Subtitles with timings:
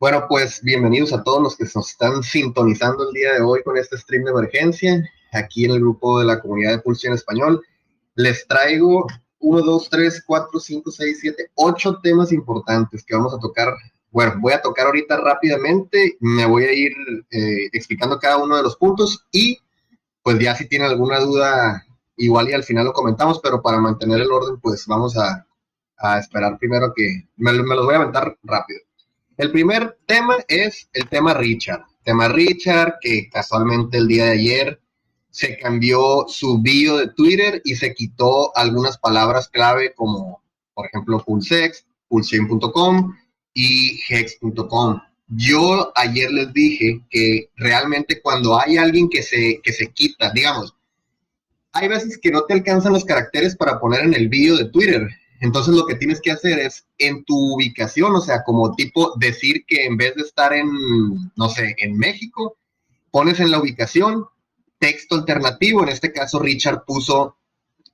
[0.00, 3.76] Bueno, pues bienvenidos a todos los que nos están sintonizando el día de hoy con
[3.76, 7.60] este stream de emergencia, aquí en el grupo de la comunidad de Pulso en Español.
[8.14, 9.08] Les traigo
[9.40, 13.74] 1, 2, 3, 4, 5, 6, 7, 8 temas importantes que vamos a tocar.
[14.12, 16.92] Bueno, voy a tocar ahorita rápidamente, me voy a ir
[17.32, 19.58] eh, explicando cada uno de los puntos y
[20.22, 21.84] pues ya si tienen alguna duda,
[22.16, 25.44] igual y al final lo comentamos, pero para mantener el orden, pues vamos a,
[26.20, 28.87] esperar primero que me, me los voy a aventar rápido.
[29.38, 31.84] El primer tema es el tema Richard.
[32.02, 34.80] Tema Richard, que casualmente el día de ayer
[35.30, 40.42] se cambió su bio de Twitter y se quitó algunas palabras clave como,
[40.74, 43.14] por ejemplo, Pulsex, pulsein.com
[43.54, 45.00] y hex.com.
[45.28, 50.74] Yo ayer les dije que realmente cuando hay alguien que se, que se quita, digamos,
[51.72, 55.08] hay veces que no te alcanzan los caracteres para poner en el bio de Twitter.
[55.40, 59.64] Entonces lo que tienes que hacer es en tu ubicación, o sea, como tipo decir
[59.66, 60.68] que en vez de estar en,
[61.36, 62.56] no sé, en México,
[63.10, 64.26] pones en la ubicación
[64.78, 65.82] texto alternativo.
[65.82, 67.36] En este caso, Richard puso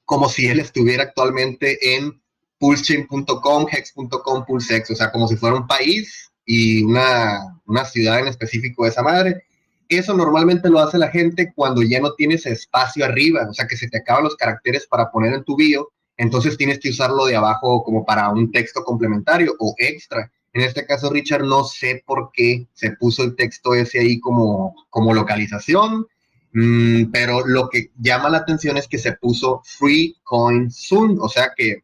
[0.05, 2.21] como si él estuviera actualmente en
[2.59, 8.29] pulsechain.com, hex.com, pulsex, o sea, como si fuera un país y una, una ciudad en
[8.29, 9.45] específico de esa madre.
[9.89, 13.77] Eso normalmente lo hace la gente cuando ya no tienes espacio arriba, o sea, que
[13.77, 17.37] se te acaban los caracteres para poner en tu bio entonces tienes que usarlo de
[17.37, 20.31] abajo como para un texto complementario o extra.
[20.53, 24.75] En este caso, Richard, no sé por qué se puso el texto ese ahí como,
[24.89, 26.07] como localización,
[26.53, 31.29] mm, pero lo que llama la atención es que se puso Free Coin Soon, o
[31.29, 31.83] sea que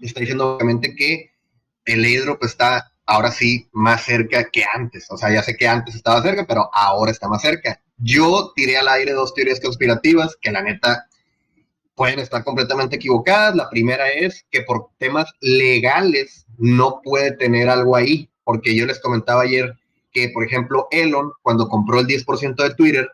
[0.00, 1.30] está diciendo obviamente que
[1.84, 5.06] el airdrop está ahora sí más cerca que antes.
[5.10, 7.80] O sea, ya sé que antes estaba cerca, pero ahora está más cerca.
[7.96, 11.06] Yo tiré al aire dos teorías conspirativas que la neta
[11.96, 13.56] pueden estar completamente equivocadas.
[13.56, 19.00] La primera es que por temas legales no puede tener algo ahí, porque yo les
[19.00, 19.74] comentaba ayer
[20.12, 23.10] que, por ejemplo, Elon, cuando compró el 10% de Twitter,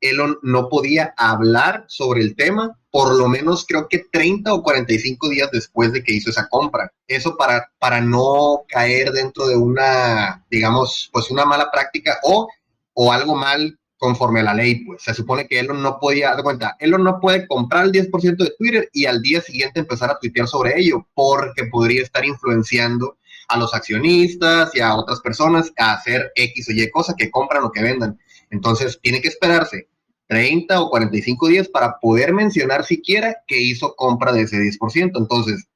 [0.00, 5.28] Elon no podía hablar sobre el tema, por lo menos creo que 30 o 45
[5.28, 6.92] días después de que hizo esa compra.
[7.06, 12.48] Eso para, para no caer dentro de una, digamos, pues una mala práctica o,
[12.94, 16.42] o algo mal conforme a la ley, pues se supone que Elon no podía, dar
[16.42, 20.18] cuenta, Elon no puede comprar el 10% de Twitter y al día siguiente empezar a
[20.18, 25.92] tuitear sobre ello, porque podría estar influenciando a los accionistas y a otras personas a
[25.92, 28.18] hacer X o Y cosas que compran o que vendan.
[28.50, 29.86] Entonces, tiene que esperarse
[30.26, 35.12] 30 o 45 días para poder mencionar siquiera que hizo compra de ese 10%.
[35.16, 35.68] Entonces,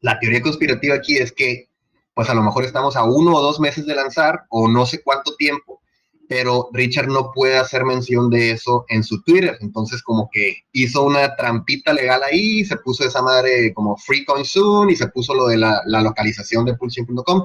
[0.00, 1.68] la teoría conspirativa aquí es que,
[2.14, 5.02] pues a lo mejor estamos a uno o dos meses de lanzar o no sé
[5.02, 5.82] cuánto tiempo
[6.28, 9.56] pero Richard no puede hacer mención de eso en su Twitter.
[9.60, 14.44] Entonces, como que hizo una trampita legal ahí, se puso esa madre como Free Coin
[14.44, 17.44] Soon y se puso lo de la, localización de pulsing.com.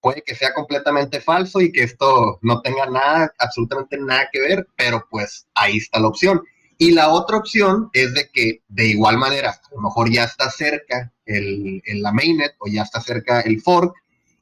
[0.00, 4.68] Puede que sea completamente falso y que esto no tenga nada, absolutamente nada que ver,
[4.76, 6.42] pero pues ahí está la opción.
[6.76, 10.50] Y la otra opción es de que de igual manera, a lo mejor ya está
[10.50, 13.94] cerca el, la mainnet o ya está cerca el fork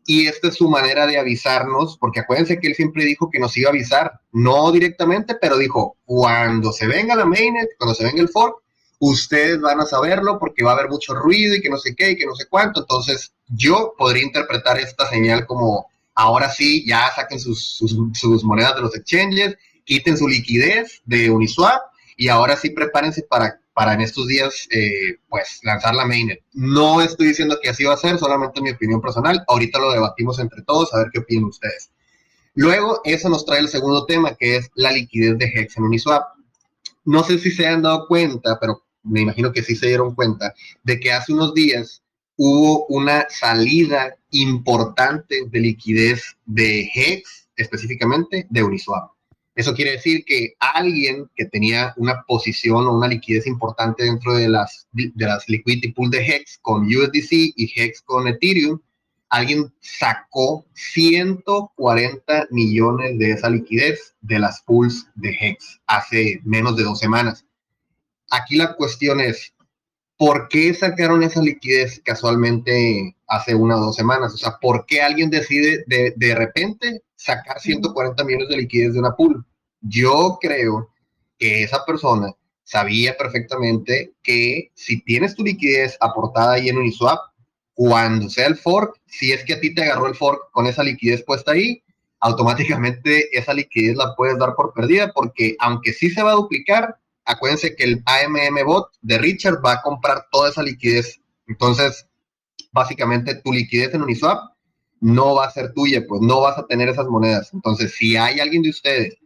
[0.07, 3.57] y esta es su manera de avisarnos, porque acuérdense que él siempre dijo que nos
[3.57, 8.23] iba a avisar, no directamente, pero dijo, cuando se venga la mainnet, cuando se venga
[8.23, 8.57] el fork,
[9.01, 12.13] ustedes van a saberlo porque va a haber mucho ruido y que no sé qué
[12.13, 12.81] y que no sé cuánto.
[12.81, 17.83] Entonces, yo podría interpretar esta señal como, ahora sí, ya saquen sus,
[18.15, 21.83] sus monedas de los exchanges, quiten su liquidez de Uniswap
[22.17, 26.43] y ahora sí prepárense para para en estos días, eh, pues, lanzar la mainnet.
[26.55, 29.45] No estoy diciendo que así va a ser, solamente mi opinión personal.
[29.49, 31.91] Ahorita lo debatimos entre todos, a ver qué opinan ustedes.
[32.55, 36.23] Luego, eso nos trae el segundo tema, que es la liquidez de Hex en Uniswap.
[37.05, 40.55] No sé si se han dado cuenta, pero me imagino que sí se dieron cuenta,
[40.83, 42.03] de que hace unos días
[42.37, 49.11] hubo una salida importante de liquidez de Hex, específicamente de Uniswap.
[49.57, 54.51] Eso quiere decir que alguien que tenía una posición o una liquidez importante dentro de
[54.51, 58.79] las, de las liquidity pool de Hex con USDC y Hex con Ethereum,
[59.31, 66.85] alguien sacó 140 millones de esa liquidez de las pools de Hex hace menos de
[66.85, 67.47] dos semanas.
[68.31, 69.55] Aquí la cuestión es,
[70.17, 74.35] ¿por qué sacaron esa liquidez casualmente hace una o dos semanas?
[74.35, 79.01] O sea, ¿por qué alguien decide de, de repente sacar 140 millones de liquidez de
[79.01, 79.45] una pool?
[79.81, 80.91] Yo creo
[81.39, 82.33] que esa persona
[82.65, 87.21] sabía perfectamente que si tienes tu liquidez aportada ahí en Uniswap,
[87.75, 90.83] cuando sea el fork, si es que a ti te agarró el fork con esa
[90.83, 91.83] liquidez puesta ahí,
[92.21, 96.97] automáticamente esa liquidez la puedes dar por perdida porque aunque sí se va a duplicar,
[97.27, 101.21] acuérdense que el AMM bot de Richard va a comprar toda esa liquidez.
[101.47, 102.09] Entonces,
[102.73, 104.53] básicamente tu liquidez en Uniswap
[105.01, 107.51] no va a ser tuya, pues no vas a tener esas monedas.
[107.53, 109.17] Entonces, si hay alguien de ustedes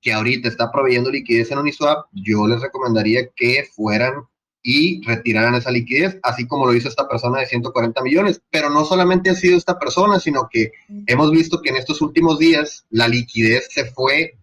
[0.00, 4.14] que ahorita está proveyendo liquidez en Uniswap, yo les recomendaría que fueran
[4.62, 8.42] y retiraran esa liquidez, así como lo hizo esta persona de 140 millones.
[8.50, 10.72] Pero no solamente ha sido esta persona, sino que
[11.06, 14.38] hemos visto que en estos últimos días la liquidez se fue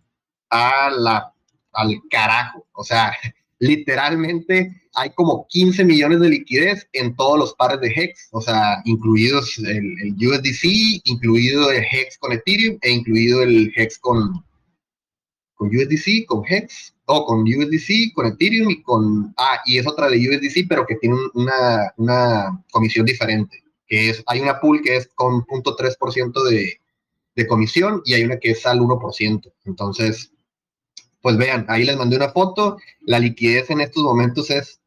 [0.50, 1.35] a la,
[1.76, 2.66] al carajo.
[2.74, 3.14] O sea,
[3.60, 8.82] literalmente hay como 15 millones de liquidez en todos los pares de HEX, o sea,
[8.86, 14.44] incluidos el, USDC, incluido el HEX con Ethereum e incluido el HEX con,
[15.56, 20.10] con USDC, con HEX, o con USDC, con Ethereum y con, ah, y es otra
[20.10, 24.98] de USDC, pero que tiene una, una comisión diferente, que es, hay una pool que
[24.98, 26.80] es con 0.3% de,
[27.36, 29.54] de comisión y hay una que es al 1%.
[29.66, 30.32] Entonces,
[31.26, 34.80] pues vean, ahí les mandé una foto, la liquidez en estos momentos es,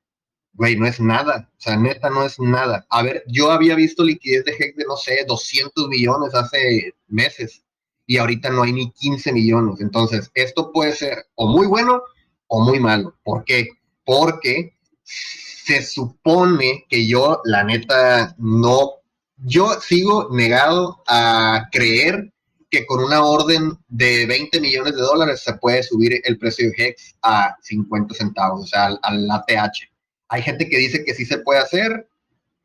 [0.53, 2.87] güey, no es nada, o sea, neta no es nada.
[2.91, 7.65] A ver, yo había visto liquidez de HEC de, no sé, 200 millones hace meses
[8.07, 9.81] y ahorita no hay ni 15 millones.
[9.81, 12.05] Entonces, esto puede ser o muy bueno
[12.47, 13.19] o muy malo.
[13.25, 13.71] ¿Por qué?
[14.05, 18.93] Porque se supone que yo, la neta, no,
[19.39, 22.33] yo sigo negado a creer
[22.71, 26.75] que con una orden de 20 millones de dólares se puede subir el precio de
[26.77, 29.91] HEX a 50 centavos, o sea, al, ATH.
[30.29, 32.09] Hay gente que dice que sí se puede hacer,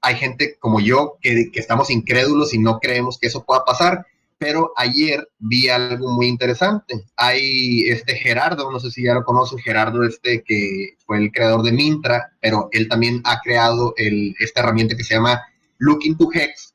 [0.01, 4.05] hay gente como yo que, que, estamos incrédulos y no creemos que eso pueda pasar,
[4.37, 7.05] pero ayer vi algo muy interesante.
[7.15, 11.63] Hay este Gerardo, no sé si ya lo conocen, Gerardo este que fue el creador
[11.63, 15.41] de Mintra, pero él también ha creado esta herramienta que se llama
[15.77, 16.73] Looking to Hex.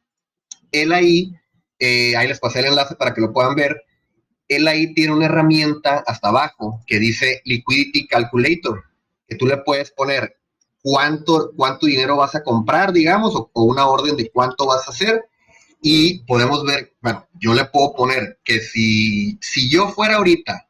[0.72, 1.34] Él ahí
[1.78, 3.82] eh, ahí les pasé el enlace para que lo puedan ver.
[4.48, 8.82] Él ahí tiene una herramienta hasta abajo que dice Liquidity Calculator,
[9.26, 10.38] que tú le puedes poner
[10.82, 15.24] cuánto, cuánto dinero vas a comprar, digamos, o, una orden de cuánto vas a hacer.
[15.80, 20.66] Y podemos ver, bueno, yo le puedo poner que si, si yo fuera ahorita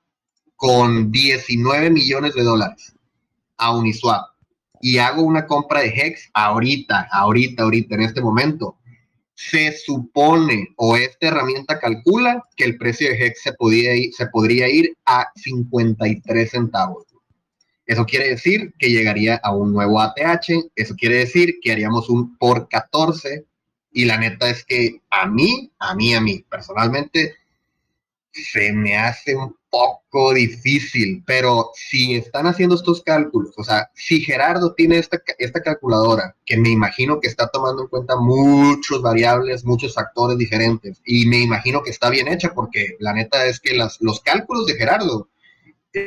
[0.57, 2.93] con 19 millones de dólares
[3.57, 4.27] a Uniswap
[4.81, 8.78] y hago una compra de Hex ahorita, ahorita, ahorita, en este momento,
[9.39, 15.29] se supone o esta herramienta calcula que el precio de HEX se, podría ir a
[15.37, 17.07] 53 centavos.
[17.87, 22.37] Eso quiere decir que llegaría a un nuevo ATH, eso quiere decir que haríamos un
[22.37, 23.45] por 14
[23.93, 27.37] y la neta es que a mí, a mí, a mí, personalmente,
[28.33, 29.37] se me hace
[29.71, 35.61] poco difícil, pero si están haciendo estos cálculos, o sea, si Gerardo tiene esta, esta
[35.61, 41.27] calculadora, que me imagino que está tomando en cuenta muchos variables, muchos factores diferentes, y
[41.27, 44.75] me imagino que está bien hecha, porque la neta es que las, los cálculos de
[44.75, 45.29] Gerardo,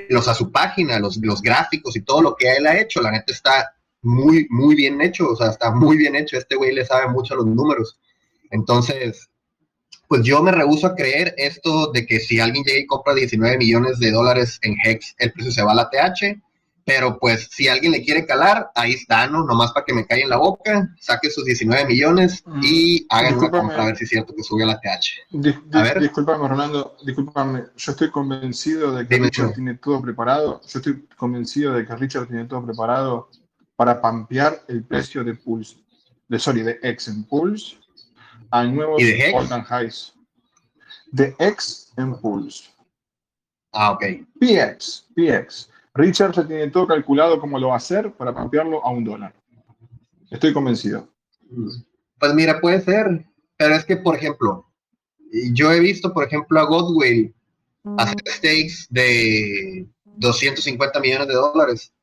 [0.10, 3.12] los a su página, los, los gráficos y todo lo que él ha hecho, la
[3.12, 6.86] neta está muy, muy bien hecho, o sea, está muy bien hecho, este güey le
[6.86, 8.00] sabe mucho a los números.
[8.50, 9.30] Entonces,
[10.12, 13.58] pues yo me rehuso a creer esto de que si alguien llega y compra 19
[13.58, 16.38] millones de dólares en HEX, el precio se va a la TH,
[16.84, 19.46] pero pues si alguien le quiere calar, ahí está, ¿no?
[19.46, 22.60] Nomás para que me caiga en la boca, saque sus 19 millones mm.
[22.62, 25.78] y hagan una compra a ver si es cierto que sube a la TH.
[25.78, 26.02] a ver.
[26.02, 31.72] Disculpame, Rolando, discúlpame, yo estoy convencido de que Richard tiene todo preparado, yo estoy convencido
[31.72, 33.30] de que Richard tiene todo preparado
[33.78, 35.78] para pampear el precio de Pulse,
[36.28, 37.78] de, sorry, de X en Pulse
[38.52, 40.14] al nuevo all highs.
[41.12, 42.70] De X Impulse.
[43.74, 44.04] Ah, ok.
[44.40, 45.70] PX, PX.
[45.94, 49.34] Richard se tiene todo calculado cómo lo va a hacer para cambiarlo a un dólar.
[50.30, 51.08] Estoy convencido.
[52.20, 53.26] Pues mira, puede ser,
[53.58, 54.66] pero es que, por ejemplo,
[55.54, 57.34] yo he visto, por ejemplo, a Godwill
[57.98, 61.94] hacer stakes de 250 millones de dólares,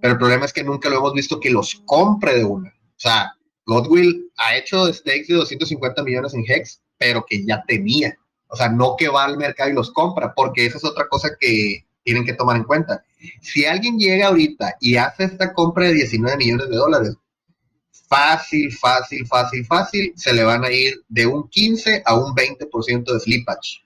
[0.00, 2.70] pero el problema es que nunca lo hemos visto que los compre de una.
[2.70, 3.35] O sea,
[3.66, 8.16] Godwill ha hecho stakes de 250 millones en Hex, pero que ya tenía.
[8.48, 11.30] O sea, no que va al mercado y los compra, porque esa es otra cosa
[11.38, 13.04] que tienen que tomar en cuenta.
[13.42, 17.16] Si alguien llega ahorita y hace esta compra de 19 millones de dólares,
[18.08, 23.12] fácil, fácil, fácil, fácil, se le van a ir de un 15 a un 20%
[23.12, 23.82] de slippage.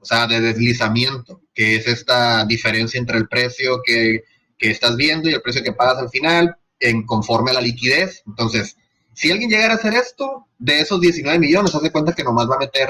[0.00, 4.22] O sea, de deslizamiento, que es esta diferencia entre el precio que,
[4.56, 8.22] que estás viendo y el precio que pagas al final, en conforme a la liquidez.
[8.26, 8.76] Entonces,
[9.18, 12.54] si alguien llegara a hacer esto, de esos 19 millones, hace cuenta que nomás va
[12.54, 12.88] a meter,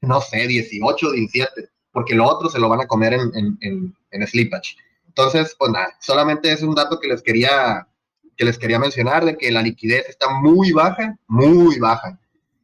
[0.00, 4.26] no sé, 18, 17, porque lo otro se lo van a comer en, en, en,
[4.26, 4.74] slippage.
[5.06, 7.86] Entonces, pues nada, solamente es un dato que les quería
[8.38, 12.18] que les quería mencionar de que la liquidez está muy baja, muy baja.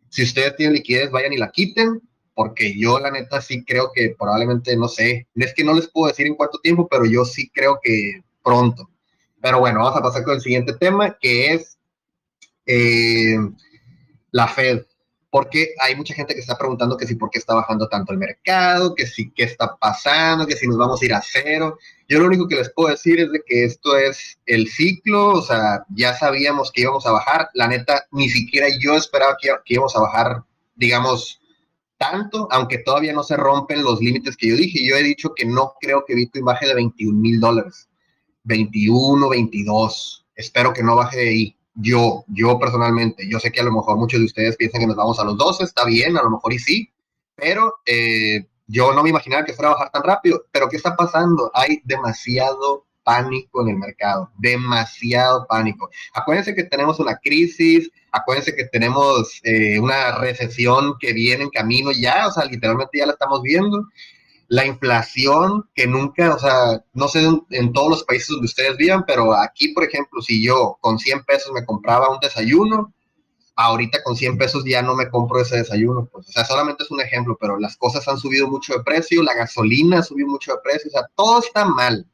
[0.09, 2.01] Si ustedes tienen liquidez, vayan y la quiten,
[2.35, 6.09] porque yo la neta sí creo que probablemente, no sé, es que no les puedo
[6.09, 8.89] decir en cuánto tiempo, pero yo sí creo que pronto.
[9.43, 11.77] Pero bueno, vamos a pasar con el siguiente tema, que es
[12.67, 13.37] eh,
[14.31, 14.87] la Fed.
[15.31, 18.19] porque hay mucha gente que está preguntando que si por qué está bajando tanto el
[18.19, 21.79] mercado, que si qué está pasando, que si nos vamos a ir a cero.
[22.07, 25.41] Yo lo único que les puedo decir es de que esto es el ciclo, o
[25.41, 29.75] sea, ya sabíamos que íbamos a bajar, la neta, ni siquiera yo esperaba que, que
[29.75, 31.41] íbamos a bajar, digamos,
[31.97, 34.87] tanto, aunque todavía no se rompen los límites que yo dije.
[34.87, 37.89] Yo he dicho que no creo que Bitcoin baje de 21 mil dólares,
[38.45, 43.65] 21, 22, espero que no baje de ahí yo, yo personalmente, yo sé que a
[43.65, 46.23] lo mejor muchos de ustedes piensan que nos vamos a los 12, está bien, a
[46.23, 46.93] lo mejor y sí,
[47.35, 50.45] pero eh, yo no me imaginaba que fuera a bajar tan rápido.
[50.53, 51.51] Pero ¿qué está pasando?
[51.55, 55.91] Hay demasiado pánico en el mercado, demasiado pánico.
[56.15, 61.91] Acuérdense que tenemos una crisis, acuérdense que tenemos eh, una recesión que viene en camino
[61.93, 63.89] ya, o sea, literalmente ya la estamos viendo
[64.53, 69.03] la inflación que nunca, o sea, no sé en, todos los países donde ustedes vivan,
[69.07, 72.93] pero aquí, por ejemplo, si yo con 100 pesos me compraba un desayuno,
[73.57, 76.91] ahorita con 100 pesos ya no me compro ese desayuno, pues, o sea, solamente es
[76.91, 80.59] un ejemplo, pero las cosas han subido mucho de precio, la gasolina subió mucho de
[80.63, 82.07] precio, o sea, todo está mal.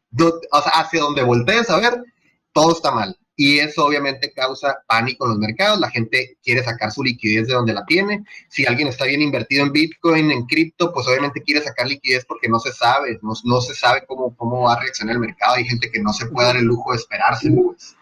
[0.53, 2.05] O sea, hacia donde voltees a ver,
[2.53, 5.79] todo está mal y eso obviamente causa pánico en los mercados.
[5.79, 8.25] La gente quiere sacar su liquidez de donde la tiene.
[8.49, 12.49] Si alguien está bien invertido en Bitcoin, en cripto, pues obviamente quiere sacar liquidez porque
[12.49, 15.55] no se sabe, no, no, se sabe cómo, cómo va a reaccionar el mercado.
[15.55, 17.49] Hay gente que no se puede dar el lujo de esperarse.
[17.49, 17.97] Pues.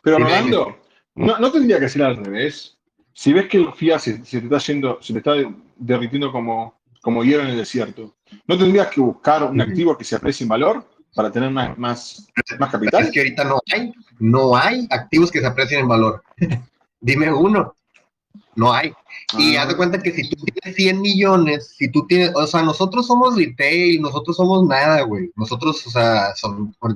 [0.00, 0.78] Pero Rolando,
[1.16, 2.78] no, no, tendría que ser al revés.
[3.12, 5.32] Si ves que el FIA se, te está yendo, se te está
[5.74, 8.14] derritiendo como, como hielo en el desierto,
[8.46, 10.86] ¿no tendrías que buscar un activo que se aprecie en valor?
[11.14, 13.04] para tener más, más, más capital.
[13.04, 16.22] Es que ahorita no hay, no hay activos que se aprecien en valor.
[17.00, 17.74] Dime uno,
[18.54, 18.92] no hay.
[19.38, 19.62] Y ah.
[19.62, 23.06] haz de cuenta que si tú tienes 100 millones, si tú tienes, o sea, nosotros
[23.06, 25.30] somos retail, nosotros somos nada, güey.
[25.34, 26.34] Nosotros, o sea,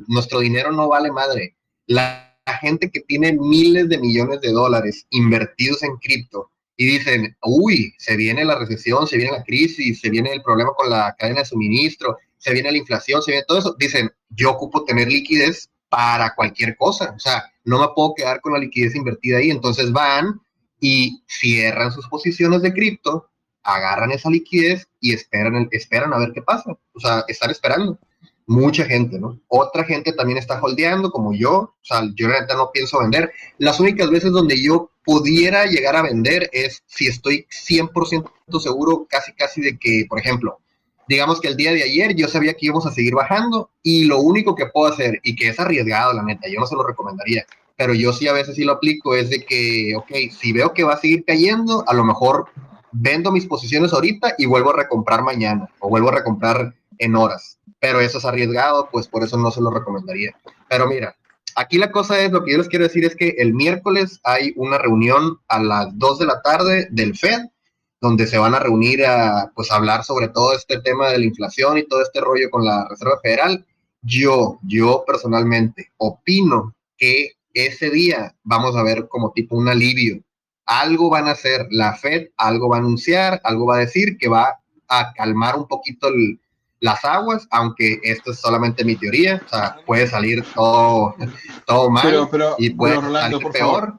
[0.06, 1.56] nuestro dinero no vale madre.
[1.86, 7.36] La, la gente que tiene miles de millones de dólares invertidos en cripto y dicen,
[7.42, 11.14] uy, se viene la recesión, se viene la crisis, se viene el problema con la
[11.18, 15.08] cadena de suministro, se viene la inflación, se viene todo eso, dicen, yo ocupo tener
[15.08, 19.50] liquidez para cualquier cosa, o sea, no me puedo quedar con la liquidez invertida ahí,
[19.52, 20.40] entonces van
[20.80, 23.30] y cierran sus posiciones de cripto,
[23.62, 27.96] agarran esa liquidez y esperan, esperan a ver qué pasa, o sea, estar esperando.
[28.44, 29.38] Mucha gente, ¿no?
[29.46, 33.30] Otra gente también está holdeando, como yo, o sea, yo realmente no pienso vender.
[33.58, 39.32] Las únicas veces donde yo pudiera llegar a vender es si estoy 100% seguro, casi
[39.34, 40.58] casi de que, por ejemplo,
[41.08, 44.20] digamos que el día de ayer yo sabía que íbamos a seguir bajando y lo
[44.20, 47.44] único que puedo hacer, y que es arriesgado, la neta, yo no se lo recomendaría,
[47.76, 50.84] pero yo sí a veces sí lo aplico, es de que, ok, si veo que
[50.84, 52.46] va a seguir cayendo, a lo mejor
[52.92, 57.58] vendo mis posiciones ahorita y vuelvo a recomprar mañana o vuelvo a recomprar en horas,
[57.80, 60.36] pero eso es arriesgado, pues por eso no se lo recomendaría.
[60.68, 61.16] Pero mira,
[61.56, 64.52] aquí la cosa es, lo que yo les quiero decir es que el miércoles hay
[64.56, 67.48] una reunión a las 2 de la tarde del FED
[68.04, 71.78] donde se van a reunir a pues hablar sobre todo este tema de la inflación
[71.78, 73.64] y todo este rollo con la Reserva Federal.
[74.02, 80.22] Yo, yo personalmente opino que ese día vamos a ver como tipo un alivio.
[80.66, 84.28] Algo van a hacer la Fed, algo va a anunciar, algo va a decir que
[84.28, 86.08] va a calmar un poquito
[86.80, 91.14] las aguas, aunque esto es solamente mi teoría, o sea, puede salir todo,
[91.66, 93.98] todo mal y puede salir peor.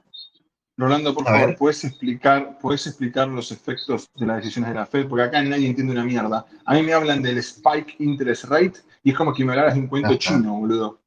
[0.77, 5.07] Rolando, por favor, ¿puedes explicar, ¿puedes explicar los efectos de las decisiones de la Fed?
[5.07, 6.45] Porque acá nadie entiende una mierda.
[6.65, 9.81] A mí me hablan del spike interest rate y es como que me hablaras de
[9.81, 10.99] un cuento chino, boludo.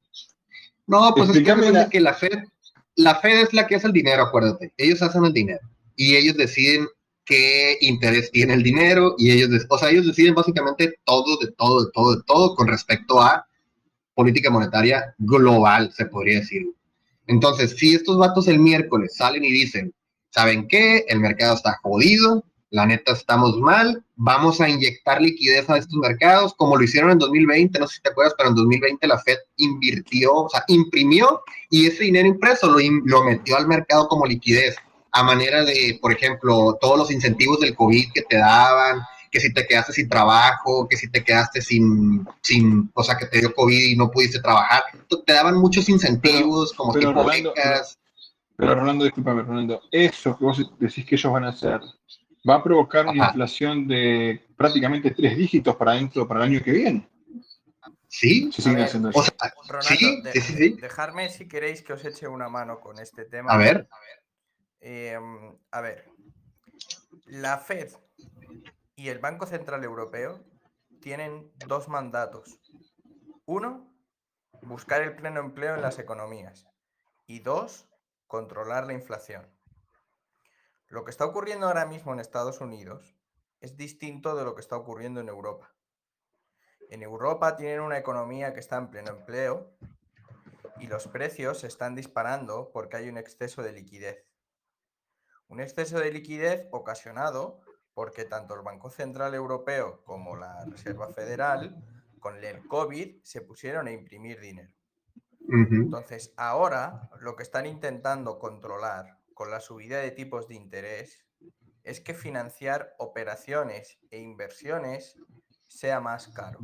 [0.86, 2.44] No, pues es que la Fed,
[2.96, 4.72] la Fed es la que hace el dinero, acuérdate.
[4.78, 5.60] Ellos hacen el dinero
[5.96, 6.86] y ellos deciden
[7.26, 11.84] qué interés tiene el dinero y ellos, o sea, ellos deciden básicamente todo, de todo,
[11.84, 13.46] de todo, de todo con respecto a
[14.14, 16.72] política monetaria global, se podría decir.
[17.28, 19.94] Entonces, si estos vatos el miércoles salen y dicen,
[20.30, 21.04] ¿saben qué?
[21.08, 26.54] El mercado está jodido, la neta estamos mal, vamos a inyectar liquidez a estos mercados,
[26.54, 29.36] como lo hicieron en 2020, no sé si te acuerdas, pero en 2020 la Fed
[29.56, 34.76] invirtió, o sea, imprimió y ese dinero impreso lo, lo metió al mercado como liquidez,
[35.12, 39.52] a manera de, por ejemplo, todos los incentivos del COVID que te daban, que si
[39.52, 43.54] te quedaste sin trabajo, que si te quedaste sin, sin o sea, que te dio
[43.54, 44.82] COVID y no pudiste trabajar,
[45.26, 47.98] te daban muchos incentivos como pero tipo Rolando, becas.
[48.56, 51.80] Pero, Rolando, discúlpame, Rolando, eso que vos decís que ellos van a hacer,
[52.48, 56.72] va a provocar una inflación de prácticamente tres dígitos para dentro, para el año que
[56.72, 57.08] viene.
[58.08, 59.20] Sí, sí, siguen haciendo eso.
[59.20, 63.26] O sea, sí, sí, sí, Dejarme si queréis que os eche una mano con este
[63.26, 63.52] tema.
[63.52, 63.86] A ver.
[64.80, 65.18] Eh,
[65.70, 66.06] a ver,
[67.26, 67.90] la Fed
[68.98, 70.44] y el Banco Central Europeo
[71.00, 72.60] tienen dos mandatos.
[73.46, 73.94] Uno,
[74.62, 76.66] buscar el pleno empleo en las economías.
[77.24, 77.88] Y dos,
[78.26, 79.56] controlar la inflación.
[80.88, 83.16] Lo que está ocurriendo ahora mismo en Estados Unidos
[83.60, 85.72] es distinto de lo que está ocurriendo en Europa.
[86.90, 89.76] En Europa tienen una economía que está en pleno empleo
[90.80, 94.26] y los precios se están disparando porque hay un exceso de liquidez.
[95.46, 97.60] Un exceso de liquidez ocasionado
[97.98, 101.84] porque tanto el Banco Central Europeo como la Reserva Federal
[102.20, 104.72] con el COVID se pusieron a imprimir dinero.
[105.48, 111.26] Entonces, ahora lo que están intentando controlar con la subida de tipos de interés
[111.82, 115.16] es que financiar operaciones e inversiones
[115.66, 116.60] sea más caro.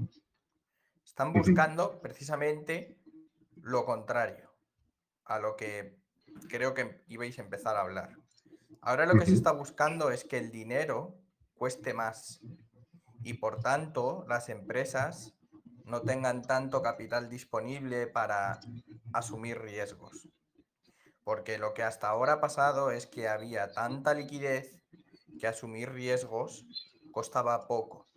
[1.04, 2.96] Están buscando precisamente
[3.56, 4.54] lo contrario
[5.24, 5.98] a lo que
[6.48, 8.16] creo que ibais a empezar a hablar.
[8.82, 11.23] Ahora lo que se está buscando es que el dinero
[11.56, 12.40] cueste más
[13.22, 15.34] y por tanto las empresas
[15.84, 18.60] no tengan tanto capital disponible para
[19.12, 20.28] asumir riesgos.
[21.22, 24.82] Porque lo que hasta ahora ha pasado es que había tanta liquidez
[25.38, 26.66] que asumir riesgos
[27.12, 28.08] costaba poco.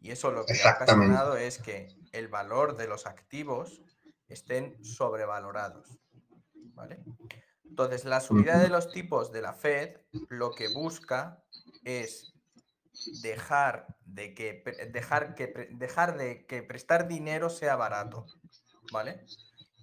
[0.00, 3.82] Y eso lo que ha ocasionado es que el valor de los activos
[4.28, 5.98] estén sobrevalorados.
[7.64, 9.96] Entonces, la subida de los tipos de la Fed
[10.28, 11.42] lo que busca
[11.84, 12.31] es
[13.22, 18.26] dejar de que dejar que dejar de que prestar dinero sea barato,
[18.92, 19.24] ¿vale?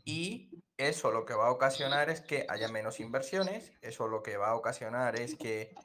[0.05, 4.37] Y eso lo que va a ocasionar es que haya menos inversiones, eso lo que
[4.37, 5.75] va a ocasionar es que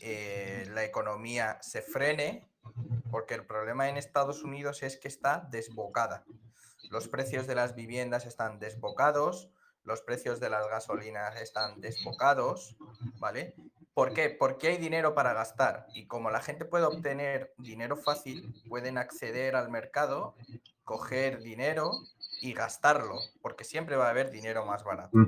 [0.00, 2.48] eh, la economía se frene,
[3.10, 6.24] porque el problema en Estados Unidos es que está desbocada.
[6.90, 9.50] Los precios de las viviendas están desbocados,
[9.84, 12.76] los precios de las gasolinas están desbocados,
[13.18, 13.54] ¿vale?
[13.98, 14.30] ¿Por qué?
[14.30, 19.56] Porque hay dinero para gastar y como la gente puede obtener dinero fácil, pueden acceder
[19.56, 20.36] al mercado,
[20.84, 21.90] coger dinero
[22.40, 25.18] y gastarlo, porque siempre va a haber dinero más barato.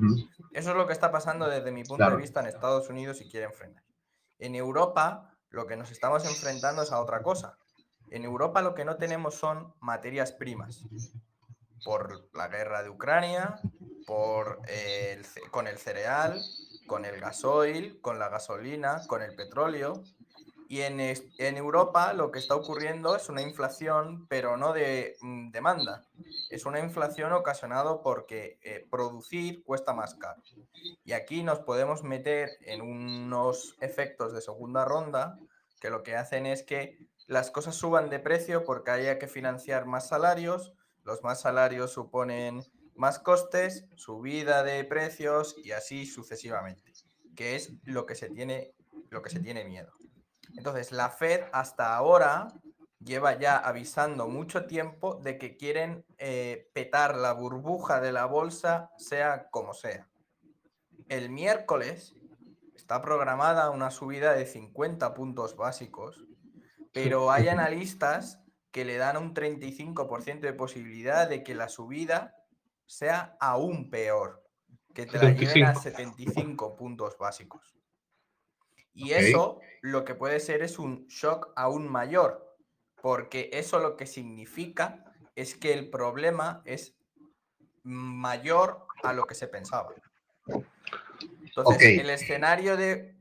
[0.53, 3.29] Eso es lo que está pasando desde mi punto de vista en Estados Unidos si
[3.29, 3.83] quieren frenar.
[4.39, 7.59] En Europa lo que nos estamos enfrentando es a otra cosa.
[8.09, 10.85] En Europa lo que no tenemos son materias primas
[11.85, 13.61] por la guerra de Ucrania,
[14.07, 16.41] por el, con el cereal,
[16.91, 20.03] con el gasoil, con la gasolina, con el petróleo.
[20.69, 25.53] Y en, en, Europa lo que está ocurriendo es una inflación, pero no de mm,
[25.53, 26.03] demanda.
[26.51, 30.43] Es una inflación ocasionada porque eh, producir cuesta más caro.
[31.05, 35.39] Y aquí nos podemos meter en unos efectos de segunda ronda
[35.81, 36.99] que lo que hacen es que
[37.29, 40.73] las cosas suban de precio porque haya que financiar más salarios,
[41.05, 46.93] los más salarios suponen más costes, subida de precios y así sucesivamente,
[47.35, 48.75] que es lo que se tiene,
[49.09, 49.93] lo que se tiene miedo.
[50.57, 52.49] Entonces, la Fed hasta ahora
[53.03, 58.91] lleva ya avisando mucho tiempo de que quieren eh, petar la burbuja de la bolsa,
[58.99, 60.09] sea como sea.
[61.09, 62.15] El miércoles
[62.77, 66.27] está programada una subida de 50 puntos básicos,
[66.93, 72.37] pero hay analistas que le dan un 35% de posibilidad de que la subida
[72.91, 74.45] sea aún peor,
[74.93, 77.77] que te la lleven a 75 puntos básicos.
[78.93, 82.57] Y eso lo que puede ser es un shock aún mayor,
[83.01, 85.05] porque eso lo que significa
[85.37, 86.97] es que el problema es
[87.85, 89.95] mayor a lo que se pensaba.
[91.45, 93.15] Entonces, el escenario de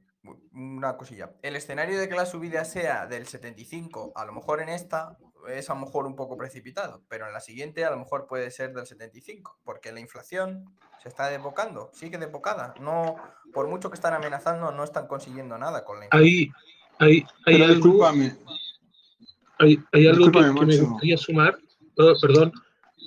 [0.51, 4.69] una cosilla, el escenario de que la subida sea del 75, a lo mejor en
[4.69, 5.15] esta
[5.47, 8.51] es a lo mejor un poco precipitado, pero en la siguiente a lo mejor puede
[8.51, 10.65] ser del 75, porque la inflación
[11.01, 12.73] se está desbocando, sigue desbocada.
[12.79, 13.15] No,
[13.53, 16.53] por mucho que están amenazando, no están consiguiendo nada con la inflación.
[16.99, 21.57] Hay, hay, algo, hay, hay algo que, me gustaría sumar,
[21.95, 22.51] perdón,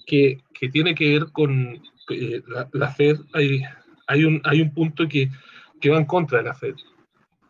[0.06, 2.42] que, que, tiene que ver con eh,
[2.72, 3.18] la, Fed.
[3.34, 3.62] Hay,
[4.06, 5.30] hay, un, hay un punto que,
[5.78, 6.74] que va en contra de la Fed,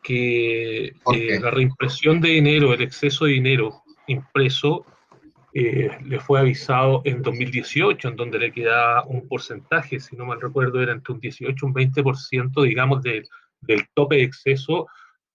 [0.03, 4.85] que eh, la reimpresión de dinero, el exceso de dinero impreso
[5.55, 10.41] eh, le fue avisado en 2018, en donde le quedaba un porcentaje, si no mal
[10.41, 13.29] recuerdo, era entre un 18 y un 20%, digamos, del
[13.95, 14.87] tope de exceso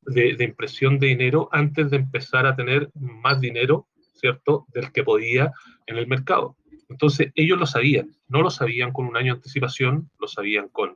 [0.01, 5.51] de, impresión de dinero antes de empezar a tener más dinero, ¿cierto?, del que podía
[5.85, 6.55] en el mercado.
[6.89, 10.95] Entonces, ellos lo sabían, no lo sabían con un año de anticipación, lo sabían con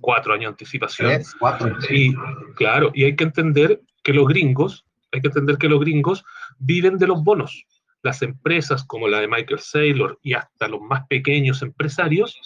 [0.00, 1.22] cuatro años de anticipación.
[1.38, 1.76] cuatro.
[1.90, 2.14] Y
[2.56, 6.24] claro, y hay que entender que los gringos hay que entender que los gringos
[6.58, 7.66] viven de los bonos.
[8.02, 12.38] Las empresas como la de Michael Saylor y hasta los más pequeños empresarios,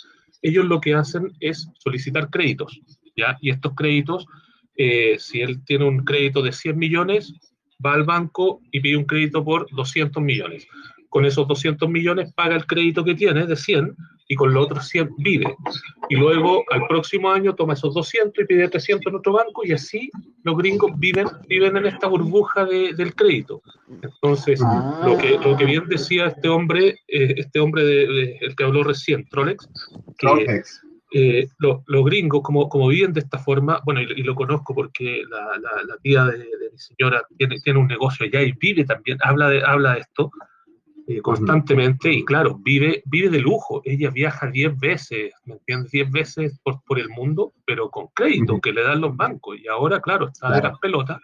[0.42, 2.80] ellos lo que hacen es solicitar créditos,
[3.16, 3.38] ¿ya?
[3.40, 4.26] Y estos créditos,
[4.76, 7.32] eh, si él tiene un crédito de 100 millones,
[7.84, 10.68] va al banco y pide un crédito por 200 millones.
[11.08, 13.96] Con esos 200 millones paga el crédito que tiene de 100
[14.28, 15.56] y con los otros 100 vive.
[16.10, 19.72] Y luego al próximo año toma esos 200 y pide 300 en otro banco y
[19.72, 20.10] así
[20.44, 23.62] los gringos viven, viven en esta burbuja del crédito.
[24.02, 24.60] Entonces,
[25.04, 28.84] lo, que, lo que bien decía este hombre, eh, este hombre de, el que habló
[28.84, 29.66] recién, Trolex,
[30.18, 30.62] que
[31.14, 35.58] eh, los gringos, como, como viven de esta forma, bueno, y, lo conozco porque la,
[35.58, 36.36] la, tía de,
[36.70, 40.30] mi señora tiene, tiene un negocio allá y vive también, habla de, habla de esto,
[41.10, 43.80] eh, constantemente y claro, vive, vive de lujo.
[43.86, 45.90] Ella viaja 10 veces, ¿me entiendes?
[45.90, 49.56] 10 veces por, por, el mundo, pero con crédito que le dan los bancos.
[49.58, 51.18] Y ahora, claro, está de las pelotas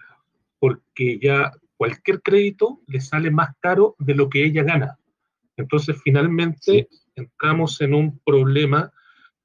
[0.59, 4.99] porque ya cualquier crédito le sale más caro de lo que ella gana.
[5.59, 8.91] Entonces, finalmente, entramos en un problema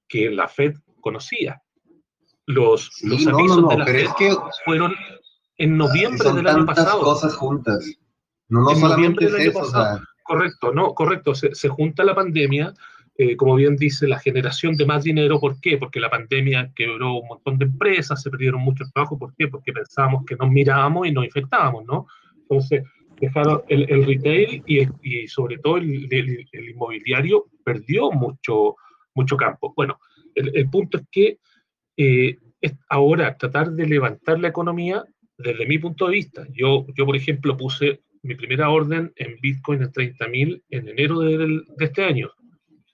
[0.07, 1.61] que la Fed conocía.
[2.45, 4.95] Los, los avisos de la Fed fueron
[5.57, 7.01] en noviembre del año pasado.
[7.01, 7.85] cosas juntas.
[8.47, 11.33] No, no solamente es eso, Correcto, no, correcto.
[11.33, 12.71] Se, junta la pandemia,
[13.17, 15.39] eh, como bien dice, la generación de más dinero.
[15.39, 15.79] ¿Por qué?
[15.79, 19.17] Porque la pandemia quebró un montón de empresas, se perdieron muchos trabajos.
[19.17, 19.47] ¿Por qué?
[19.47, 22.05] Porque pensábamos que nos mirábamos y nos infectábamos, ¿no?
[22.41, 22.83] Entonces,
[23.19, 28.75] dejaron el, el retail y, y, sobre todo el, el, inmobiliario perdió mucho,
[29.15, 29.73] mucho campo.
[29.75, 29.99] Bueno,
[30.35, 31.39] el, punto es que
[31.97, 32.37] eh,
[32.87, 35.03] ahora tratar de levantar la economía,
[35.39, 39.83] desde mi punto de vista, yo, yo por ejemplo puse mi primera orden en Bitcoin
[39.83, 42.31] en 30.000 en enero de, este año.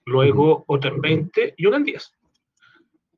[0.06, 2.12] Luego otra en 20 y una en 10.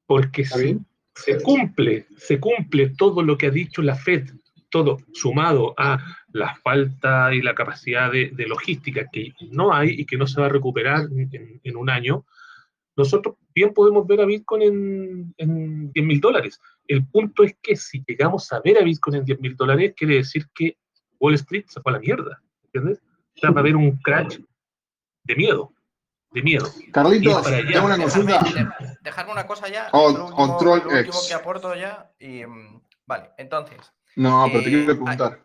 [0.06, 0.78] Porque se,
[1.15, 4.30] se, cumple, se cumple todo lo que ha dicho la Fed,
[4.70, 6.00] todo sumado a
[6.32, 10.48] la falta y la capacidad de, logística que no hay y que no se va
[10.48, 12.26] a recuperar en, un año,
[12.96, 16.60] nosotros bien podemos ver a Bitcoin en, en 10 mil dólares.
[16.88, 20.15] El punto es que si llegamos a ver a Bitcoin en 10 mil dólares, quiere
[20.15, 20.78] decir que
[21.19, 23.01] Wall Street se fue a la mierda, ¿entiendes?
[23.36, 24.39] O sea, va a haber un crash
[25.23, 25.73] de miedo,
[26.32, 26.67] de miedo.
[26.91, 28.43] Carlitos, tengo una consulta.
[29.01, 33.77] Dejarme una cosa ya, control lo último que aporto ya, y mm, vale, entonces.
[34.15, 35.43] No, pero te quiero eh, preguntar.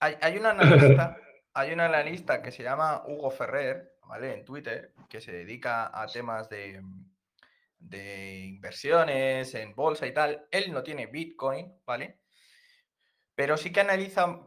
[0.00, 1.16] Hay, hay, una analista,
[1.54, 4.34] hay una analista que se llama Hugo Ferrer, ¿vale?
[4.34, 6.82] En Twitter, que se dedica a temas de,
[7.78, 10.46] de inversiones en bolsa y tal.
[10.50, 12.18] Él no tiene Bitcoin, ¿vale?
[13.38, 14.40] Pero sí que analiza,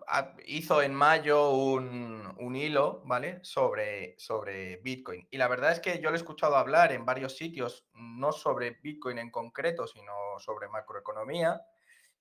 [0.47, 3.39] hizo en mayo un, hilo, ¿vale?
[3.41, 5.25] Sobre, sobre Bitcoin.
[5.32, 8.71] Y la verdad es que yo le he escuchado hablar en varios sitios, no sobre
[8.84, 11.62] Bitcoin en concreto, sino sobre macroeconomía.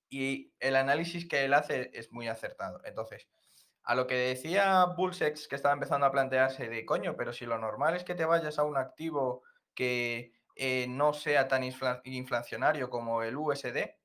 [0.09, 2.79] Y el análisis que él hace es muy acertado.
[2.85, 3.27] Entonces,
[3.83, 7.57] a lo que decía Bullsex, que estaba empezando a plantearse de coño, pero si lo
[7.57, 9.43] normal es que te vayas a un activo
[9.75, 11.65] que eh, no sea tan
[12.05, 13.97] inflacionario como el USD, eh,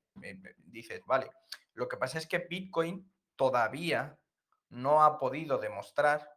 [0.65, 1.31] dices, vale
[1.77, 4.17] lo que pasa es que Bitcoin todavía
[4.69, 6.33] no ha podido demostrar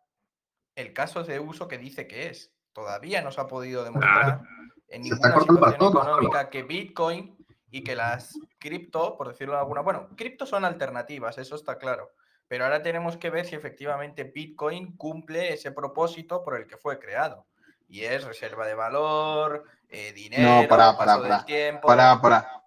[0.77, 2.53] el caso de uso que dice que es.
[2.75, 4.43] Todavía no se ha podido demostrar
[4.89, 7.37] en ninguna situación económica que Bitcoin
[7.71, 12.13] y que las cripto, por decirlo de alguna, bueno, cripto son alternativas, eso está claro.
[12.47, 16.99] Pero ahora tenemos que ver si efectivamente Bitcoin cumple ese propósito por el que fue
[16.99, 17.47] creado.
[17.89, 21.89] Y es reserva de valor, eh, dinero, para, paso del tiempo.
[21.89, 22.61] Para, para.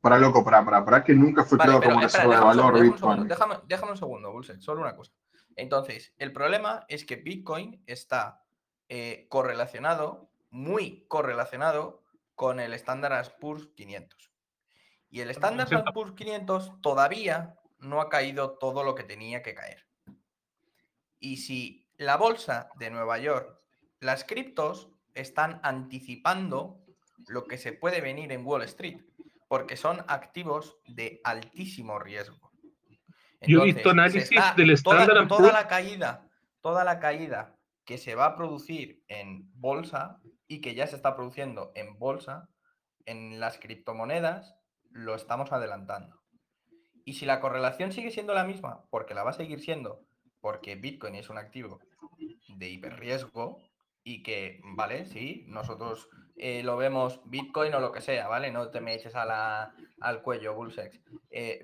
[0.00, 3.26] Para loco, para, para, para, que nunca fue creado como reserva de valor Bitcoin.
[3.26, 5.12] déjame, déjame, un segundo, Bullset, solo una cosa.
[5.56, 8.44] Entonces, el problema es que Bitcoin está
[8.88, 14.32] eh, correlacionado, muy correlacionado con el Standard Poor's 500.
[15.10, 19.86] Y el Standard Poor's 500 todavía no ha caído todo lo que tenía que caer.
[21.18, 23.60] Y si la bolsa de Nueva York,
[24.00, 26.84] las criptos están anticipando
[27.26, 29.07] lo que se puede venir en Wall Street
[29.48, 32.52] porque son activos de altísimo riesgo.
[33.40, 36.28] Yo he visto análisis del estándar toda, toda la caída,
[36.60, 41.16] toda la caída que se va a producir en bolsa y que ya se está
[41.16, 42.48] produciendo en bolsa,
[43.06, 44.54] en las criptomonedas,
[44.90, 46.20] lo estamos adelantando.
[47.04, 50.04] Y si la correlación sigue siendo la misma, porque la va a seguir siendo,
[50.40, 51.80] porque Bitcoin es un activo
[52.48, 53.62] de hiperriesgo,
[54.04, 56.08] y que, vale, sí, nosotros
[56.38, 58.50] eh, lo vemos Bitcoin o lo que sea, ¿vale?
[58.50, 61.00] No te me eches al cuello, Bullsex.
[61.30, 61.60] Eh,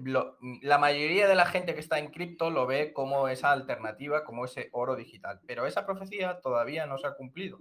[0.63, 4.45] la mayoría de la gente que está en cripto lo ve como esa alternativa, como
[4.45, 7.59] ese oro digital, pero esa profecía todavía no se ha cumplido.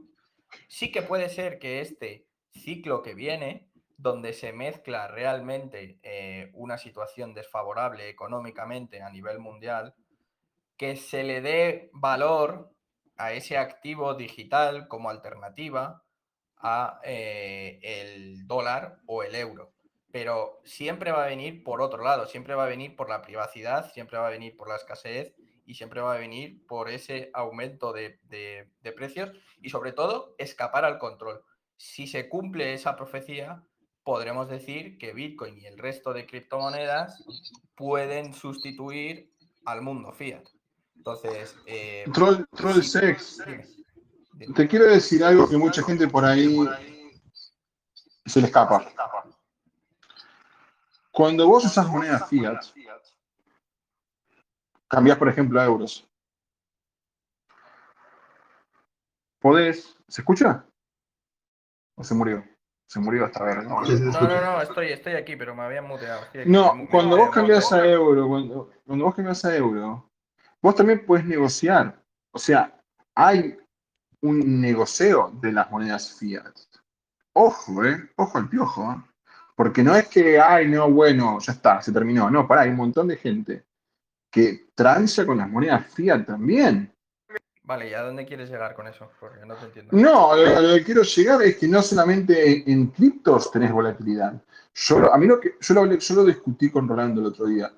[0.67, 6.78] Sí que puede ser que este ciclo que viene, donde se mezcla realmente eh, una
[6.78, 9.93] situación desfavorable económicamente a nivel mundial,
[10.78, 12.71] que se le dé valor
[13.17, 16.04] a ese activo digital como alternativa
[16.63, 19.73] a eh, el dólar o el euro.
[20.12, 23.91] Pero siempre va a venir por otro lado, siempre va a venir por la privacidad,
[23.91, 27.93] siempre va a venir por la escasez y siempre va a venir por ese aumento
[27.93, 28.19] de,
[28.95, 31.41] precios y sobre todo escapar al control.
[31.78, 33.63] si se cumple esa profecía,
[34.04, 37.23] podremos decir que Bitcoin y el resto de criptomonedas
[37.76, 39.34] pueden sustituir
[39.65, 40.43] al mundo fiat.
[40.95, 41.56] Entonces.
[41.65, 43.41] Eh, troll, sex.
[44.56, 46.58] Te quiero decir algo que mucha gente por ahí
[48.26, 48.86] se le escapa.
[51.12, 52.63] Cuando vos usas monedas fiat,
[54.88, 56.08] cambiás, por ejemplo, a euros.
[59.39, 59.96] Podés.
[60.08, 60.65] ¿Se escucha?
[61.96, 62.43] ¿O se murió?
[62.88, 63.63] Se murió hasta ver.
[63.63, 66.22] No, no, no, estoy, estoy aquí, pero me habían muteado.
[66.46, 70.10] no, cuando vos cambias a euro, cuando, cuando vos cambias a euro,
[70.62, 72.02] vos también puedes negociar.
[72.32, 72.80] O sea,
[73.15, 73.58] hay
[74.23, 76.53] un negocio de las monedas fiat.
[77.33, 78.91] Ojo, eh, ojo al piojo.
[78.91, 78.95] ¿eh?
[79.55, 82.29] Porque no es que, ay, no, bueno, ya está, se terminó.
[82.29, 83.65] No, pará, hay un montón de gente
[84.31, 86.91] que transa con las monedas fiat también.
[87.63, 89.09] Vale, ¿y a dónde quieres llegar con eso?
[89.19, 89.95] Porque no te entiendo.
[89.95, 94.41] No, a lo que quiero llegar es que no solamente en criptos tenés volatilidad.
[94.73, 97.71] Yo, a mí lo que, yo lo, yo lo discutí con Rolando el otro día.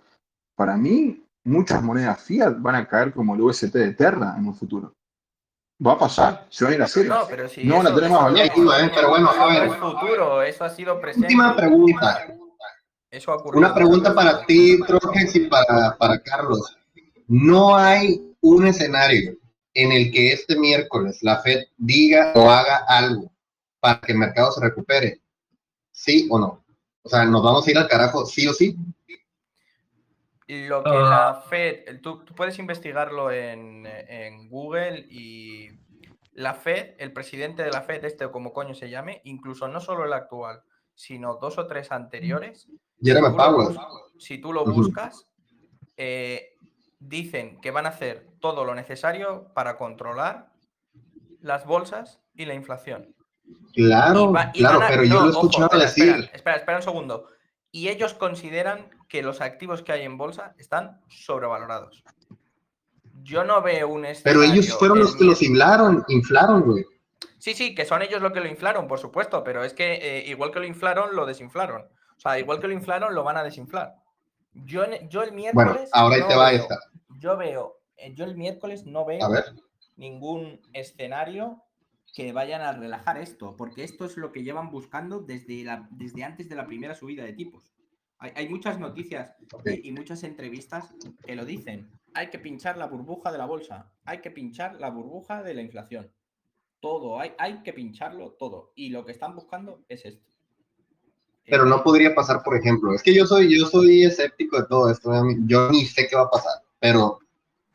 [0.55, 4.55] Para mí, muchas monedas fiat van a caer como el UST de Terra en un
[4.55, 4.94] futuro.
[5.85, 7.05] Va a pasar, se va a ir a hacer.
[7.05, 8.39] No, pero si no, la tenemos valor.
[8.39, 8.91] ¿eh?
[8.95, 9.69] pero bueno, a ver.
[9.71, 11.27] futuro, eso ha sido presente.
[11.27, 12.27] Última pregunta.
[13.11, 13.59] Eso ha ocurrido.
[13.59, 16.77] Una pregunta para ti, Trojes, y para, para Carlos.
[17.27, 19.37] No hay un escenario
[19.73, 23.31] en el que este miércoles la Fed diga o haga algo
[23.79, 25.21] para que el mercado se recupere.
[25.91, 26.63] ¿Sí o no?
[27.03, 28.75] O sea, nos vamos a ir al carajo, sí o sí.
[30.47, 31.41] Lo que la ah.
[31.49, 35.69] Fed, tú, puedes investigarlo en, Google y
[36.33, 39.79] la Fed, el presidente de la Fed, este o como coño se llame, incluso no
[39.79, 40.61] solo el actual,
[40.93, 42.67] sino dos o tres anteriores.
[43.01, 43.75] Jeremy Powell.
[44.19, 45.25] Si tú lo buscas,
[45.97, 46.55] eh,
[46.99, 50.51] dicen que van a hacer todo lo necesario para controlar
[51.41, 53.15] las bolsas y la inflación.
[53.73, 56.29] Claro, claro, pero yo lo he escuchado decir.
[56.33, 57.27] espera, espera un segundo
[57.75, 62.05] y ellos consideran que los activos que hay en bolsa están sobrevalorados.
[63.21, 66.85] Yo no veo un Pero ellos fueron los que los inflaron, inflaron, güey.
[67.37, 70.23] Sí, sí, que son ellos los que lo inflaron, por supuesto, pero es que eh,
[70.25, 71.81] igual que lo inflaron, lo desinflaron.
[71.81, 73.95] O sea, igual que lo inflaron, lo van a desinflar.
[74.53, 75.73] Yo, yo el miércoles.
[75.73, 76.79] Bueno, ahora ahí te va esta.
[77.19, 79.27] Yo veo, eh, yo el miércoles no veo
[79.97, 81.61] ningún escenario
[82.15, 86.23] que vayan a relajar esto, porque esto es lo que llevan buscando desde, la, desde
[86.23, 87.69] antes de la primera subida de tipos.
[88.17, 91.91] Hay, muchas noticias y, muchas entrevistas que lo dicen.
[92.13, 95.61] Hay que pinchar la burbuja de la bolsa, hay que pinchar la burbuja de la
[95.61, 96.09] inflación.
[96.79, 98.71] Todo, hay, hay que pincharlo todo.
[98.75, 100.25] Y lo que están buscando es esto.
[101.45, 104.89] Pero no podría pasar, por ejemplo, es que yo soy, yo soy escéptico de todo
[104.89, 105.11] esto.
[105.45, 107.19] Yo ni sé qué va a pasar, pero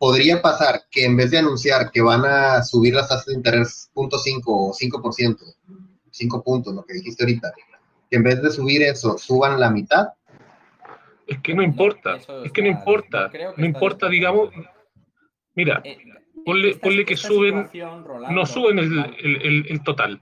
[0.00, 3.90] podría pasar que en vez de anunciar que van a subir las tasas de interés
[3.94, 5.36] 0.5 o 5%,
[6.10, 7.52] 5 puntos, lo que dijiste ahorita,
[8.10, 10.08] que en vez de subir eso, suban la mitad.
[11.26, 14.48] Es que no importa, es que no importa, no importa, digamos,
[15.54, 15.98] mira, eh,
[16.46, 17.68] ponle, que suben,
[18.30, 20.18] no suben el, total,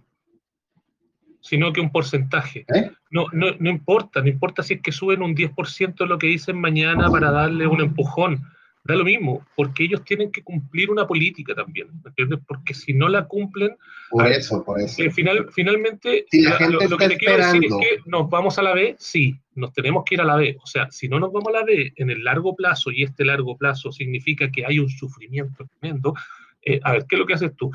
[1.41, 2.67] sino que un porcentaje.
[2.75, 2.91] ¿Eh?
[3.11, 6.27] No, no, no importa, no importa si es que suben un 10% de lo que
[6.27, 8.43] dicen mañana para darle un empujón
[8.89, 12.41] da lo mismo, porque ellos tienen que cumplir una política también, ¿entiendes?
[12.49, 13.77] Porque si no la cumplen...
[14.09, 15.03] Por eso, por eso.
[15.03, 18.97] Eh, final, finalmente, lo, que te quiero decir es que nos vamos a la B,
[18.99, 20.57] sí, nos tenemos que ir a la B.
[20.63, 23.27] O sea, si no nos vamos a la B en el largo plazo, y este
[23.27, 26.15] largo plazo significa que hay un sufrimiento tremendo,
[26.63, 27.71] eh, a ver, ¿qué es lo que haces tú?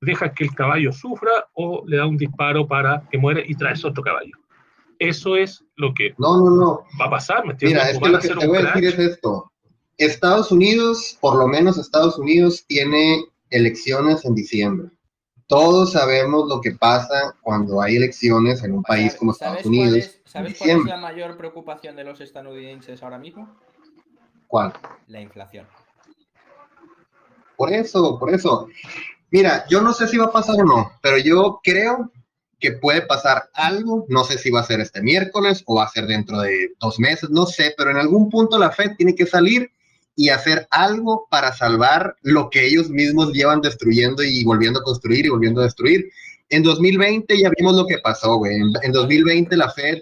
[0.00, 3.84] ¿Dejas que el caballo sufra o le da un disparo para que muere y traes
[3.84, 4.36] otro caballo?
[4.98, 6.80] Eso es lo que no, no, no.
[7.00, 7.46] va a pasar.
[7.46, 9.52] ¿me Mira, es que lo que te voy a decir es esto
[9.98, 14.90] Estados Unidos, por lo menos Estados Unidos, tiene elecciones en diciembre.
[15.46, 20.18] Todos sabemos lo que pasa cuando hay elecciones en un país como Estados Unidos.
[20.24, 23.56] ¿Sabes cuál es la mayor preocupación de los estadounidenses ahora mismo?
[24.48, 24.72] ¿Cuál?
[25.06, 25.66] La inflación.
[27.56, 28.68] Por eso, por eso.
[29.30, 32.10] Mira, yo no sé si va a pasar o no, pero yo creo
[32.58, 35.90] que puede pasar algo, no sé si va a ser este miércoles o va a
[35.90, 39.26] ser dentro de dos meses, no sé, pero en algún punto la Fed tiene que
[39.26, 39.70] salir
[40.16, 45.26] y hacer algo para salvar lo que ellos mismos llevan destruyendo y volviendo a construir
[45.26, 46.10] y volviendo a destruir.
[46.48, 48.56] En 2020 ya vimos lo que pasó, güey.
[48.82, 49.98] En, 2020 la Fed,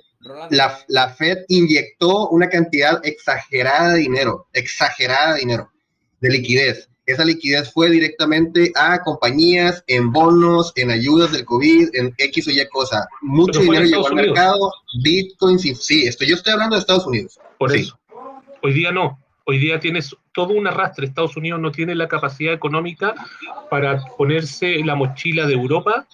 [0.50, 5.72] la, la, Fed inyectó una cantidad exagerada de dinero, exagerada de dinero,
[6.20, 6.88] de liquidez.
[7.06, 12.50] Esa liquidez fue directamente a compañías, en bonos, en ayudas del COVID, en X o
[12.50, 13.06] Y cosa.
[13.20, 14.72] Mucho dinero llegó al mercado,
[15.02, 17.38] bitcoins, sí, esto, yo estoy hablando de Estados Unidos.
[17.58, 17.98] Por eso.
[18.62, 19.23] Hoy día no.
[19.46, 21.06] Hoy día tienes todo un arrastre.
[21.06, 23.14] Estados Unidos no tiene la capacidad económica
[23.70, 26.06] para ponerse la mochila de Europa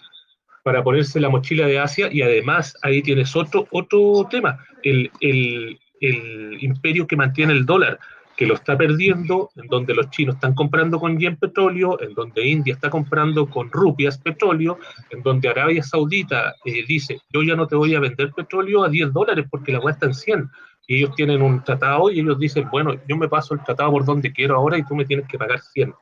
[0.63, 5.79] para ponerse la mochila de Asia y además ahí tienes otro, otro tema, el, el,
[6.01, 7.99] el imperio que mantiene el dólar
[8.37, 12.47] que lo está perdiendo, en donde los chinos están comprando con yen petróleo, en donde
[12.47, 14.79] India está comprando con rupias petróleo,
[15.11, 18.89] en donde Arabia Saudita eh, dice, yo ya no te voy a vender petróleo a
[18.89, 20.51] 10 dólares porque la cuesta en 100.
[20.91, 24.05] Y ellos tienen un tratado y ellos dicen, bueno, yo me paso el tratado por
[24.05, 25.95] donde quiero ahora y tú me tienes que pagar 100.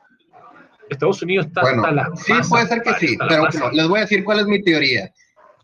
[0.89, 4.23] Estados Unidos está hasta la Sí, puede ser que sí, pero les voy a decir
[4.23, 5.13] cuál es mi teoría.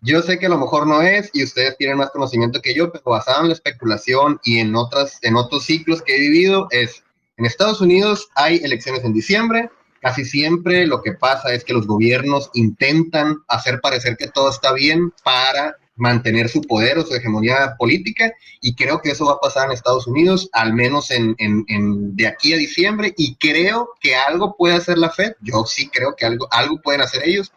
[0.02, 2.92] Yo sé que a lo mejor no es y ustedes tienen más conocimiento que yo,
[2.92, 7.04] pero basado en la especulación y en, otras, en otros ciclos que he vivido, es
[7.38, 9.72] en Estados Unidos hay elecciones en diciembre.
[10.02, 14.72] Casi siempre lo que pasa es que los gobiernos intentan hacer parecer que todo está
[14.72, 18.32] bien para mantener su poder o su hegemonía política
[18.62, 22.28] y creo que eso va a pasar en Estados Unidos, al menos en, en, de
[22.28, 26.26] aquí a diciembre y creo que algo puede hacer la Fed, yo sí creo que
[26.26, 27.52] algo, algo pueden hacer ellos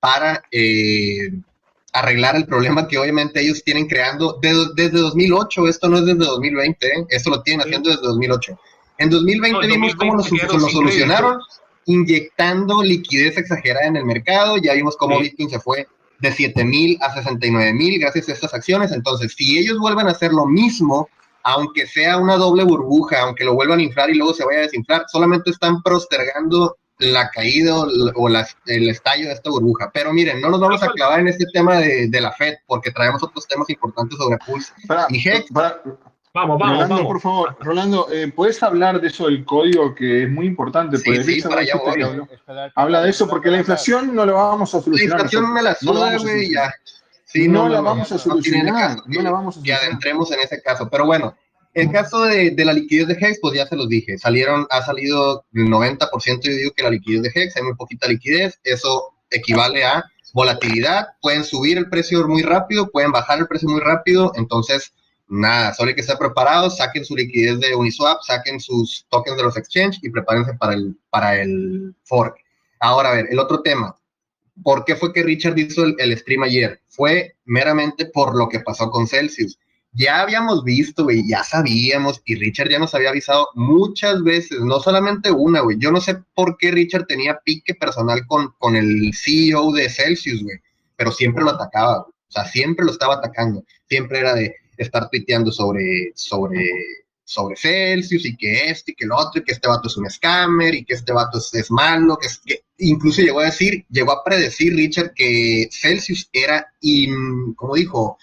[0.00, 1.30] para eh,
[1.92, 5.68] arreglar el problema que obviamente ellos tienen creando desde, 2008.
[5.68, 7.06] Esto no es desde 2020, ¿eh?
[7.10, 8.58] esto lo tienen haciendo desde 2008.
[8.98, 11.38] En 2020 vimos cómo lo, solucionaron
[11.86, 14.56] inyectando liquidez exagerada en el mercado.
[14.56, 15.86] Ya vimos cómo Bitcoin se fue
[16.22, 18.92] de 7 mil a 69 mil gracias a estas acciones.
[18.92, 21.08] Entonces, si ellos vuelven a hacer lo mismo,
[21.42, 24.62] aunque sea una doble burbuja, aunque lo vuelvan a inflar y luego se vaya a
[24.62, 27.74] desinflar, solamente están postergando la caída
[28.14, 29.90] o, el estallo de esta burbuja.
[29.92, 33.20] Pero miren, no nos vamos a clavar en este tema de, la FED porque traemos
[33.22, 34.72] otros temas importantes sobre Pulse
[35.08, 35.20] y
[36.34, 37.12] Vamos, vamos, Rolando, vamos.
[37.12, 40.96] por favor, Rolando, eh, ¿puedes hablar de eso del código que es muy importante?
[40.96, 41.74] Sí, sí, para allá
[42.74, 45.18] Habla de eso porque la inflación no la vamos a solucionar.
[45.18, 46.74] La inflación me la suda, güey, ya.
[47.26, 48.96] Sí, no, la vamos a solucionar.
[49.06, 49.82] No la vamos a solucionar.
[49.82, 50.88] Y adentremos en ese caso.
[50.90, 51.34] Pero bueno,
[51.74, 55.46] el caso de, la liquidez de Hex, pues ya se los dije, salieron, ha salido
[55.54, 59.84] el 90%, yo digo que la liquidez de Hex, hay muy poquita liquidez, eso equivale
[59.84, 64.92] a volatilidad, pueden subir el precio muy rápido, pueden bajar el precio muy rápido, entonces,
[65.32, 69.42] nada, solo hay que estar preparados, saquen su liquidez de Uniswap, saquen sus tokens de
[69.42, 72.36] los exchange y prepárense para el, para el fork.
[72.80, 73.96] Ahora, a ver, el otro tema,
[74.62, 76.80] ¿por qué fue que Richard hizo el, el stream ayer?
[76.88, 79.58] Fue meramente por lo que pasó con Celsius
[79.92, 84.80] ya habíamos visto, güey, ya sabíamos, y Richard ya nos había avisado muchas veces, no
[84.80, 85.76] solamente una, güey.
[85.78, 90.42] Yo no sé por qué Richard tenía pique personal con, con el CEO de Celsius,
[90.42, 90.58] güey,
[90.96, 93.64] pero siempre lo atacaba, o sea, siempre lo estaba atacando.
[93.88, 96.64] Siempre era de estar tuiteando sobre, sobre,
[97.24, 100.10] sobre Celsius y que este y que el otro, y que este vato es un
[100.10, 104.12] scammer y que este vato es, malo, que, es, que incluso llegó a decir, llegó
[104.12, 108.18] a predecir Richard que Celsius era, in, como dijo,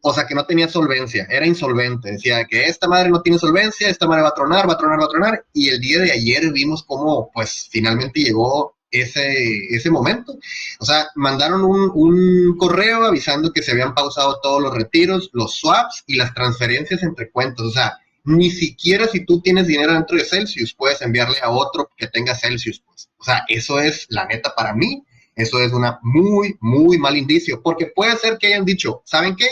[0.00, 2.12] o sea, que no tenía solvencia, era insolvente.
[2.12, 5.00] Decía que esta madre no tiene solvencia, esta madre va a tronar, va a tronar,
[5.00, 5.46] va a tronar.
[5.52, 10.38] Y el día de ayer vimos cómo, pues, finalmente llegó ese, ese momento.
[10.78, 15.56] O sea, mandaron un, un, correo avisando que se habían pausado todos los retiros, los
[15.56, 17.66] swaps y las transferencias entre cuentas.
[17.66, 21.90] O sea, ni siquiera si tú tienes dinero dentro de Celsius puedes enviarle a otro
[21.96, 22.80] que tenga Celsius.
[22.86, 23.08] Pues.
[23.18, 25.04] O sea, eso es la neta para mí.
[25.36, 29.48] Eso es una muy, muy mal indicio, porque puede ser que hayan dicho, ¿saben qué?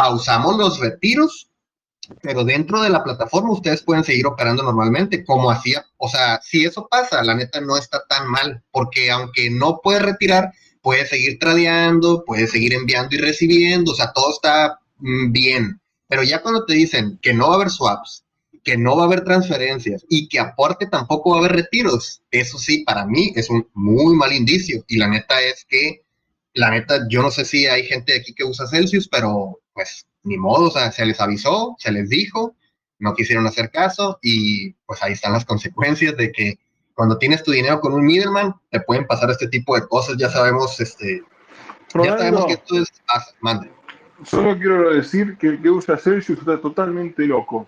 [0.00, 1.49] pausamos los retiros,
[2.22, 5.84] pero dentro de la plataforma ustedes pueden seguir operando normalmente, como hacía.
[5.96, 10.00] O sea, si eso pasa, la neta no está tan mal, porque aunque no puede
[10.00, 15.80] retirar, puede seguir tradeando, puede seguir enviando y recibiendo, o sea, todo está mm, bien.
[16.08, 18.24] Pero ya cuando te dicen que no va a haber swaps,
[18.64, 22.58] que no va a haber transferencias y que aporte tampoco va a haber retiros, eso
[22.58, 24.84] sí, para mí es un muy mal indicio.
[24.88, 26.02] Y la neta es que,
[26.54, 30.36] la neta, yo no sé si hay gente aquí que usa Celsius, pero pues ni
[30.36, 32.54] modo, o sea, se les avisó, se les dijo,
[32.98, 36.58] no quisieron hacer caso y pues ahí están las consecuencias de que
[36.94, 40.28] cuando tienes tu dinero con un middleman te pueden pasar este tipo de cosas, ya
[40.28, 41.22] sabemos, este,
[42.02, 42.92] ya sabemos que esto es,
[43.40, 43.70] mande.
[44.24, 47.66] Solo quiero decir que el que usa Celsius está totalmente loco.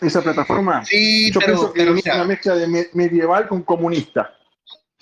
[0.00, 4.37] Esa plataforma, sí, yo pienso que es una mezcla de medieval con comunista.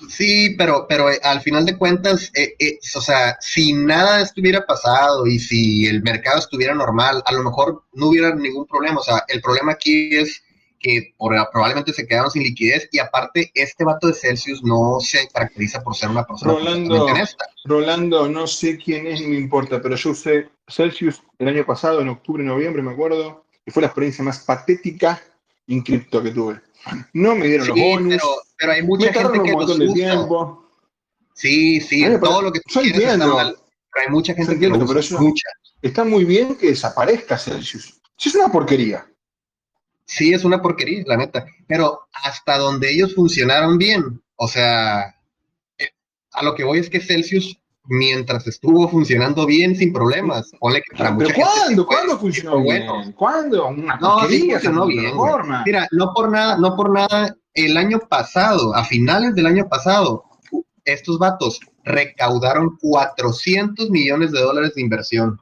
[0.08, 4.66] Sí, pero, pero eh, al final de cuentas, eh, eh, o sea, si nada estuviera
[4.66, 9.00] pasado y si el mercado estuviera normal, a lo mejor no hubiera ningún problema.
[9.00, 10.42] O sea, el problema aquí es
[10.78, 15.82] que probablemente se quedaron sin liquidez y aparte este vato de Celsius no se caracteriza
[15.82, 17.08] por ser una persona Rolando,
[17.64, 22.02] Rolando, no sé quién es ni me importa, pero yo usé Celsius el año pasado,
[22.02, 25.20] en octubre, noviembre, me acuerdo, y fue la experiencia más patética
[25.66, 26.60] en cripto que tuve.
[27.12, 28.22] No me dieron los bonus.
[28.58, 30.26] Pero, hay mucha gente que los usa.
[31.34, 33.56] Sí, sí, todo lo que tú quieres está mal.
[33.92, 35.18] Pero hay mucha gente que lo usa.
[35.82, 38.00] Está muy bien que desaparezca Celsius.
[38.16, 39.06] Sí, es una porquería.
[40.06, 41.46] Sí, es una porquería, la neta.
[41.66, 45.16] Pero hasta donde ellos funcionaron bien, o sea,
[45.78, 45.90] eh,
[46.32, 47.58] a lo que voy es que Celsius
[47.88, 50.50] mientras estuvo funcionando bien sin problemas.
[50.60, 51.86] ¿Pero cuándo?
[51.86, 53.12] ¿Cuándo funcionó bien?
[53.12, 53.70] ¿Cuándo?
[53.72, 55.12] no, sí funcionó bien.
[55.64, 60.24] Mira, no por nada, no por nada, el año pasado, a finales del año pasado,
[60.84, 65.40] estos vatos recaudaron 400 millones de dólares de inversión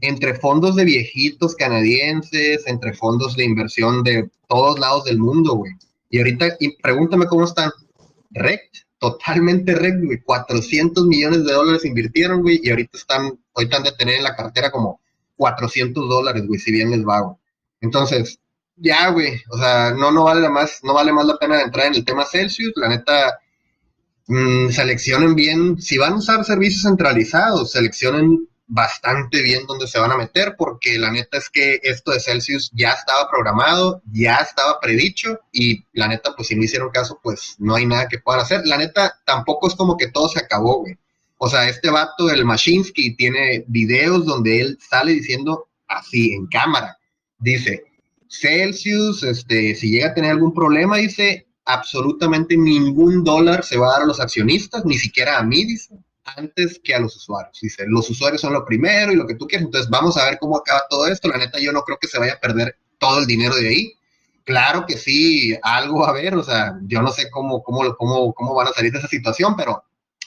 [0.00, 5.72] entre fondos de viejitos canadienses, entre fondos de inversión de todos lados del mundo, güey.
[6.08, 7.70] Y ahorita, y pregúntame cómo están.
[8.30, 10.22] Rect, totalmente rect, güey.
[10.22, 14.36] 400 millones de dólares invirtieron, güey, y ahorita están, ahorita han de tener en la
[14.36, 15.00] cartera como
[15.36, 17.36] 400 dólares, güey, si bien les va, güey.
[17.80, 18.38] Entonces,
[18.76, 21.94] ya, güey, o sea, no, no vale más, no vale más la pena entrar en
[21.94, 23.40] el tema Celsius, la neta,
[24.28, 30.12] mmm, seleccionen bien, si van a usar servicios centralizados, seleccionen bastante bien dónde se van
[30.12, 34.78] a meter, porque la neta es que esto de Celsius ya estaba programado, ya estaba
[34.80, 38.42] predicho, y la neta, pues si no hicieron caso, pues no hay nada que puedan
[38.42, 38.62] hacer.
[38.64, 40.96] La neta, tampoco es como que todo se acabó, güey.
[41.38, 46.96] O sea, este vato, el Mashinsky, tiene videos donde él sale diciendo así, en cámara,
[47.38, 47.82] dice,
[48.28, 53.92] Celsius, este, si llega a tener algún problema, dice, absolutamente ningún dólar se va a
[53.94, 55.98] dar a los accionistas, ni siquiera a mí, dice
[56.36, 57.58] antes que a los usuarios.
[57.60, 59.66] Dice, los usuarios son lo primero y lo que tú quieres.
[59.66, 61.28] Entonces vamos a ver cómo acaba todo esto.
[61.28, 63.92] La neta, yo no creo que se vaya a perder todo el dinero de ahí.
[64.44, 68.54] Claro que sí, algo a ver, o sea, yo no sé cómo, cómo, cómo, cómo
[68.54, 69.84] van a salir de esa situación, pero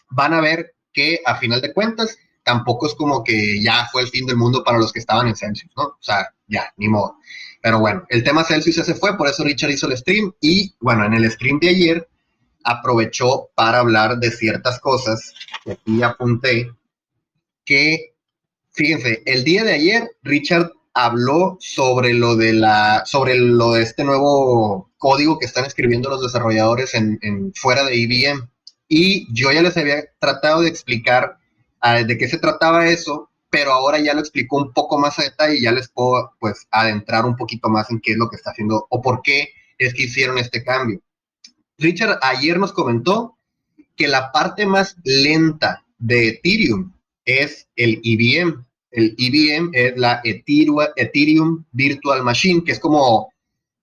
[0.09, 4.09] van a ver que a final de cuentas tampoco es como que ya fue el
[4.09, 5.83] fin del mundo para los que estaban en Celsius, ¿no?
[5.83, 7.17] O sea, ya, ni modo.
[7.61, 10.75] Pero bueno, el tema Celsius ya se fue, por eso Richard hizo el stream y
[10.79, 12.07] bueno, en el stream de ayer
[12.63, 15.33] aprovechó para hablar de ciertas cosas,
[15.63, 16.71] que aquí apunté,
[17.65, 18.13] que,
[18.71, 24.03] fíjense, el día de ayer Richard habló sobre lo de la, sobre lo de este
[24.03, 28.49] nuevo código que están escribiendo los desarrolladores en, fuera de IBM.
[28.87, 31.37] Y yo ya les había tratado de explicar
[31.81, 35.23] ah, de qué se trataba eso, pero ahora ya lo explicó un poco más a
[35.23, 38.35] detalle y ya les puedo pues adentrar un poquito más en qué es lo que
[38.35, 41.01] está haciendo o por qué es que hicieron este cambio.
[41.77, 43.37] Richard ayer nos comentó
[43.95, 46.93] que la parte más lenta de Ethereum
[47.25, 48.65] es el EVM.
[48.91, 53.33] El EVM es la Ethereum Virtual Machine, que es como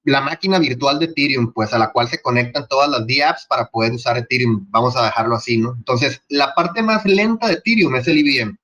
[0.04, 3.66] la máquina virtual de Ethereum, pues a la cual se conectan todas las DApps para
[3.66, 4.66] poder usar Ethereum.
[4.70, 5.74] Vamos a dejarlo así, ¿no?
[5.76, 8.56] Entonces, la parte más lenta de Ethereum es el EVM.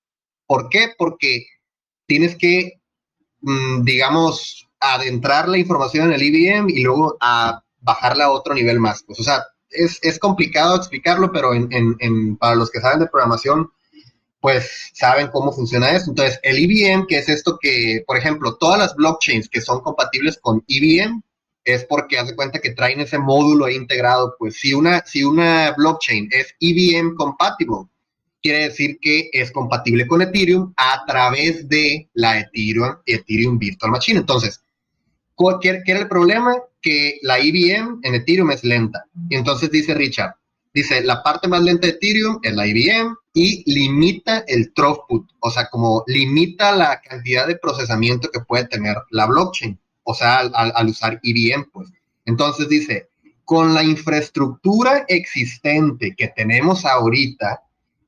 [0.47, 0.93] ¿Por qué?
[0.97, 1.47] Porque
[2.07, 2.81] tienes que,
[3.41, 8.80] mm, digamos, adentrar la información en el EVM y luego a bajarla a otro nivel
[8.80, 9.03] más.
[9.05, 13.07] Pues, o sea, es, es complicado explicarlo, pero en, en, para los que saben de
[13.07, 13.70] programación,
[14.41, 16.11] pues saben cómo funciona eso.
[16.11, 20.39] Entonces, el EVM, que es esto que, por ejemplo, todas las blockchains que son compatibles
[20.41, 21.22] con EVM,
[21.64, 24.37] es porque hace cuenta que traen ese módulo integrado.
[24.39, 27.89] Pues si una, si una blockchain es EVM compatible,
[28.43, 34.20] quiere decir que es compatible con Ethereum a través de la Ethereum, Ethereum Virtual Machine.
[34.20, 34.61] Entonces,
[35.61, 36.57] ¿qué, qué era el problema?
[36.87, 39.07] que la IBM en Ethereum es lenta.
[39.28, 40.37] Y entonces dice Richard,
[40.72, 45.51] dice, la parte más lenta de Ethereum es la IBM y limita el throughput, o
[45.51, 50.87] sea, como limita la cantidad de procesamiento que puede tener la blockchain, o sea, al,
[50.87, 51.89] usar IBM, pues.
[52.24, 53.09] Entonces dice,
[53.45, 57.64] con la infraestructura existente que tenemos ahorita,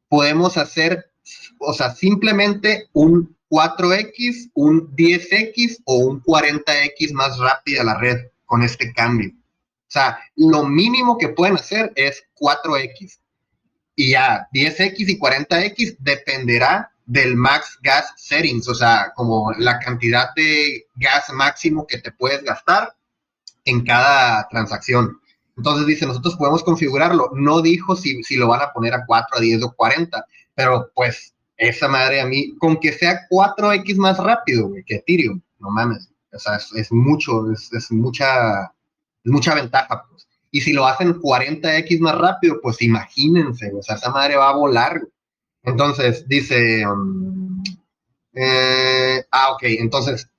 [0.09, 1.11] podemos hacer,
[1.59, 8.63] o sea, simplemente un 4X, un 10X o un 40X más rápida la red con
[8.63, 9.31] este cambio.
[9.31, 13.19] O sea, lo mínimo que pueden hacer es 4X.
[13.97, 20.29] Y ya 10X y 40X dependerá del max gas settings, o sea, como la cantidad
[20.37, 22.95] de gas máximo que te puedes gastar
[23.65, 25.19] en cada transacción.
[25.57, 27.31] Entonces dice, nosotros podemos configurarlo.
[27.35, 30.25] No dijo si, si lo van a poner a 4, a 10 o 40,
[30.55, 35.71] pero pues esa madre a mí, con que sea 4X más rápido que Ethereum, no
[35.71, 36.09] mames.
[36.33, 38.73] O sea, es, mucho, es, es, mucha,
[39.25, 40.05] mucha ventaja.
[40.09, 40.29] Pues.
[40.51, 44.57] Y si lo hacen 40x más rápido, pues imagínense, o sea, esa madre va a
[44.57, 45.01] volar.
[45.63, 47.63] Entonces, dice, um,
[48.35, 50.31] eh, ah, ok, entonces,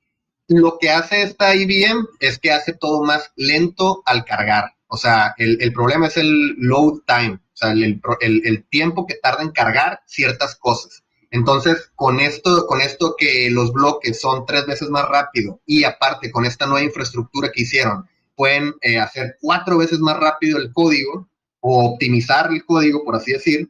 [0.48, 4.74] lo que hace esta IBM es que hace todo más lento al cargar.
[4.88, 9.06] O sea, el, el problema es el load time, o sea, el, el, el tiempo
[9.06, 11.04] que tarda en cargar ciertas cosas.
[11.32, 16.32] Entonces, con esto, con esto que los bloques son tres veces más rápido y aparte
[16.32, 21.28] con esta nueva infraestructura que hicieron, pueden eh, hacer cuatro veces más rápido el código
[21.60, 23.70] o optimizar el código, por así decir,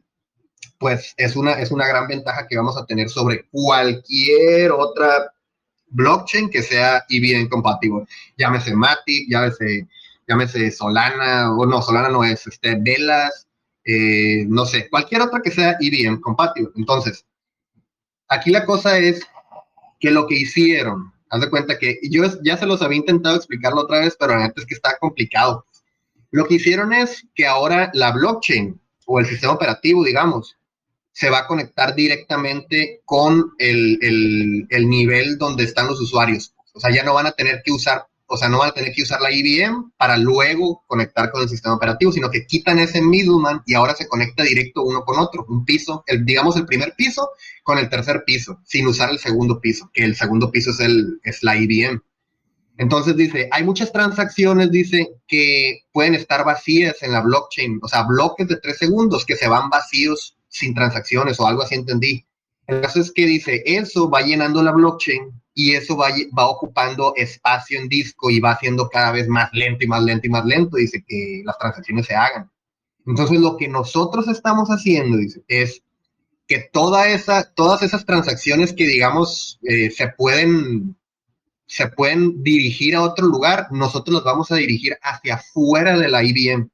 [0.78, 5.30] pues es una, es una gran ventaja que vamos a tener sobre cualquier otra
[5.88, 8.06] blockchain que sea IBM compatible.
[8.38, 9.88] Llámese Matic, llámese,
[10.26, 13.48] llámese Solana, o no, Solana no es, este, Velas,
[13.84, 16.70] eh, no sé, cualquier otra que sea IBM compatible.
[16.76, 17.26] Entonces,
[18.30, 19.20] aquí la cosa es
[19.98, 23.82] que lo que hicieron, haz de cuenta que yo ya se los había intentado explicarlo
[23.82, 25.66] otra vez, pero la neta es que está complicado.
[26.30, 30.56] Lo que hicieron es que ahora la blockchain o el sistema operativo, digamos,
[31.12, 36.54] se va a conectar directamente con el, el, nivel donde están los usuarios.
[36.72, 38.92] O sea, ya no van a tener que usar, o sea, no van a tener
[38.92, 43.02] que usar la IBM para luego conectar con el sistema operativo, sino que quitan ese
[43.02, 46.94] middleman y ahora se conecta directo uno con otro, un piso, el, digamos el primer
[46.96, 47.30] piso
[47.64, 51.18] con el tercer piso, sin usar el segundo piso, que el segundo piso es, el,
[51.24, 52.00] es la IBM.
[52.78, 58.04] Entonces dice, hay muchas transacciones, dice, que pueden estar vacías en la blockchain, o sea,
[58.04, 62.24] bloques de tres segundos que se van vacíos sin transacciones o algo así entendí.
[62.68, 67.12] El caso es que dice, eso va llenando la blockchain y eso va, va ocupando
[67.16, 70.44] espacio en disco y va haciendo cada vez más lento y más lento y más
[70.44, 72.50] lento, dice, que las transacciones se hagan.
[73.06, 75.82] Entonces lo que nosotros estamos haciendo, es
[76.46, 80.96] que toda esa, todas esas transacciones que digamos eh, se pueden
[81.70, 86.24] se pueden dirigir a otro lugar, nosotros los vamos a dirigir hacia afuera de la
[86.24, 86.68] IBM.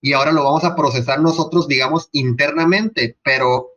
[0.00, 3.70] Y ahora lo vamos a procesar nosotros, digamos, internamente, pero,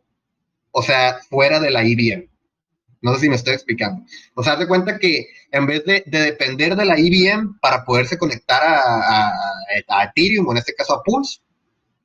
[0.70, 2.28] o sea, fuera de la IBM.
[3.02, 4.04] No sé si me estoy explicando.
[4.34, 8.16] O sea, haz de cuenta que en vez de, depender de la IBM para poderse
[8.16, 11.40] conectar a, a, Ethereum, o en este caso a Pulse,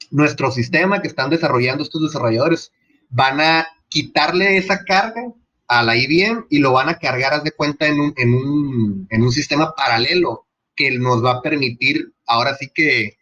[0.09, 2.71] nuestro sistema que están desarrollando estos desarrolladores
[3.09, 5.21] van a quitarle esa carga
[5.67, 9.07] a la IBM y lo van a cargar, haz de cuenta, en un, en un,
[9.09, 13.17] en un sistema paralelo que nos va a permitir ahora sí que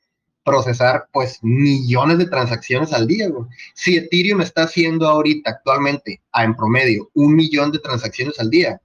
[0.45, 3.27] procesar pues millones de transacciones al día.
[3.73, 8.79] Si Ethereum está haciendo ahorita actualmente en promedio un millón de transacciones al día,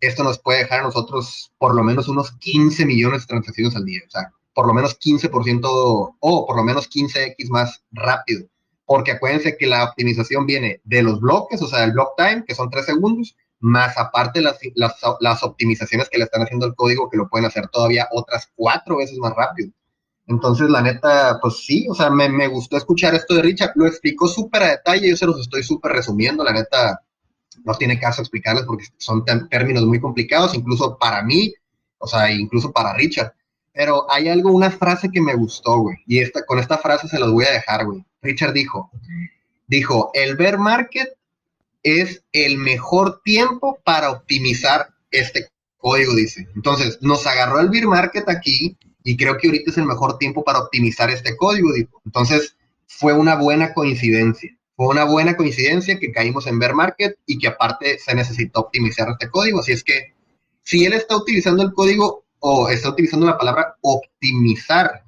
[0.00, 3.86] esto nos puede dejar a nosotros por lo menos unos 15 millones de transacciones al
[3.86, 4.02] día.
[4.06, 5.60] O sea, por lo menos 15%
[6.20, 8.46] o por lo menos 15x más rápido
[8.92, 12.54] porque acuérdense que la optimización viene de los bloques, o sea, el block time, que
[12.54, 17.16] son tres segundos, más aparte las, las, optimizaciones que le están haciendo al código, que
[17.16, 19.70] lo pueden hacer todavía otras cuatro veces más rápido.
[20.26, 23.86] Entonces, la neta, pues sí, o sea, me, me gustó escuchar esto de Richard, lo
[23.86, 27.00] explicó súper a detalle, yo se los estoy súper resumiendo, la neta,
[27.64, 31.52] no tiene caso explicarles porque son términos muy complicados, incluso para mí,
[31.98, 33.32] o sea, incluso para Richard.
[33.72, 37.18] Pero hay algo, una frase que me gustó, güey, y esta, con esta frase se
[37.18, 38.04] los voy a dejar, güey.
[38.20, 38.90] Richard dijo,
[39.66, 41.16] dijo, el bear market
[41.82, 45.48] es el mejor tiempo para optimizar este
[45.78, 46.48] código, dice.
[46.54, 50.44] Entonces, nos agarró el bear market aquí y creo que ahorita es el mejor tiempo
[50.44, 51.70] para optimizar este código.
[52.04, 54.56] Entonces, fue una buena coincidencia.
[54.76, 59.08] Fue una buena coincidencia que caímos en bear market y que aparte se necesitó optimizar
[59.10, 59.60] este código.
[59.60, 60.12] Así es que,
[60.62, 65.04] si él está utilizando el código o está utilizando la palabra optimizar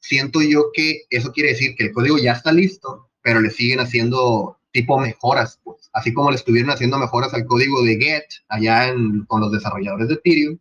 [0.00, 3.80] siento yo que eso quiere decir que el código ya está listo, pero le siguen
[3.80, 5.90] haciendo tipo mejoras, pues.
[5.92, 8.94] Así como le estuvieron haciendo mejoras al código de Get allá
[9.26, 10.58] con los desarrolladores de Ethereum,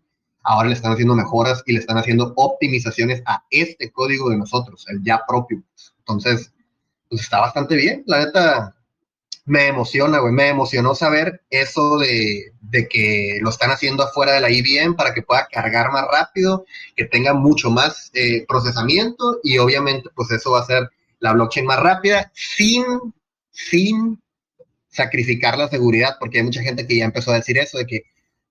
[0.49, 4.83] ahora le están haciendo mejoras y le están haciendo optimizaciones a este código de nosotros,
[4.89, 5.61] el ya propio.
[5.99, 6.51] Entonces,
[7.07, 8.03] pues está bastante bien.
[8.07, 8.75] La neta,
[9.45, 12.51] me emociona, güey, me emocionó saber eso de,
[12.89, 17.05] que lo están haciendo afuera de la IBM para que pueda cargar más rápido, que
[17.05, 20.89] tenga mucho más eh, procesamiento y obviamente pues eso va a ser
[21.19, 22.83] la blockchain más rápida sin,
[23.51, 24.19] sin
[24.87, 28.01] sacrificar la seguridad, porque hay mucha gente que ya empezó a decir eso, de que,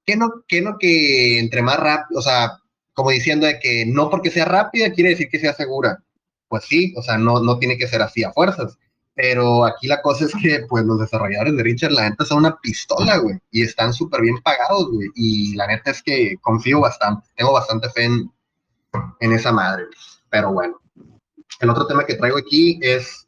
[0.09, 2.59] que no, que no, que entre más rápido, o sea,
[2.95, 6.03] como diciendo de que no porque sea rápida quiere decir que sea segura.
[6.49, 8.79] Pues sí, o sea, no, no tiene que ser así a fuerzas
[9.19, 12.57] pero aquí la cosa es que, pues, los desarrolladores de Richard, la neta, son una
[12.61, 13.37] pistola, güey.
[13.51, 15.09] Y están súper bien pagados, güey.
[15.17, 18.31] Y la neta es que confío bastante, tengo bastante fe en,
[19.19, 19.87] en esa madre.
[20.31, 20.81] Pero bueno.
[21.59, 23.27] El otro tema que traigo aquí es,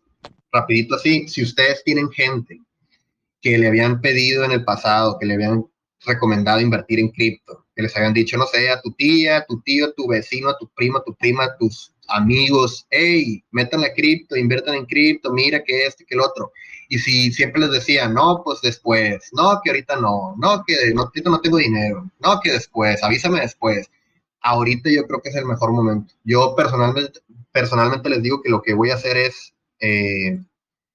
[0.52, 2.60] rapidito así, si ustedes tienen gente
[3.42, 5.64] que le habían pedido en el pasado, que le habían
[6.04, 9.60] recomendado invertir en cripto, que les habían dicho, no sé, a tu tía, a tu
[9.60, 13.82] tío, a tu vecino, a tu primo, a tu prima, a tus amigos, hey, metan
[13.82, 16.52] la cripto, inviertan en cripto, mira que este, que el otro.
[16.88, 21.02] Y si siempre les decía, no, pues después, no, que ahorita no, no, que no,
[21.02, 23.90] ahorita no tengo dinero, no, que después, avísame después.
[24.42, 26.14] Ahorita yo creo que es el mejor momento.
[26.24, 27.20] Yo personalmente,
[27.52, 30.40] personalmente les digo que lo que voy a hacer es eh,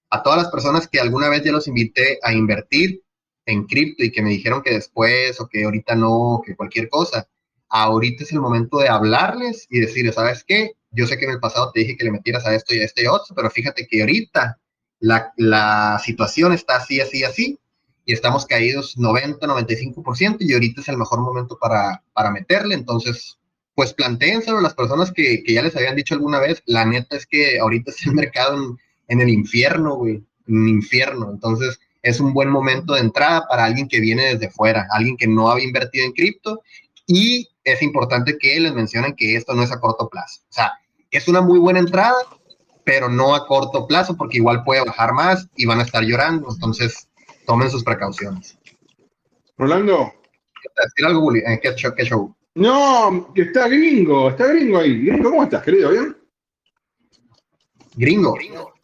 [0.09, 3.04] a todas las personas que alguna vez ya los invité a invertir
[3.45, 7.27] en cripto y que me dijeron que después o que ahorita no, que cualquier cosa,
[7.69, 10.73] ahorita es el momento de hablarles y decirles, ¿sabes qué?
[10.95, 12.85] yo sé que en el pasado te dije que le metieras a esto y a
[12.85, 14.59] este y a otro, pero fíjate que ahorita
[14.99, 17.59] la, la situación está así, así, así,
[18.05, 23.37] y estamos caídos 90, 95%, y ahorita es el mejor momento para, para meterle, entonces,
[23.73, 26.63] pues plantéenselo a las personas que, que, ya les habían dicho alguna vez.
[26.65, 28.77] La neta es que ahorita está el mercado en,
[29.09, 31.29] en el infierno, güey, en el infierno.
[31.29, 35.27] Entonces, es un buen momento de entrada para alguien que viene desde fuera, alguien que
[35.27, 36.61] no había invertido en cripto.
[37.07, 40.41] Y es importante que les mencionen que esto no es a corto plazo.
[40.47, 40.73] O sea,
[41.09, 42.15] es una muy buena entrada,
[42.83, 46.47] pero no a corto plazo, porque igual puede bajar más y van a estar llorando.
[46.53, 47.09] Entonces,
[47.47, 48.55] tomen sus precauciones.
[49.57, 50.13] Rolando.
[50.83, 51.91] ¿Decir algo, ¿Qué show?
[51.97, 52.35] ¿Qué show?
[52.53, 55.07] No, que está gringo, está gringo ahí.
[55.07, 55.89] Gringo, ¿cómo estás, querido?
[55.89, 56.15] ¿Bien?
[57.95, 58.37] Gringo.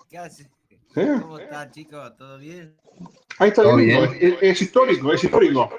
[0.10, 0.50] ¿Qué haces?
[0.94, 2.18] ¿Cómo están, chicos?
[2.18, 2.76] ¿Todo bien?
[3.40, 4.04] Ahí está gringo.
[4.04, 5.70] Es, es, histórico, es histórico.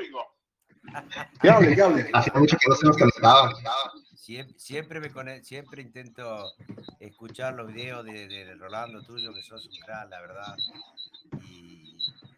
[1.40, 2.10] ¿Qué hable, qué hable?
[2.12, 3.52] Hace mucho que no se nos conectaba.
[4.16, 6.44] Siempre, siempre, me siempre intento
[7.00, 10.56] escuchar los videos de, de, Rolando tuyo, que sos un gran, la verdad.
[11.48, 11.96] Y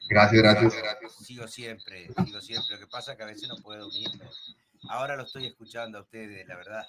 [0.09, 0.75] gracias, gracias.
[1.21, 2.77] Sigo siempre, sigo siempre.
[2.77, 4.25] Lo que pasa es que a veces no puedo unirme.
[4.89, 6.87] Ahora lo estoy escuchando a ustedes, la verdad.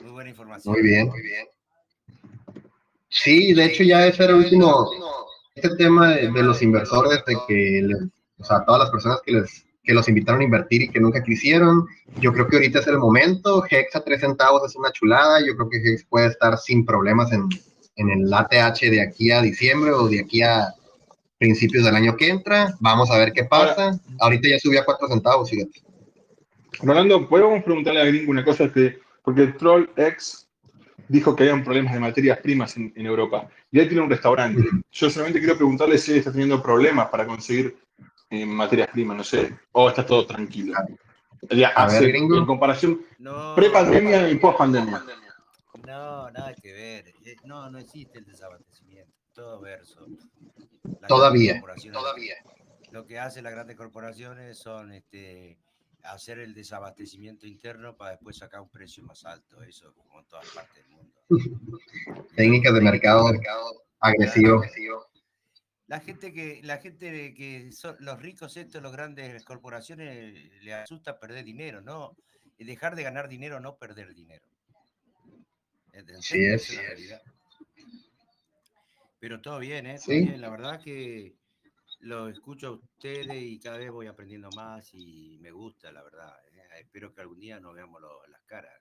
[0.00, 0.74] Muy buena información.
[0.74, 1.46] Muy bien, muy bien.
[3.08, 4.88] Sí, de hecho ya ese era el último,
[5.54, 7.88] este tema de, los inversores, de que,
[8.38, 11.22] o sea, todas las personas que les que los invitaron a invertir y que nunca
[11.22, 11.86] quisieron.
[12.20, 13.64] Yo creo que ahorita es el momento.
[13.68, 15.44] Hex a 3 centavos es una chulada.
[15.44, 17.48] Yo creo que Hex puede estar sin problemas en,
[17.96, 20.72] en el ATH de aquí a diciembre o de aquí a
[21.38, 22.74] principios del año que entra.
[22.78, 23.98] Vamos a ver qué pasa.
[24.20, 25.82] Ahorita ya subió a 4 centavos, fíjate.
[26.80, 30.48] Rolando, podemos preguntarle a Gringo una cosa, que, porque el Troll X
[31.08, 34.62] dijo que había problemas de materias primas en, Europa y él tiene un restaurante.
[34.92, 37.74] Yo solamente quiero preguntarle si está teniendo problemas para conseguir
[38.28, 40.74] eh, materias primas, no sé, o está todo tranquilo.
[41.48, 43.00] en comparación
[43.56, 45.02] pre-pandemia y post-pandemia.
[45.86, 47.08] No, nada que ver.
[47.24, 49.10] Eh, no, no existe el desabastecimiento.
[49.34, 50.06] Todo verso.
[51.08, 52.34] todavía, todavía.
[52.90, 55.58] Lo que hacen las grandes corporaciones son este,
[56.02, 60.48] hacer el desabastecimiento interno para después sacar un precio más alto, eso como en todas
[60.50, 61.14] partes del mundo.
[62.36, 63.32] Técnicas de mercado,
[64.00, 64.62] agresivo.
[65.86, 71.18] La gente que, la gente que son los ricos estos, los grandes corporaciones, le asusta
[71.18, 72.16] perder dinero, ¿no?
[72.58, 74.44] Dejar de ganar dinero, no perder dinero.
[76.20, 76.78] Sí, es,
[79.20, 79.98] Pero todo bien, ¿eh?
[80.02, 80.40] Todo bien.
[80.40, 81.34] La verdad que
[82.02, 86.34] lo escucho a ustedes y cada vez voy aprendiendo más y me gusta, la verdad.
[86.52, 86.80] ¿eh?
[86.80, 88.72] Espero que algún día nos veamos las caras.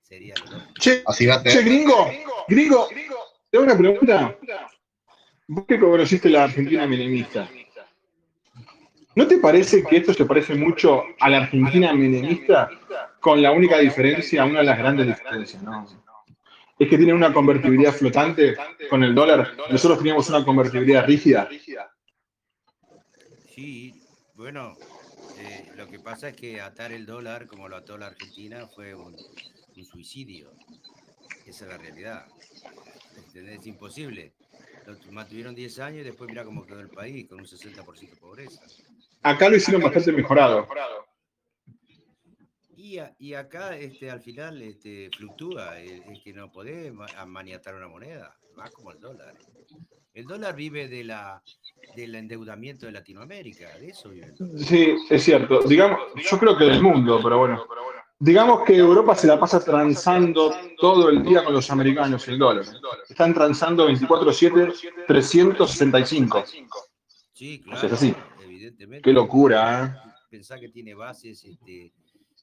[0.00, 0.34] Sería
[0.78, 2.10] Che, Así va che gringo,
[2.48, 3.16] gringo, gringo,
[3.50, 4.36] tengo una pregunta.
[5.46, 7.48] Vos que conociste la Argentina menemista,
[9.14, 12.70] ¿no te parece que esto se parece mucho a la Argentina menemista
[13.20, 15.86] con la única diferencia, una de las grandes diferencias, ¿no?
[16.78, 18.56] Es que tiene una convertibilidad flotante
[18.88, 19.52] con el dólar.
[19.70, 21.48] Nosotros teníamos una convertibilidad rígida.
[23.54, 23.92] Sí,
[24.34, 24.74] bueno,
[25.38, 28.94] eh, lo que pasa es que atar el dólar, como lo ató la Argentina, fue
[28.94, 29.14] un,
[29.84, 30.54] suicidio.
[31.44, 32.26] Esa es la realidad.
[33.34, 34.32] Es imposible.
[34.86, 38.16] Lo mantuvieron 10 años y después mira cómo quedó el país, con un 60% de
[38.16, 38.62] pobreza.
[39.22, 40.66] Acá lo hicieron bastante mejorado.
[42.76, 46.92] Y, y, acá este, al final este, fluctúa, es, que no podés
[47.26, 49.34] maniatar una moneda, más como el dólar.
[50.14, 51.42] El dólar vive de la,
[51.96, 54.34] del endeudamiento de Latinoamérica, de eso vive.
[54.58, 55.62] Sí, es cierto.
[55.62, 56.00] Digamos,
[56.30, 57.64] yo creo que del mundo, pero bueno.
[58.18, 62.64] Digamos que Europa se la pasa transando todo el día con los americanos el dólar.
[63.08, 66.44] Están transando 24-7, 365.
[67.32, 67.86] Sí, claro.
[67.86, 68.14] es así.
[68.44, 69.02] Evidentemente.
[69.02, 70.10] Qué locura, ¿eh?
[70.30, 71.92] Pensá que tiene bases este,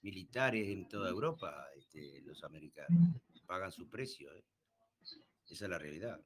[0.01, 3.15] militares en toda Europa, este, los americanos.
[3.45, 4.33] Pagan su precio.
[4.33, 4.43] ¿eh?
[5.49, 6.19] Esa es la realidad.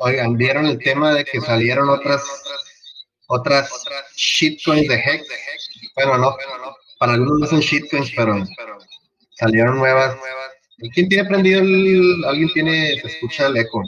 [0.00, 2.22] Oigan, ¿vieron el tema de que salieron otras
[3.28, 3.70] otras
[4.16, 5.28] shitcoins de Hex?
[5.94, 6.36] Bueno, no.
[6.98, 8.44] Para algunos no son shitcoins, pero
[9.36, 10.16] salieron nuevas.
[10.78, 12.24] ¿Y quién tiene prendido el.
[12.26, 13.00] Alguien tiene.
[13.00, 13.82] Se escucha el eco.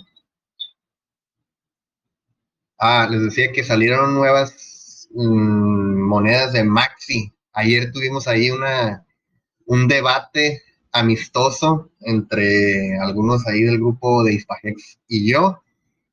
[2.78, 7.32] Ah, les decía que salieron nuevas mm, monedas de Maxi.
[7.52, 9.06] Ayer tuvimos ahí una,
[9.66, 10.62] un debate
[10.92, 15.62] amistoso entre algunos ahí del grupo de Hispagex y yo,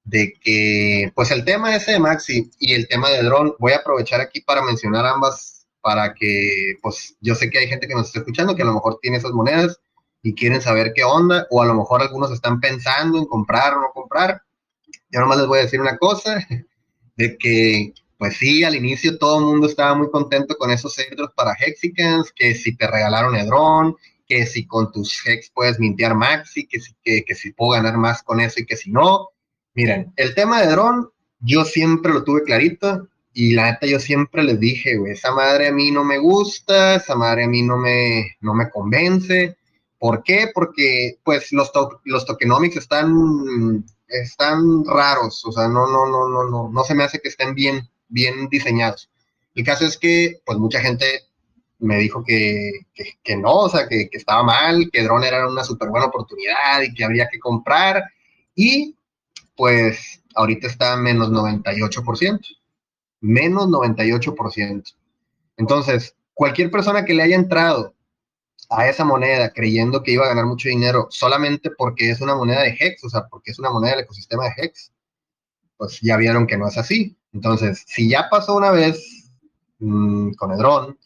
[0.06, 3.78] de que, pues el tema ese de Maxi y el tema de Drone, voy a
[3.78, 8.08] aprovechar aquí para mencionar ambas, para que, pues yo sé que hay gente que nos
[8.08, 9.80] está escuchando que a lo mejor tiene esas monedas
[10.24, 13.82] y quieren saber qué onda, o a lo mejor algunos están pensando en comprar o
[13.82, 14.42] no comprar.
[15.12, 16.46] Yo nomás les voy a decir una cosa,
[17.16, 21.32] de que, pues sí, al inicio todo el mundo estaba muy contento con esos centros
[21.36, 23.96] para Hexicans, que si te regalaron Edron,
[24.30, 27.98] que si con tus hex puedes mintear maxi, que si, que, que si puedo ganar
[27.98, 29.30] más con eso y que si no.
[29.74, 31.10] Miren, el tema de dron,
[31.40, 33.10] yo siempre lo tuve clarito.
[33.34, 36.96] Y la neta yo siempre les dije, güey, esa madre a mí no me gusta,
[36.96, 39.56] esa madre a mí no me, no me convence.
[39.98, 40.50] ¿Por qué?
[40.54, 41.72] Porque pues los,
[42.06, 47.04] los tokenomics están, están raros, o sea, no, no, no, no, no, no se me
[47.04, 49.10] hace que estén bien, bien diseñados.
[49.56, 51.29] El caso es que pues mucha gente
[51.80, 52.72] me dijo que,
[53.24, 56.82] que, no, o sea, que, que, estaba mal, que Drone era una súper buena oportunidad
[56.82, 58.04] y que habría que comprar.
[58.54, 58.96] Y
[59.56, 62.40] pues ahorita está menos 98%.
[63.22, 64.96] Menos 98%.
[65.58, 67.94] Entonces, cualquier persona que le haya entrado
[68.70, 72.62] a esa moneda creyendo que iba a ganar mucho dinero solamente porque es una moneda
[72.62, 74.92] de Hex, o sea, porque es una moneda del ecosistema de Hex,
[75.76, 77.18] pues ya vieron que no es así.
[77.34, 79.30] Entonces, si ya pasó una vez
[79.80, 80.98] mmm, con Edron,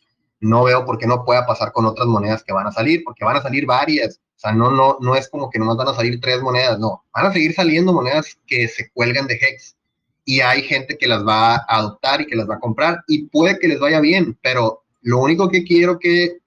[0.44, 3.24] no veo por qué no pueda pasar con otras monedas que van a salir, porque
[3.24, 4.20] van a salir varias.
[4.36, 7.06] O sea, no, no, no es como que nomás van a salir tres monedas, no.
[7.14, 9.78] Van a seguir saliendo monedas que se cuelgan de Hex.
[10.26, 13.28] Y hay gente que las va a adoptar y que las va a comprar y
[13.28, 16.38] puede que les vaya bien, pero lo único que quiero que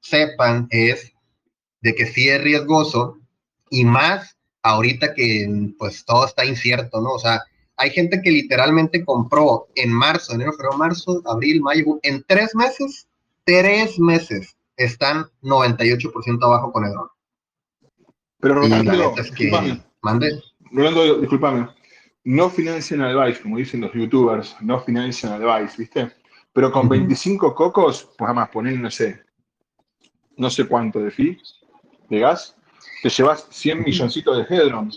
[0.00, 1.12] sepan es
[1.80, 3.18] de que sí es riesgoso
[3.70, 7.12] y más ahorita que pues todo está incierto, ¿no?
[7.12, 7.42] O sea,
[7.76, 13.06] hay gente que literalmente compró en marzo, enero, febrero, marzo, abril, mayo, en tres meses
[13.44, 17.08] tres meses están 98% abajo con el dron.
[18.38, 19.82] Pero Rolando, discúlpame.
[20.02, 20.42] ¿Mande?
[20.72, 21.68] Rolando, discúlpame.
[22.24, 26.10] No financian advice, como dicen los youtubers, no financian advice, ¿viste?
[26.52, 29.22] Pero con 25 cocos, pues además poner, no sé,
[30.36, 31.38] no sé cuánto de fee,
[32.08, 32.56] de gas,
[33.02, 34.90] te llevas 100 milloncitos de Hedron.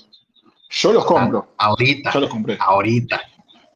[0.69, 1.53] Yo los compro.
[1.57, 2.11] ahorita.
[2.11, 2.57] Yo los compré.
[2.59, 3.21] Ahorita.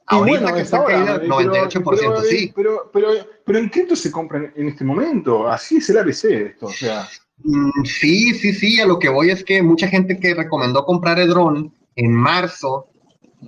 [0.08, 2.52] Ahorita que está caída 98%, sí.
[2.56, 3.10] Pero, pero,
[3.44, 5.48] pero en cripto se compran en este momento.
[5.48, 7.08] Así es el ABC esto, o sea.
[7.44, 8.80] Mm, sí, sí, sí.
[8.80, 12.88] A lo que voy es que mucha gente que recomendó comprar Edron en marzo,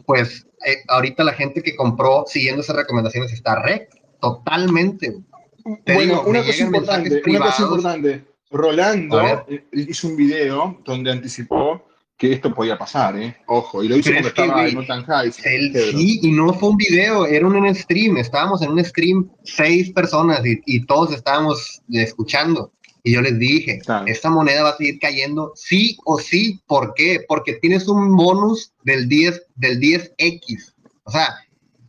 [0.06, 3.90] pues eh, ahorita la gente que compró siguiendo esas recomendaciones está rec,
[4.20, 5.18] totalmente.
[5.86, 8.26] bueno, una, cosa importante, una cosa importante.
[8.52, 11.86] Rolando hizo un video donde anticipó
[12.20, 13.38] que esto podía pasar, ¿eh?
[13.46, 15.32] Ojo, y lo hizo cuando estaba en Mountain High.
[15.32, 20.42] sí, y no fue un video, era un stream, estábamos en un stream seis personas
[20.44, 22.74] y, todos estábamos escuchando.
[23.04, 26.60] Y yo les dije, esta moneda va a seguir cayendo sí o sí.
[26.68, 27.24] ¿Por qué?
[27.26, 30.74] Porque tienes un bonus del 10, del 10X.
[31.06, 31.36] O sea,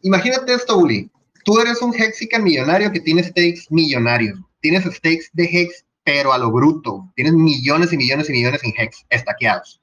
[0.02, 1.10] imagínate esto, Uli.
[1.44, 4.38] Tú eres un Hexican millonario que tiene stakes millonarios.
[4.60, 7.10] Tienes stakes de Hex, pero a lo bruto.
[7.16, 9.80] Tienes millones y millones y millones en Hex estaqueados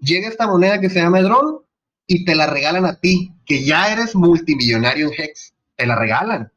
[0.00, 1.60] llega esta moneda que se llama Edron
[2.06, 6.50] y te la regalan a ti, que ya eres multimillonario en Hex, te la regalan.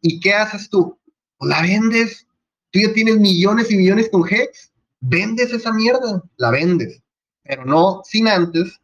[0.00, 0.98] ¿Y qué haces tú?
[1.40, 2.26] La vendes.
[2.70, 7.02] Tú ya tienes millones y millones con Hex, vendes esa mierda, la vendes.
[7.42, 8.80] Pero no sin antes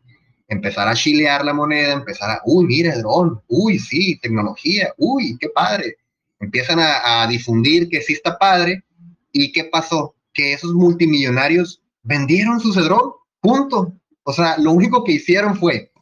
[0.49, 5.49] empezar a chilear la moneda, empezar a, uy, mira, Edron, uy, sí, tecnología, uy, qué
[5.49, 5.97] padre.
[6.39, 8.85] Empiezan a, a difundir que sí está padre.
[9.33, 10.15] ¿Y qué pasó?
[10.33, 13.13] Que esos multimillonarios vendieron su Cedrón
[13.47, 13.93] Punto.
[14.25, 15.93] O sea, lo único que hicieron fue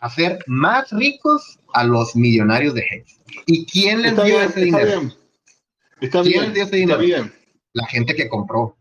[0.00, 3.20] hacer más ricos a los millonarios de Hex.
[3.46, 5.02] ¿Y quién les dio ese dinero?
[6.00, 7.00] Está ¿Quién les dio ese dinero?
[7.00, 7.32] Está bien.
[7.72, 8.76] La gente que compró.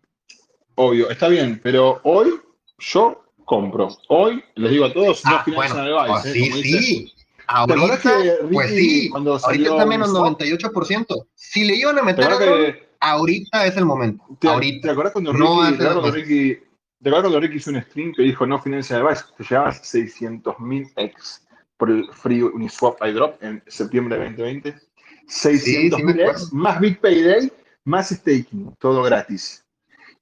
[0.75, 2.33] Obvio, está bien, pero hoy
[2.79, 3.89] yo compro.
[4.09, 5.75] Hoy les digo a todos, no ah, bueno,
[6.07, 6.33] pues ¿eh?
[6.33, 7.13] sí, sí.
[7.47, 8.11] Ahorita,
[8.51, 11.27] pues sí, cuando ahorita está menos 98%.
[11.35, 14.23] Si le iban a meter ahorita es el momento.
[14.39, 14.87] ¿Te, ahorita.
[14.87, 16.59] ¿Te acuerdas cuando Ricky, no cuando Ricky
[17.03, 20.93] de acuerdo cuando Ricky hizo un stream que dijo no financia device, te llevabas 600.000
[20.95, 21.45] X
[21.75, 24.75] por el Free Uniswap iDrop en septiembre de 2020.
[25.27, 27.51] 600.000 X más Big Payday
[27.83, 29.65] más staking, todo gratis.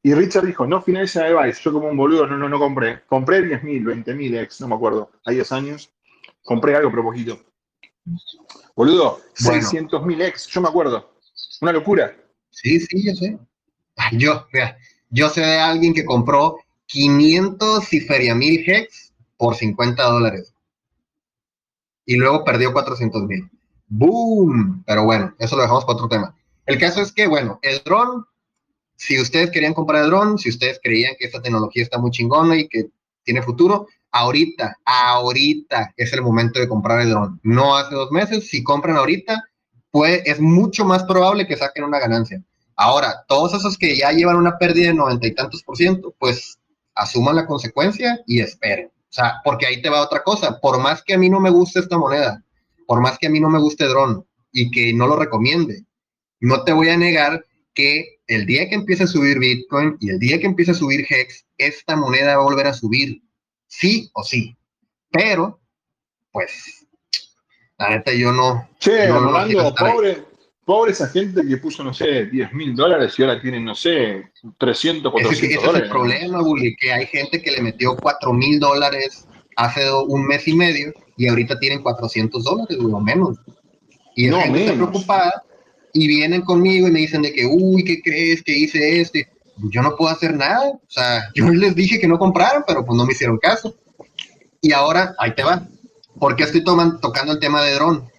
[0.02, 1.62] Y Richard dijo, no financia device.
[1.62, 3.04] Yo como un boludo no, no, no compré.
[3.06, 5.92] Compré 10.000, 20.000 X, no me acuerdo, hay 10 años.
[6.42, 7.40] Compré algo, pero poquito.
[8.76, 11.14] Boludo, 600.000 X, yo me acuerdo.
[11.62, 12.18] Una locura.
[12.50, 13.38] Sí, sí, yo sé.
[14.14, 14.48] Yo,
[15.12, 16.58] yo sé de alguien que compró
[16.92, 20.54] 500 y feria mil hex por 50 dólares.
[22.06, 23.50] Y luego perdió 400 mil.
[23.88, 24.84] ¡Boom!
[24.86, 26.36] Pero bueno, eso lo dejamos para otro tema.
[26.66, 28.26] El caso es que, bueno, el dron,
[28.96, 32.58] si ustedes querían comprar el dron, si ustedes creían que esta tecnología está muy chingona
[32.58, 32.90] y que
[33.24, 37.40] tiene futuro, ahorita, ahorita es el momento de comprar el dron.
[37.44, 39.44] No hace dos meses, si compran ahorita,
[39.92, 42.44] pues es mucho más probable que saquen una ganancia.
[42.76, 46.58] Ahora, todos esos que ya llevan una pérdida de noventa y tantos por ciento, pues
[47.02, 48.88] asuman la consecuencia y esperen.
[48.88, 50.60] O sea, porque ahí te va otra cosa.
[50.60, 52.44] Por más que a mí no me guste esta moneda,
[52.88, 55.84] por más que a mí no me guste Drone y que no lo recomiende,
[56.40, 60.20] no te voy a negar que el día que empiece a subir Bitcoin y el
[60.20, 63.22] día que empiece a subir Hex, esta moneda va a volver a subir,
[63.68, 64.58] sí o sí.
[65.12, 65.60] Pero,
[66.32, 66.82] pues,
[67.78, 68.70] La neta, yo no.
[68.80, 70.24] Che, Rolando, pobre,
[70.66, 74.32] pobre esa gente que puso, no sé, 10 mil dólares y ahora tienen, no sé,
[74.58, 78.34] 300, 400 ese, ese es el problema, Bully, que hay gente que le metió 4
[78.34, 83.38] mil dólares hace un mes y medio y ahorita tienen 400 dólares, o menos.
[84.16, 85.44] Y la gente está preocupada
[85.94, 89.28] y vienen conmigo y me dicen de que, uy, ¿qué crees que hice este?
[89.70, 90.70] Yo no puedo hacer nada.
[90.72, 93.76] O sea, yo les dije que no compraran, pero pues no me hicieron caso.
[94.62, 95.68] Y ahora, ahí te va.
[96.20, 98.11] ¿Por qué estoy tocando el tema de dron?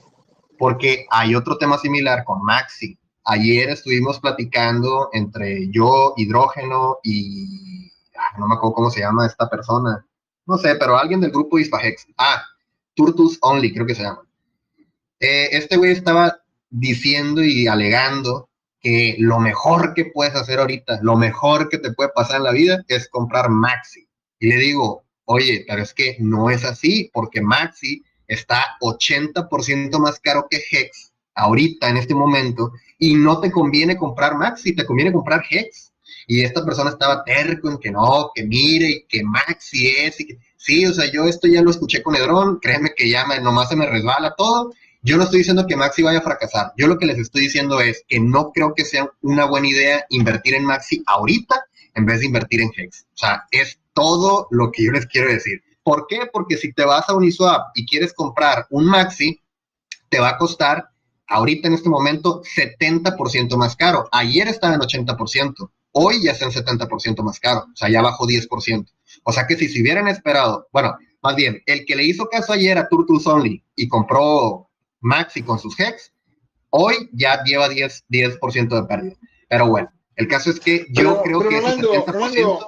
[0.63, 2.97] Porque hay otro tema similar con Maxi.
[3.25, 7.91] Ayer estuvimos platicando entre yo, Hidrógeno y
[8.39, 10.07] no me acuerdo cómo se llama esta persona.
[10.47, 12.07] No sé, pero alguien del grupo Ispahex.
[12.17, 12.45] Ah,
[12.95, 14.23] Turtus Only, creo que se llama.
[15.19, 16.39] Eh, este güey estaba
[16.71, 18.49] diciendo y alegando
[18.81, 22.53] que lo mejor que puedes hacer ahorita, lo mejor que te puede pasar en la
[22.53, 24.07] vida es comprar Maxi.
[24.39, 28.05] Y le digo, oye, pero es que no es así, porque Maxi
[28.35, 34.37] está 80% más caro que Hex ahorita, en este momento, y no te conviene comprar
[34.37, 35.93] Maxi, te conviene comprar Hex.
[36.27, 40.39] Y esta persona estaba terco en que no, que mire, que Maxi es, y que
[40.57, 43.69] sí, o sea, yo esto ya lo escuché con Edrón, créeme que ya me, nomás
[43.69, 44.73] se me resbala todo.
[45.03, 47.81] Yo no estoy diciendo que Maxi vaya a fracasar, yo lo que les estoy diciendo
[47.81, 51.57] es que no creo que sea una buena idea invertir en Maxi ahorita
[51.95, 53.07] en vez de invertir en Hex.
[53.15, 55.63] O sea, es todo lo que yo les quiero decir.
[55.83, 56.29] ¿Por qué?
[56.33, 59.41] Porque si te vas a Uniswap y quieres comprar un Maxi,
[60.09, 60.89] te va a costar
[61.27, 64.09] ahorita en este momento 70% más caro.
[64.13, 68.27] Ayer estaba en 80%, hoy ya está en 70% más caro, o sea, ya bajó
[68.27, 68.87] 10%.
[69.25, 72.53] O sea que si se hubieran esperado, bueno, más bien, el que le hizo caso
[72.53, 74.69] ayer a Turtles Only y compró
[75.01, 76.13] Maxi con sus Hex,
[76.71, 79.17] hoy ya lleva 10%, 10 de pérdida.
[79.49, 82.67] Pero bueno, el caso es que yo creo que ese 70%...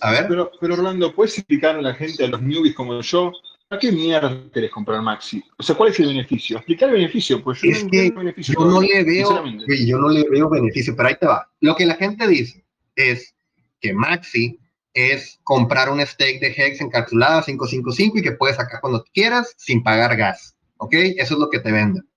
[0.00, 0.26] A ver.
[0.28, 3.32] Pero, pero Rolando, ¿puedes explicar a la gente, a los newbies como yo,
[3.70, 5.42] ¿a qué mierda querés comprar Maxi?
[5.58, 6.58] O sea, ¿cuál es el beneficio?
[6.58, 10.28] Explicar el beneficio, pues yo, no, que beneficio yo no le veo, yo no le
[10.28, 11.50] veo beneficio, pero ahí te va.
[11.60, 12.64] Lo que la gente dice
[12.94, 13.34] es
[13.80, 14.58] que Maxi
[14.94, 19.82] es comprar un stake de Hex encapsulada 555 y que puedes sacar cuando quieras sin
[19.82, 20.56] pagar gas.
[20.78, 20.94] ¿Ok?
[20.94, 22.08] Eso es lo que te venden.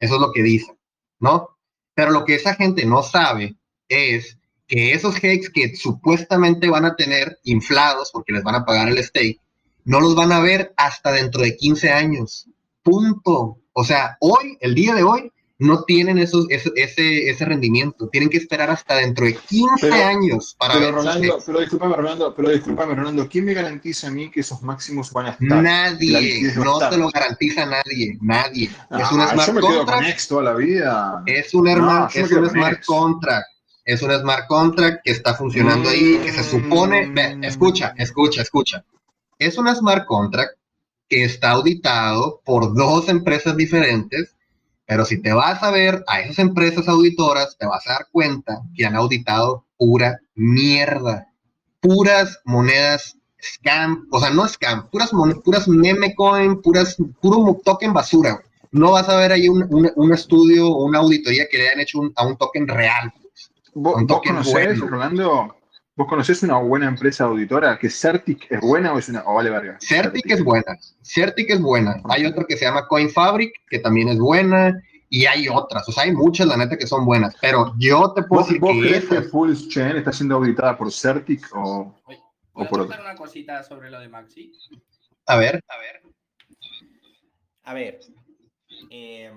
[0.00, 0.76] Eso es lo que dicen,
[1.18, 1.58] ¿no?
[1.94, 3.56] Pero lo que esa gente no sabe
[3.88, 4.37] es
[4.68, 9.02] que esos hex que supuestamente van a tener inflados porque les van a pagar el
[9.02, 9.40] stake,
[9.84, 12.46] no los van a ver hasta dentro de 15 años.
[12.82, 13.58] Punto.
[13.72, 18.08] O sea, hoy, el día de hoy, no tienen esos, ese, ese, rendimiento.
[18.08, 22.34] Tienen que esperar hasta dentro de 15 años para pero ver Rolando, pero discúlpame, Rolando,
[22.34, 25.62] pero discúlpame, Rolando, ¿quién me garantiza a mí que esos máximos van a estar?
[25.62, 28.66] Nadie, no te lo garantiza nadie, nadie.
[28.66, 30.28] es ah, un smart contract.
[30.28, 31.22] toda la vida.
[31.26, 33.48] Es un, no, es un smart contract
[33.88, 37.10] es un smart contract que está funcionando ahí, que se supone,
[37.40, 38.84] escucha, escucha, escucha.
[39.38, 40.58] Es un smart contract
[41.08, 44.36] que está auditado por dos empresas diferentes,
[44.84, 48.60] pero si te vas a ver a esas empresas auditoras, te vas a dar cuenta
[48.76, 51.28] que han auditado pura mierda,
[51.80, 57.94] puras monedas scam, o sea, no scam, puras monedas, puras meme coin, puras, puro token
[57.94, 58.38] basura.
[58.70, 59.66] No vas a ver ahí un,
[59.96, 63.14] un, estudio o una auditoría que le hayan hecho a un token real.
[63.74, 65.56] ¿Vos, vos conocés, Rolando,
[65.96, 67.78] vos conocés una buena empresa auditora?
[67.78, 69.78] ¿Que Certic es buena o es una o vale verga?
[69.80, 72.00] Certic, es buena, Certic es buena.
[72.08, 76.04] Hay otra que se llama CoinFabric, que también es buena, y hay otras, o sea,
[76.04, 78.80] hay muchas, la neta, que son buenas, pero yo te puedo decir ¿vos que...
[78.80, 81.94] crees que Full Chain está siendo auditada por Certic o,
[82.52, 84.52] o por contar una cosita sobre lo de Maxi?
[85.26, 85.62] A ver.
[85.68, 86.02] A ver.
[87.64, 88.00] A ver.
[88.90, 89.32] Eh,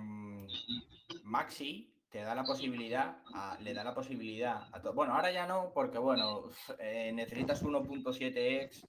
[1.23, 3.15] Maxi te da la posibilidad,
[3.61, 4.93] le da la posibilidad a todo.
[4.93, 8.85] Bueno, ahora ya no, porque bueno, eh, necesitas 1.7x,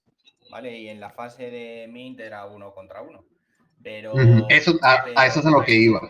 [0.51, 0.77] ¿vale?
[0.77, 3.25] Y en la fase de Mint era uno contra uno.
[3.81, 4.13] Pero.
[4.49, 6.01] Eso, a, eso es a lo que iba.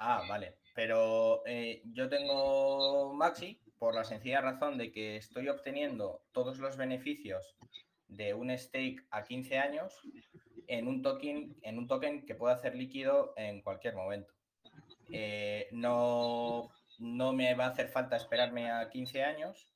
[0.00, 0.56] Ah, vale.
[0.74, 6.76] Pero eh, yo tengo Maxi por la sencilla razón de que estoy obteniendo todos los
[6.76, 7.56] beneficios
[8.08, 10.00] de un stake a 15 años
[10.66, 14.37] en un token, en un token que pueda hacer líquido en cualquier momento.
[15.10, 19.66] Eh, no, no me va a hacer falta esperarme a 15 años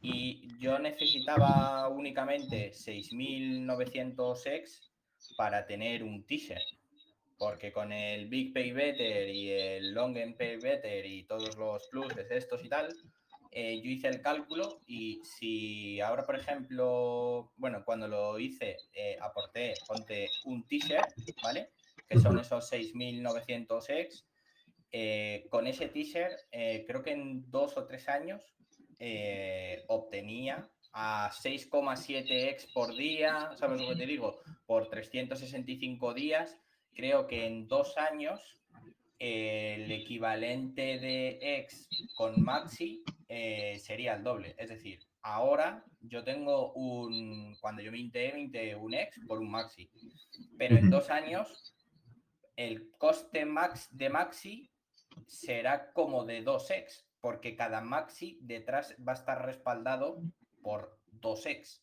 [0.00, 4.90] y yo necesitaba únicamente 6.900 ex
[5.36, 6.62] para tener un teaser.
[7.38, 12.30] Porque con el Big Pay Better y el Long Pay Better y todos los pluses
[12.30, 12.88] estos y tal,
[13.50, 19.16] eh, yo hice el cálculo y si ahora, por ejemplo, bueno, cuando lo hice, eh,
[19.20, 21.00] aporté, ponte un teaser,
[21.42, 21.70] ¿vale?
[22.08, 24.26] Que son esos 6.900 ex
[24.92, 28.42] eh, con ese teaser, eh, creo que en dos o tres años
[28.98, 34.40] eh, obtenía a 6,7x por día, ¿sabes lo que te digo?
[34.66, 36.58] Por 365 días
[36.94, 38.40] creo que en dos años
[39.18, 44.54] el equivalente de X con Maxi eh, sería el doble.
[44.58, 49.90] Es decir, ahora yo tengo un, cuando yo minté, minté un X por un Maxi.
[50.58, 51.74] Pero en dos años
[52.56, 54.70] el coste max de Maxi
[55.26, 60.20] será como de 2X, porque cada Maxi detrás va a estar respaldado
[60.62, 61.82] por 2X.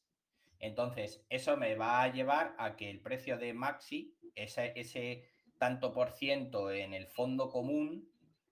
[0.59, 5.91] Entonces, eso me va a llevar a que el precio de Maxi, ese, ese tanto
[5.93, 8.09] por ciento en el fondo común,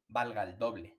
[0.08, 0.98] valga el doble.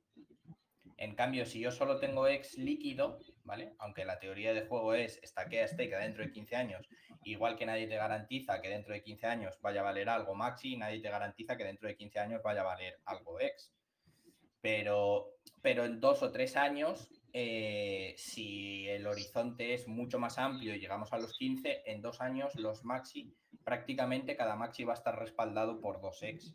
[0.97, 3.75] En cambio, si yo solo tengo ex líquido, ¿vale?
[3.79, 6.89] Aunque la teoría de juego es estaquea stake dentro de 15 años,
[7.25, 10.77] igual que nadie te garantiza que dentro de 15 años vaya a valer algo maxi,
[10.77, 13.73] nadie te garantiza que dentro de 15 años vaya a valer algo ex.
[14.61, 20.75] Pero, pero en dos o tres años, eh, si el horizonte es mucho más amplio
[20.75, 23.35] y llegamos a los 15, en dos años los maxi,
[23.65, 26.55] prácticamente cada maxi va a estar respaldado por dos ex.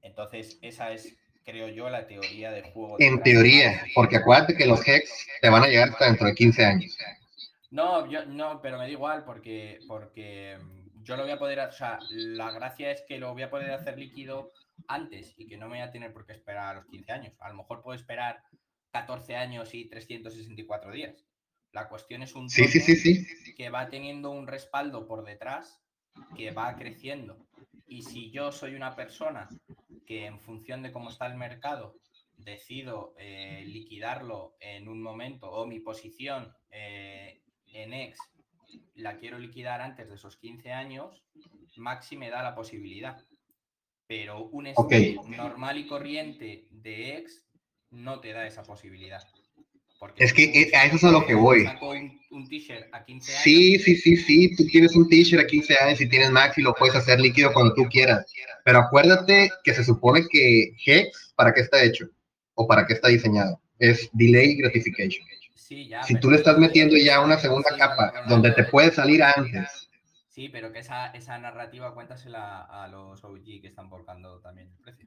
[0.00, 2.96] Entonces, esa es creo yo, la teoría del juego.
[2.98, 6.64] En teoría, porque acuérdate que los Hex te van a llegar hasta dentro de 15
[6.64, 6.96] años.
[7.70, 10.58] No, yo no, pero me da igual porque, porque
[11.02, 13.70] yo lo voy a poder, o sea, la gracia es que lo voy a poder
[13.72, 14.52] hacer líquido
[14.88, 17.34] antes y que no me voy a tener por qué esperar a los 15 años.
[17.40, 18.42] A lo mejor puedo esperar
[18.92, 21.24] 14 años y 364 días.
[21.72, 25.80] La cuestión es un sí, sí, sí, que va teniendo un respaldo por detrás
[26.36, 27.36] que va creciendo.
[27.86, 29.48] Y si yo soy una persona
[30.04, 31.96] que en función de cómo está el mercado
[32.36, 38.18] decido eh, liquidarlo en un momento o mi posición eh, en X
[38.94, 41.24] la quiero liquidar antes de esos 15 años,
[41.76, 43.22] Maxi me da la posibilidad.
[44.06, 47.42] Pero un stake normal y corriente de X
[47.90, 49.22] no te da esa posibilidad.
[50.16, 51.66] Es que eh, a eso es a lo que voy.
[52.30, 53.42] Un, t-shirt a 15 años.
[53.44, 54.56] Sí, sí, sí, sí.
[54.56, 57.74] Tú tienes un t-shirt a 15 años y tienes Maxi, lo puedes hacer líquido cuando
[57.74, 58.26] tú quieras.
[58.64, 62.08] Pero acuérdate que se supone que Hex, ¿para qué está hecho?
[62.54, 63.60] ¿O para qué está diseñado?
[63.78, 65.26] Es Delay Gratification.
[65.56, 69.88] si tú le estás metiendo ya una segunda capa donde te puede salir antes.
[70.28, 74.76] Sí, pero que esa, esa narrativa cuéntasela a los OG que están volcando también el
[74.82, 75.06] precio.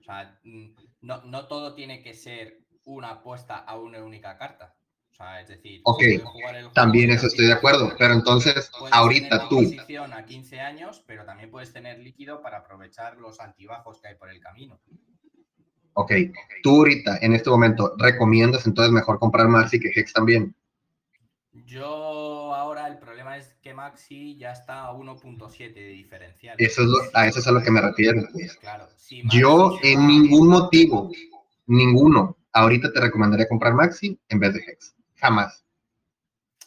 [0.00, 4.74] O sea, mm, no, no todo tiene que ser una apuesta a una única carta.
[5.10, 6.02] O sea, es decir, ok,
[6.72, 9.58] también eso estoy de acuerdo, pero entonces ahorita tú...
[9.62, 14.14] Posición a 15 años, pero también puedes tener líquido para aprovechar los altibajos que hay
[14.16, 14.80] por el camino.
[15.92, 16.12] Ok,
[16.64, 20.52] tú ahorita, en este momento, ¿recomiendas entonces mejor comprar Maxi que Hex también?
[21.64, 26.56] Yo ahora el problema es que Maxi ya está a 1.7 de diferencial.
[26.58, 28.22] Eso es a eso es a lo que me refiero.
[28.32, 28.56] Pues.
[28.56, 28.88] Claro,
[29.30, 31.12] Yo en ningún motivo,
[31.66, 34.96] ninguno, ahorita te recomendaría comprar Maxi en vez de Hex.
[35.16, 35.64] Jamás.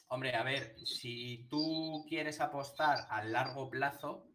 [0.09, 4.27] Hombre, a ver, si tú quieres apostar a largo plazo,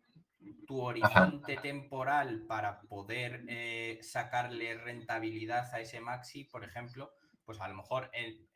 [0.66, 7.12] tu horizonte temporal para poder eh, sacarle rentabilidad a ese maxi, por ejemplo,
[7.44, 8.48] pues a lo mejor en,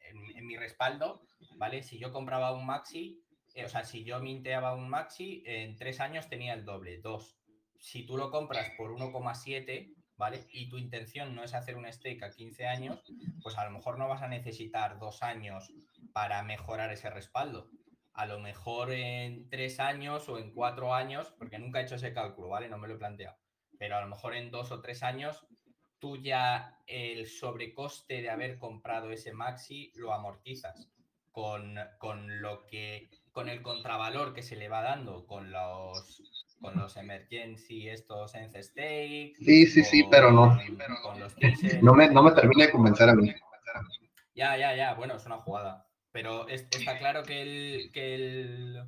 [0.46, 1.22] mi respaldo,
[1.56, 1.82] ¿vale?
[1.82, 3.22] Si yo compraba un maxi,
[3.54, 7.38] eh, o sea, si yo minteaba un maxi, en tres años tenía el doble, dos.
[7.78, 10.46] Si tú lo compras por 1,7, ¿vale?
[10.52, 13.02] Y tu intención no es hacer un stake a 15 años,
[13.42, 15.72] pues a lo mejor no vas a necesitar dos años
[16.12, 17.70] para mejorar ese respaldo.
[18.12, 22.14] A lo mejor en tres años o en cuatro años, porque nunca he hecho ese
[22.14, 22.68] cálculo, ¿vale?
[22.68, 23.36] No me lo he planteado.
[23.78, 25.46] Pero a lo mejor en dos o tres años,
[25.98, 30.88] tú ya el sobrecoste de haber comprado ese maxi lo amortizas
[31.30, 36.76] con, con lo que, con el contravalor que se le va dando, con los con
[36.76, 39.34] los emergency, estos en stake.
[39.36, 40.58] Sí, sí, sí, pero no.
[41.82, 43.32] no, me, no me termina de convencer a mí.
[44.34, 45.86] Ya, ya, ya, bueno, es una jugada.
[46.12, 48.82] Pero está claro que el, que el,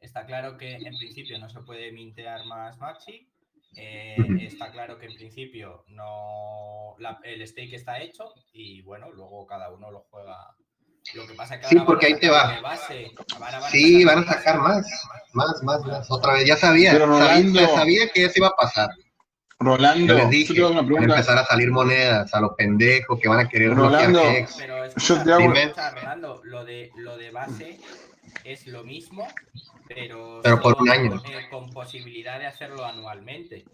[0.00, 3.28] está claro que en principio no se puede mintear más maxi.
[3.76, 9.70] Eh, está claro que en principio no el stake está hecho y bueno, luego cada
[9.70, 10.56] uno lo juega
[11.14, 12.60] lo que pasa es que sí, porque ahí te va.
[13.70, 14.86] sí, van a sacar más,
[15.32, 16.10] más, más, más.
[16.10, 18.90] Otra vez, ya sabía, sabía, sabía, que eso iba a pasar.
[19.60, 23.40] Rolando, yo les dije, van a empezar a salir monedas a los pendejos que van
[23.40, 24.22] a querer Rolando,
[24.56, 25.52] pero yo te hago...
[25.94, 27.80] Rolando, lo de, lo de base
[28.44, 29.26] es lo mismo,
[29.88, 31.20] pero, pero por un año.
[31.26, 33.64] Eh, con posibilidad de hacerlo anualmente.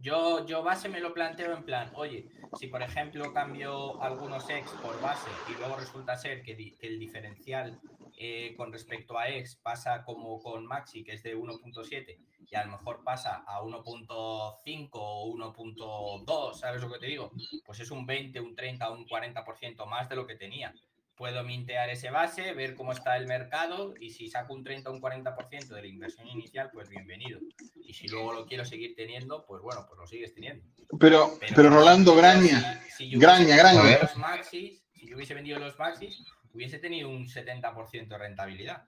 [0.00, 4.70] Yo, yo base me lo planteo en plan, oye, si por ejemplo cambio algunos X
[4.80, 7.80] por base y luego resulta ser que, el diferencial
[8.16, 12.16] eh, con respecto a X pasa como con Maxi, que es de 1.7,
[12.50, 17.30] y a lo mejor pasa a 1.5 o 1.2, ¿sabes lo que te digo?
[17.64, 20.72] Pues es un 20, un 30, un 40% más de lo que tenía.
[21.18, 24.92] Puedo mintear ese base, ver cómo está el mercado y si saco un 30 o
[24.92, 27.40] un 40% de la inversión inicial, pues bienvenido.
[27.84, 30.64] Y si luego lo quiero seguir teniendo, pues bueno, pues lo sigues teniendo.
[31.00, 32.80] Pero, pero, Rolando Graña,
[33.14, 33.98] Graña, Graña.
[34.00, 36.22] Los maxis, si yo hubiese vendido los maxis,
[36.54, 38.84] hubiese tenido un 70% de rentabilidad.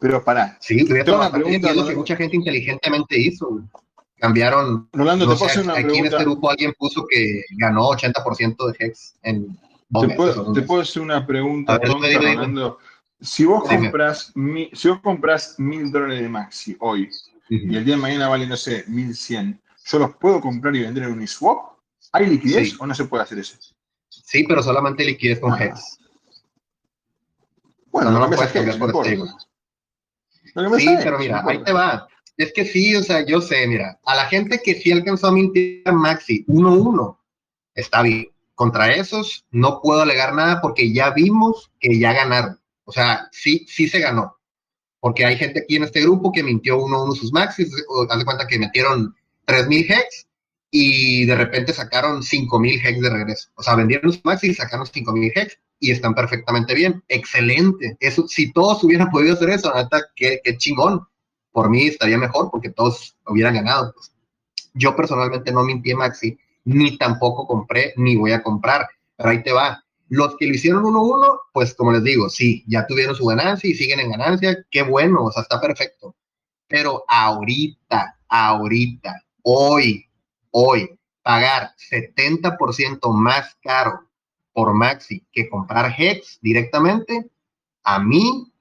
[0.00, 0.56] Pero para.
[0.60, 1.74] Sí, tengo una pregunta.
[1.74, 3.62] lo que mucha gente inteligentemente hizo.
[4.16, 4.88] Cambiaron.
[4.92, 9.58] Rolando, te una aquí en este grupo alguien puso que ganó 80% de Hex en
[9.92, 11.80] te puedo, te puedo, hacer una pregunta,
[13.20, 14.32] Si vos, compras,
[14.72, 17.10] si vos compras mil dólares de Maxi hoy
[17.48, 20.82] y el día de mañana vale, no sé, mil cien, ¿yo los puedo comprar y
[20.82, 21.78] vender en un swap?
[22.12, 23.56] ¿Hay liquidez o no se puede hacer eso?
[24.08, 25.64] Sí, pero solamente liquidez con ah.
[25.64, 25.98] Hex.
[27.90, 32.06] Bueno, no, lo puedes cambiar por Sí, pero mira, ahí te va.
[32.36, 35.32] Es que sí, o sea, yo sé, mira, a la gente que sí alcanzó a
[35.32, 37.16] mintir Maxi 1-1,
[37.74, 38.28] está bien
[38.58, 42.58] contra esos no puedo alegar nada porque ya vimos que ya ganaron.
[42.84, 44.36] O sea, sí, sí se ganó.
[44.98, 47.70] Porque hay gente aquí en este grupo que mintió uno a uno sus maxis,
[48.10, 50.26] haz de cuenta que metieron 3000 hex
[50.72, 53.48] y de repente sacaron 5000 hex de regreso.
[53.54, 57.04] O sea, vendieron sus maxis y sacaron 5000 hex y están perfectamente bien.
[57.06, 57.96] Excelente.
[58.00, 61.06] Eso, si todos hubieran podido hacer eso, neta, qué, qué chingón.
[61.52, 63.92] Por mí estaría mejor porque todos hubieran ganado.
[63.94, 64.12] Pues.
[64.74, 66.36] Yo personalmente no mintié maxi
[66.68, 68.86] ni tampoco compré, ni voy a comprar.
[69.16, 69.82] Pero ahí te va.
[70.10, 73.74] Los que lo hicieron 1-1, pues como les digo, sí, ya tuvieron su ganancia y
[73.74, 76.14] siguen en ganancia, qué bueno, o sea, está perfecto.
[76.66, 80.04] Pero ahorita, ahorita, hoy,
[80.50, 80.90] hoy,
[81.22, 84.00] pagar 70% más caro
[84.52, 87.30] por Maxi que comprar Hex directamente,
[87.82, 88.52] a mí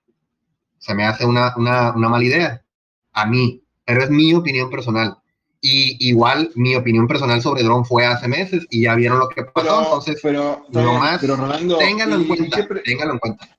[0.78, 2.66] se me hace una, una, una mala idea.
[3.12, 5.18] A mí, pero es mi opinión personal.
[5.60, 9.43] Y igual mi opinión personal sobre Drone fue hace meses y ya vieron lo que
[9.43, 13.58] pasó, entonces pero, nomás pero Rolando, ténganlo en cuenta, ténganlo en cuenta.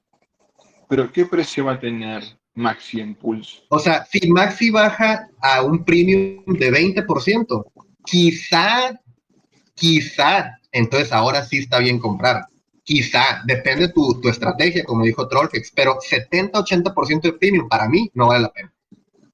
[0.88, 2.22] Pero ¿qué precio va a tener
[2.54, 3.62] Maxi en Pulse?
[3.68, 7.64] O sea, si Maxi baja a un premium de 20%,
[8.04, 9.00] quizá,
[9.74, 12.46] quizá, entonces ahora sí está bien comprar.
[12.84, 18.28] Quizá, depende tu, tu estrategia, como dijo Trollfix, pero 70-80% de premium para mí no
[18.28, 18.72] vale la pena.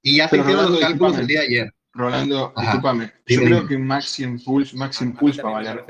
[0.02, 1.74] Y ya se hicieron los cálculos el día de ayer.
[1.94, 3.12] Rolando, discúlpame.
[3.26, 5.84] Yo creo que Maxi Impulse, Maxi Impulse va a valer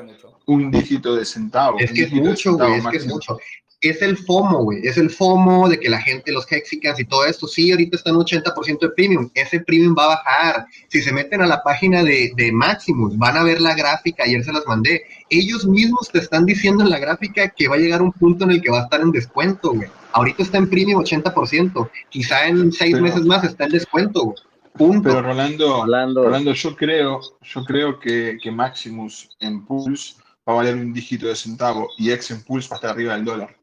[0.46, 1.78] un dígito de centavo.
[1.78, 2.74] Es que es mucho, güey.
[2.74, 3.38] Es que es mucho.
[3.80, 4.86] Es el FOMO, güey.
[4.86, 8.14] Es el FOMO de que la gente, los Hexicans y todo esto, sí, ahorita están
[8.14, 9.30] 80% de premium.
[9.34, 10.66] Ese premium va a bajar.
[10.88, 14.24] Si se meten a la página de, de Maximus, van a ver la gráfica.
[14.24, 15.02] Ayer se las mandé.
[15.28, 18.52] Ellos mismos te están diciendo en la gráfica que va a llegar un punto en
[18.52, 19.88] el que va a estar en descuento, güey.
[20.12, 21.90] Ahorita está en premium 80%.
[22.08, 24.36] Quizá en seis meses más está en descuento, güey.
[24.76, 30.14] Pero Rolando, Rolando, yo creo, yo creo que, que, Maximus en Pulse
[30.48, 33.14] va a valer un dígito de centavo y X en Pulse va a estar arriba
[33.14, 33.56] del dólar.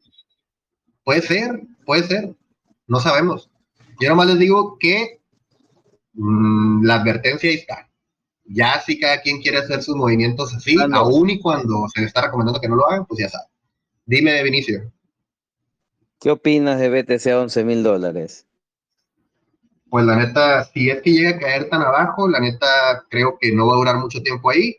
[1.04, 2.34] Puede ser, puede ser.
[2.86, 3.50] No sabemos.
[4.00, 5.20] Yo nomás les digo que
[6.14, 7.90] mm, la advertencia ahí está.
[8.44, 12.22] Ya si cada quien quiere hacer sus movimientos así, aún y cuando se le está
[12.22, 13.44] recomendando que no lo hagan, pues ya sabe.
[14.06, 14.90] Dime, Vinicio.
[16.18, 18.46] ¿Qué opinas de BTC a 11 mil dólares?
[19.92, 23.52] Pues la neta, si es que llega a caer tan abajo, la neta creo que
[23.52, 24.78] no va a durar mucho tiempo ahí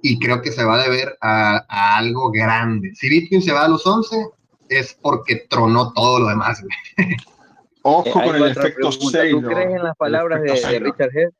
[0.00, 2.94] y creo que se va a deber a, algo grande.
[2.94, 4.28] Si Bitcoin se va a los 11,
[4.68, 6.62] es porque tronó todo lo demás.
[7.82, 9.42] Ojo con el efecto Saylor.
[9.42, 11.30] ¿Tú crees en las palabras de, Richard Head?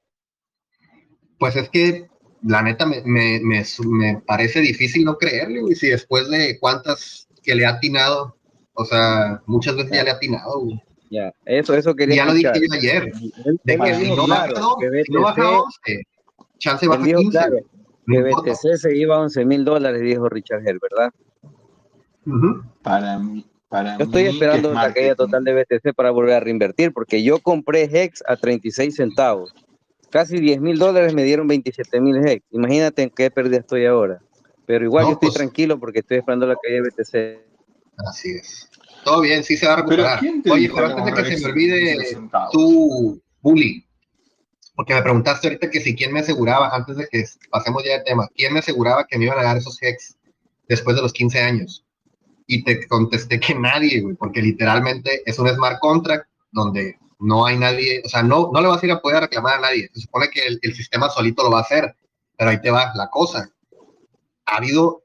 [1.38, 2.08] Pues es que
[2.42, 7.54] la neta me, me, me, parece difícil no creerle, y si después de cuántas que
[7.54, 8.36] le ha atinado,
[8.72, 10.82] o sea, muchas veces ya le ha atinado, güey.
[11.10, 13.12] Ya, eso, eso quería Ya lo dije yo ayer.
[13.64, 14.48] De que si no baja,
[15.08, 16.02] no baja 11,
[16.58, 17.30] chance baja 15.
[17.30, 17.58] Claro,
[18.06, 21.12] que BTC se iba a 11 mil dólares, dijo Richard Hell, ¿verdad?
[22.82, 23.46] Para mí.
[23.68, 27.38] Para yo estoy esperando la caída total de BTC para volver a reinvertir, porque yo
[27.38, 29.52] compré Hex a 36 centavos.
[30.10, 32.46] Casi 10 mil dólares me dieron 27 mil Hex.
[32.50, 34.20] Imagínate en qué pérdida estoy ahora.
[34.64, 37.48] Pero igual yo estoy pues tranquilo porque estoy esperando la caída de BTC.
[37.98, 38.67] Así es.
[39.04, 40.20] Todo bien, sí se va a recuperar.
[40.50, 42.18] Oye, pero antes de que se me olvide
[42.52, 43.86] tu bully,
[44.74, 48.04] porque me preguntaste ahorita que si quién me aseguraba, antes de que pasemos ya de
[48.04, 50.16] tema, quién me aseguraba que me iban a dar esos hex
[50.68, 51.84] después de los 15 años.
[52.46, 57.58] Y te contesté que nadie, güey, porque literalmente es un smart contract donde no hay
[57.58, 59.90] nadie, o sea, no, no le vas a ir a poder reclamar a nadie.
[59.92, 61.96] Se supone que el, el sistema solito lo va a hacer,
[62.36, 63.50] pero ahí te va la cosa.
[64.46, 65.02] Ha habido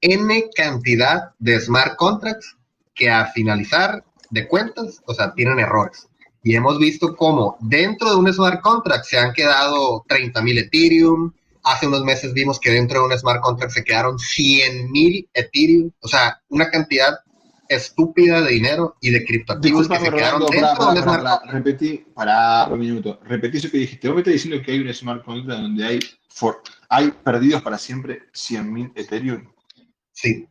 [0.00, 2.56] N cantidad de smart contracts
[2.94, 6.08] que a finalizar de cuentas, o sea, tienen errores.
[6.42, 11.32] Y hemos visto cómo dentro de un smart contract se han quedado 30 mil Ethereum,
[11.62, 15.90] hace unos meses vimos que dentro de un smart contract se quedaron 100 mil Ethereum,
[16.00, 17.18] o sea, una cantidad
[17.68, 21.52] estúpida de dinero y de criptoactivos que se quedaron dentro de un smart contract.
[21.52, 24.08] Repetí, para un minuto, repetí eso que dijiste.
[24.08, 26.00] Vos me estás diciendo que hay un smart contract donde hay,
[26.88, 29.46] hay perdidos para siempre 100 mil Ethereum.
[30.10, 30.48] Sí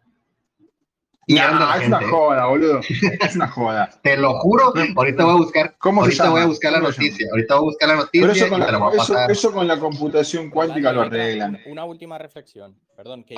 [1.27, 2.80] es una joda, boludo.
[2.80, 3.89] Es una joda.
[4.03, 4.73] Te lo juro.
[4.95, 5.77] Ahorita voy a buscar.
[5.77, 7.27] ¿Cómo ahorita voy a buscar la noticia.
[7.31, 8.22] Ahorita voy a buscar la noticia.
[8.22, 11.60] Pero eso con, la, eso, con la computación cuántica lo arreglan.
[11.68, 12.80] Una última reflexión.
[12.95, 13.35] Perdón, que,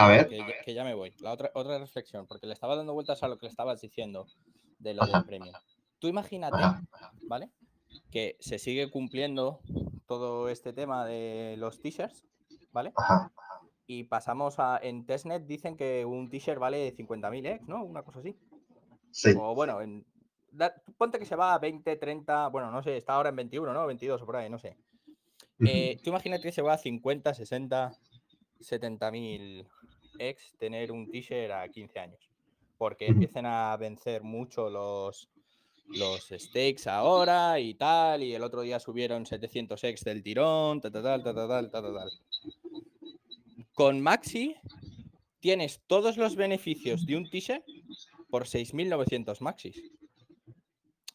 [0.65, 1.13] que, ya me voy.
[1.19, 4.27] La otra, otra reflexión, porque le estaba dando vueltas a lo que le estabas diciendo
[4.79, 5.53] de lo del premio.
[5.99, 6.57] Tú imagínate,
[7.27, 7.49] ¿vale?
[8.11, 9.61] Que se sigue cumpliendo
[10.07, 12.25] todo este tema de los t-shirts,
[12.71, 12.91] ¿vale?
[12.97, 13.31] Ajá
[13.87, 14.79] y pasamos a.
[14.81, 17.83] En testnet dicen que un t-shirt vale 50.000 ex, ¿no?
[17.83, 18.35] Una cosa así.
[19.11, 19.33] Sí.
[19.37, 20.05] O bueno, en,
[20.97, 23.85] ponte que se va a 20, 30, bueno, no sé, está ahora en 21, ¿no?
[23.85, 24.77] 22 o por ahí, no sé.
[25.59, 27.91] Eh, tú imagínate que se va a 50, 60,
[28.59, 29.67] 70.000
[30.19, 32.29] ex tener un t-shirt a 15 años.
[32.77, 35.29] Porque empiezan a vencer mucho los,
[35.87, 40.91] los stakes ahora y tal, y el otro día subieron 700 ex del tirón, tal,
[40.91, 42.11] tal, tal, tal, tal, tal, tal.
[43.73, 44.55] Con Maxi
[45.39, 47.63] tienes todos los beneficios de un t-shirt
[48.29, 49.81] por 6.900 Maxis.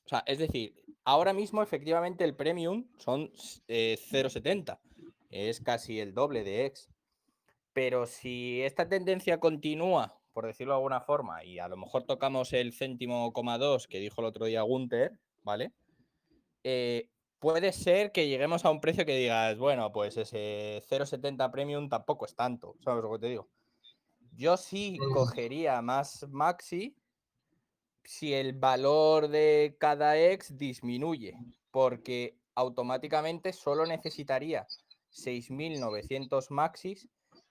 [0.05, 0.75] O sea, es decir,
[1.05, 3.31] ahora mismo efectivamente el premium son
[3.69, 4.81] 0,70.
[5.31, 6.89] Eh, es casi el doble de X.
[7.73, 12.53] Pero si esta tendencia continúa, por decirlo de alguna forma, y a lo mejor tocamos
[12.53, 15.73] el céntimo coma dos que dijo el otro día Gunther, ¿vale?
[16.65, 17.09] Eh,
[17.39, 22.27] puede ser que lleguemos a un precio que digas, bueno, pues ese 0,70 premium tampoco
[22.27, 23.49] es tanto, ¿sabes lo que te digo?
[24.33, 26.97] Yo sí cogería más maxi
[28.05, 31.37] si el valor de cada ex disminuye,
[31.71, 34.67] porque automáticamente solo necesitaría
[35.13, 37.09] 6.900 maxis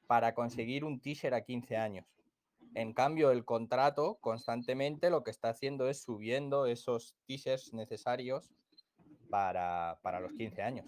[0.08, 2.06] para conseguir un t-shirt a 15 años.
[2.74, 8.50] En cambio, el contrato constantemente lo que está haciendo es subiendo esos t-shirts necesarios
[9.30, 10.86] para, los 15 años.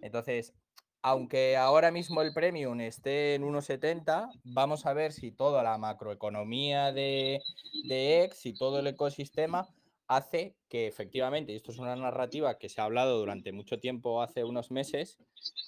[0.00, 0.54] Entonces,
[1.02, 6.92] aunque ahora mismo el premium esté en 1,70, vamos a ver si toda la macroeconomía
[6.92, 7.40] de,
[7.88, 9.68] de X y todo el ecosistema
[10.06, 14.22] hace que efectivamente, y esto es una narrativa que se ha hablado durante mucho tiempo,
[14.22, 15.18] hace unos meses,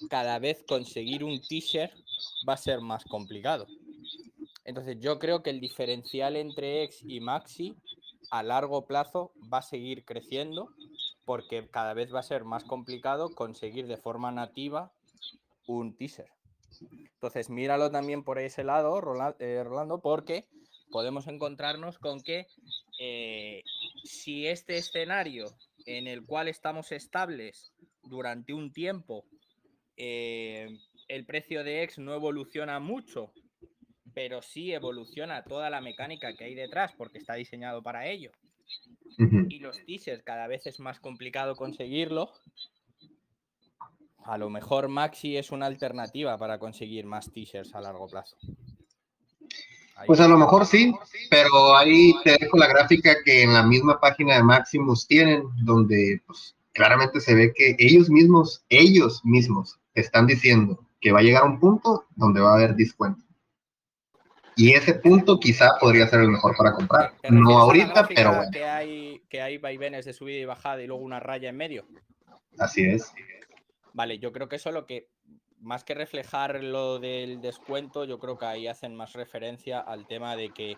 [0.09, 1.93] cada vez conseguir un t-shirt
[2.47, 3.65] va a ser más complicado.
[4.63, 7.75] Entonces yo creo que el diferencial entre X y Maxi
[8.31, 10.69] a largo plazo va a seguir creciendo
[11.25, 14.91] porque cada vez va a ser más complicado conseguir de forma nativa
[15.67, 16.29] un teaser.
[17.13, 19.01] Entonces, míralo también por ese lado,
[19.39, 20.47] eh, Rolando, porque
[20.91, 22.47] podemos encontrarnos con que
[22.99, 23.63] eh,
[24.03, 25.47] si este escenario
[25.85, 27.73] en el cual estamos estables
[28.03, 29.25] durante un tiempo,
[29.97, 30.77] eh,
[31.07, 33.31] el precio de X no evoluciona mucho,
[34.13, 38.31] pero sí evoluciona toda la mecánica que hay detrás porque está diseñado para ello
[39.17, 42.31] y los teasers cada vez es más complicado conseguirlo,
[44.25, 48.35] a lo mejor Maxi es una alternativa para conseguir más teasers a largo plazo.
[50.07, 50.93] pues a lo mejor sí,
[51.29, 56.21] pero ahí te dejo la gráfica que en la misma página de Maximus tienen, donde
[56.25, 61.43] pues, claramente se ve que ellos mismos, ellos mismos están diciendo que va a llegar
[61.43, 63.24] un punto donde va a haber descuento.
[64.55, 67.13] Y ese punto quizá podría ser el mejor para comprar.
[67.29, 68.51] No ahorita, pero bueno.
[68.51, 71.85] Que hay, que hay vaivenes de subida y bajada y luego una raya en medio.
[72.57, 73.11] Así es.
[73.93, 75.09] Vale, yo creo que eso lo que,
[75.59, 80.35] más que reflejar lo del descuento, yo creo que ahí hacen más referencia al tema
[80.35, 80.77] de que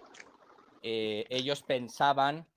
[0.81, 2.47] eh, ellos pensaban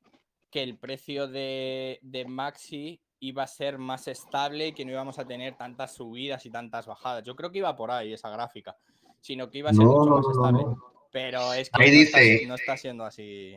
[0.51, 5.18] que el precio de, de Maxi iba a ser más estable y que no íbamos
[5.18, 7.22] a tener tantas subidas y tantas bajadas.
[7.24, 8.76] Yo creo que iba por ahí esa gráfica,
[9.20, 10.64] sino que iba a ser mucho más estable.
[11.12, 13.56] Pero es que ahí dice, no, está, siendo así.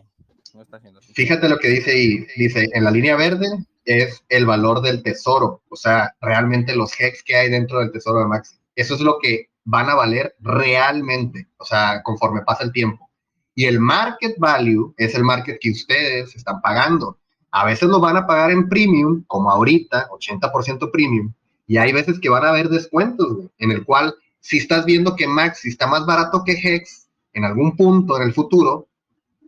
[1.14, 2.28] Fíjate lo que dice ahí.
[2.36, 3.48] Dice, en la línea verde
[3.86, 5.62] es el valor del tesoro.
[5.70, 8.56] O sea, realmente los hex que hay dentro del tesoro de Maxi.
[8.76, 11.48] Eso es lo que van a valer realmente.
[11.58, 13.10] O sea, conforme pasa el tiempo.
[13.56, 17.20] Y el market value es el market que ustedes están pagando.
[17.52, 21.34] A veces lo van a pagar en premium, como ahorita, 80% premium.
[21.68, 25.28] Y hay veces que van a haber descuentos, en el cual si estás viendo que
[25.28, 27.03] Maxi está más barato que Hex,
[27.34, 28.88] en algún punto en el futuro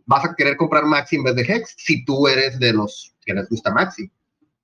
[0.04, 3.34] vas a querer comprar Maxi en vez de Hex si tú eres de los que
[3.34, 4.10] les gusta Maxi.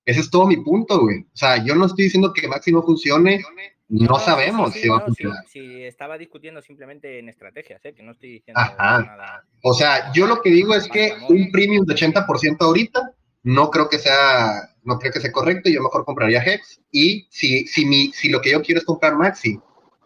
[0.05, 1.21] Ese es todo mi punto, güey.
[1.21, 3.43] O sea, yo no estoy diciendo que Maxi no funcione,
[3.89, 5.45] no, sabemos si va a funcionar.
[5.49, 7.95] Sí, estaba discutiendo simplemente en estrategias, ¿eh?
[7.95, 9.45] que no estoy diciendo nada.
[9.63, 13.13] O sea, yo lo que digo es que un premium de 80% ahorita
[13.45, 17.67] no creo que sea no creo que sea correcto, yo mejor compraría Hex y si
[17.67, 19.59] si mi si lo que yo quiero es comprar Maxi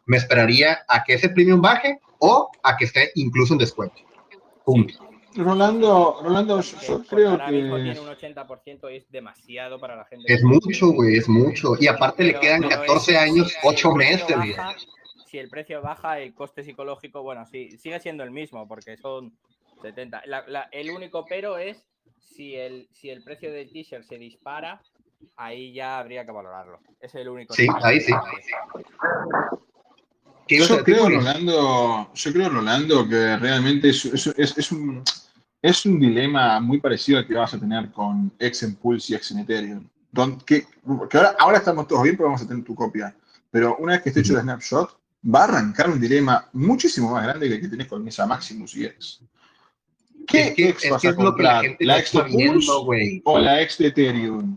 [0.06, 3.97] me esperaría a que ese premium baje o a que esté incluso en descuento.
[5.36, 7.52] Rolando, Rolando, yo, creo que.
[7.52, 10.32] Mismo tiene un 80% es demasiado para la gente.
[10.32, 11.74] Es mucho, güey, es mucho.
[11.78, 14.36] Y aparte le quedan 14 años, 8 meses.
[15.26, 19.36] si el precio baja, el coste psicológico, bueno, sí, sigue siendo el mismo, porque son
[19.82, 20.22] 70.
[20.72, 21.84] el único pero es
[22.18, 24.82] si el, si el precio del t-shirt se dispara,
[25.36, 26.80] ahí ya habría que valorarlo.
[27.01, 27.55] es el único.
[27.55, 28.12] Sí, ahí sí.
[30.48, 35.02] Yo creo, Rolando, yo creo, Rolando, que realmente es, es, un,
[35.60, 39.89] es un dilema muy parecido al que vas a tener con X-Impulse y X-Ethereum.
[40.47, 40.64] Que,
[41.10, 43.14] que ahora, ahora, estamos todos bien porque vamos a tener tu copia.
[43.51, 44.97] Pero una vez que esté hecho el snapshot,
[45.35, 48.77] va a arrancar un dilema muchísimo más grande que el que tenés con esa Maximus
[48.77, 49.20] y X.
[50.27, 51.64] ¿Qué X vas a comprar?
[51.81, 54.56] ¿La X de o la X de Ethereum?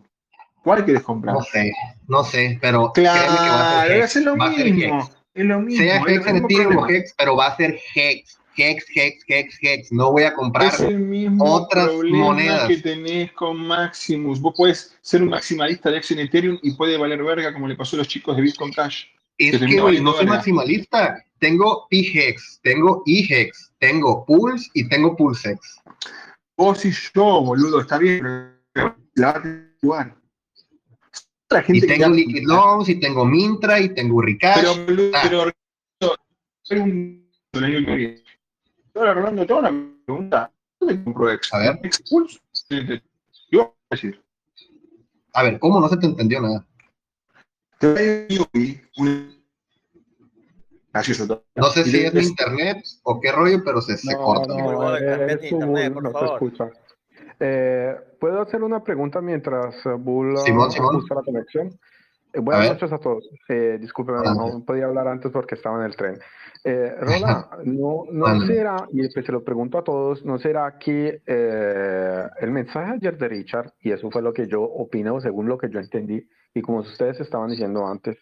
[0.63, 1.35] ¿Cuál quieres comprar?
[1.35, 1.71] No sé,
[2.07, 5.09] no sé, pero claro, es lo mismo.
[5.39, 5.81] Es lo mismo.
[5.81, 8.37] Sea Hex en Ethereum o Hex, pero va a ser Hex.
[8.57, 9.89] Hex, Hex, Hex, Hex.
[9.89, 12.67] No voy a comprar es el mismo otras monedas.
[12.67, 14.41] que tenés con Maximus.
[14.41, 17.77] Vos puedes ser un maximalista de X en Ethereum y puede valer verga como le
[17.77, 19.05] pasó a los chicos de Bitcoin Cash.
[19.37, 21.23] Es que, no soy maximalista.
[21.39, 25.79] Tengo PHEX, tengo EHEX, tengo Pulse y tengo PulseX.
[26.57, 28.57] Vos y yo, boludo, está bien,
[29.15, 29.41] la
[29.79, 30.17] jugar.
[31.49, 34.85] La gente y tengo Liquid Loans, y tengo Mintra, y tengo Ricash.
[34.85, 35.51] Pero, ah.
[36.67, 38.23] pero, un que viene.
[38.93, 39.71] Ahora, Rolando, tengo una
[40.05, 40.51] pregunta.
[40.79, 41.53] ¿Dónde compro X?
[41.53, 41.79] A ver.
[41.83, 42.39] X Pulse.
[42.69, 43.01] ¿Qué
[43.51, 44.21] voy a decir?
[45.33, 46.65] A ver, ¿cómo no se te entendió nada?
[48.97, 49.39] Un
[51.55, 54.53] no sé si es mi internet o qué rollo, pero se, se corta.
[54.53, 56.71] No, internet, por no escucha.
[57.39, 61.03] Eh, ¿Puedo hacer una pregunta mientras Bull Simón, Simón.
[61.09, 61.79] la conexión?
[62.33, 63.27] Eh, buenas noches a todos.
[63.47, 66.19] Eh, disculpen, no podía hablar antes porque estaba en el tren.
[66.63, 71.21] Eh, Rola, no, no será, y pues se lo pregunto a todos, ¿no será que
[71.25, 75.57] eh, el mensaje ayer de Richard, y eso fue lo que yo opino según lo
[75.57, 78.17] que yo entendí, y como ustedes estaban diciendo antes,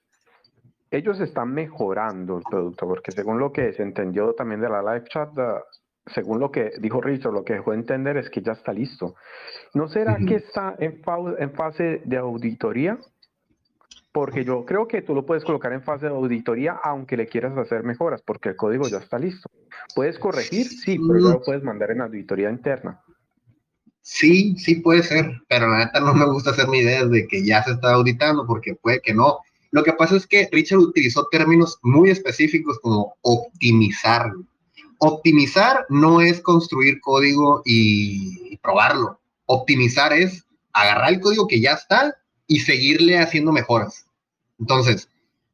[0.91, 5.05] ellos están mejorando el producto, porque según lo que se entendió también de la live
[5.09, 5.29] chat,
[6.13, 9.15] según lo que dijo Richard, lo que dejó entender es que ya está listo.
[9.73, 11.01] ¿No será que está en,
[11.39, 12.97] en fase de auditoría?
[14.11, 17.57] Porque yo creo que tú lo puedes colocar en fase de auditoría aunque le quieras
[17.57, 19.49] hacer mejoras, porque el código ya está listo.
[19.93, 20.67] ¿Puedes corregir?
[20.67, 23.01] Sí, pero ya lo puedes mandar en auditoría interna.
[24.01, 27.45] Sí, sí puede ser, pero la neta no me gusta hacer mi idea de que
[27.45, 29.39] ya se está auditando, porque puede que no.
[29.71, 34.31] Lo que pasa es que Richard utilizó términos muy específicos como optimizar.
[34.99, 39.19] Optimizar no es construir código y probarlo.
[39.45, 42.15] Optimizar es agarrar el código que ya está
[42.47, 44.05] y seguirle haciendo mejoras.
[44.59, 45.09] Entonces,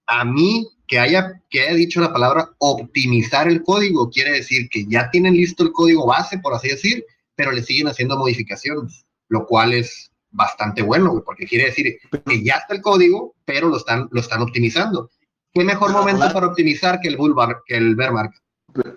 [0.07, 4.85] a mí que haya, que haya dicho la palabra optimizar el código, quiere decir que
[4.85, 7.05] ya tienen listo el código base, por así decir,
[7.35, 12.55] pero le siguen haciendo modificaciones, lo cual es bastante bueno, porque quiere decir que ya
[12.55, 15.09] está el código, pero lo están, lo están optimizando.
[15.53, 18.42] ¿Qué mejor momento para optimizar que el bull que el bear market?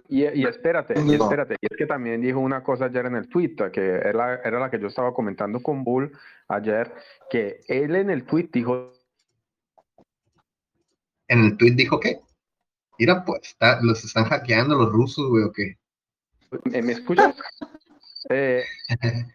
[0.09, 3.57] Y, espérate, y espérate, y es que también dijo una cosa ayer en el tweet,
[3.73, 6.17] que era, era la que yo estaba comentando con Bull
[6.49, 6.93] ayer,
[7.31, 8.93] que él en el tweet dijo...
[11.29, 12.21] ¿En el tweet dijo qué?
[12.99, 15.77] Mira, pues, los están hackeando los rusos, güey, o qué.
[16.83, 17.37] ¿Me escuchas?
[18.31, 18.65] Eh,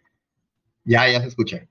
[0.84, 1.66] ya, ya se escucha.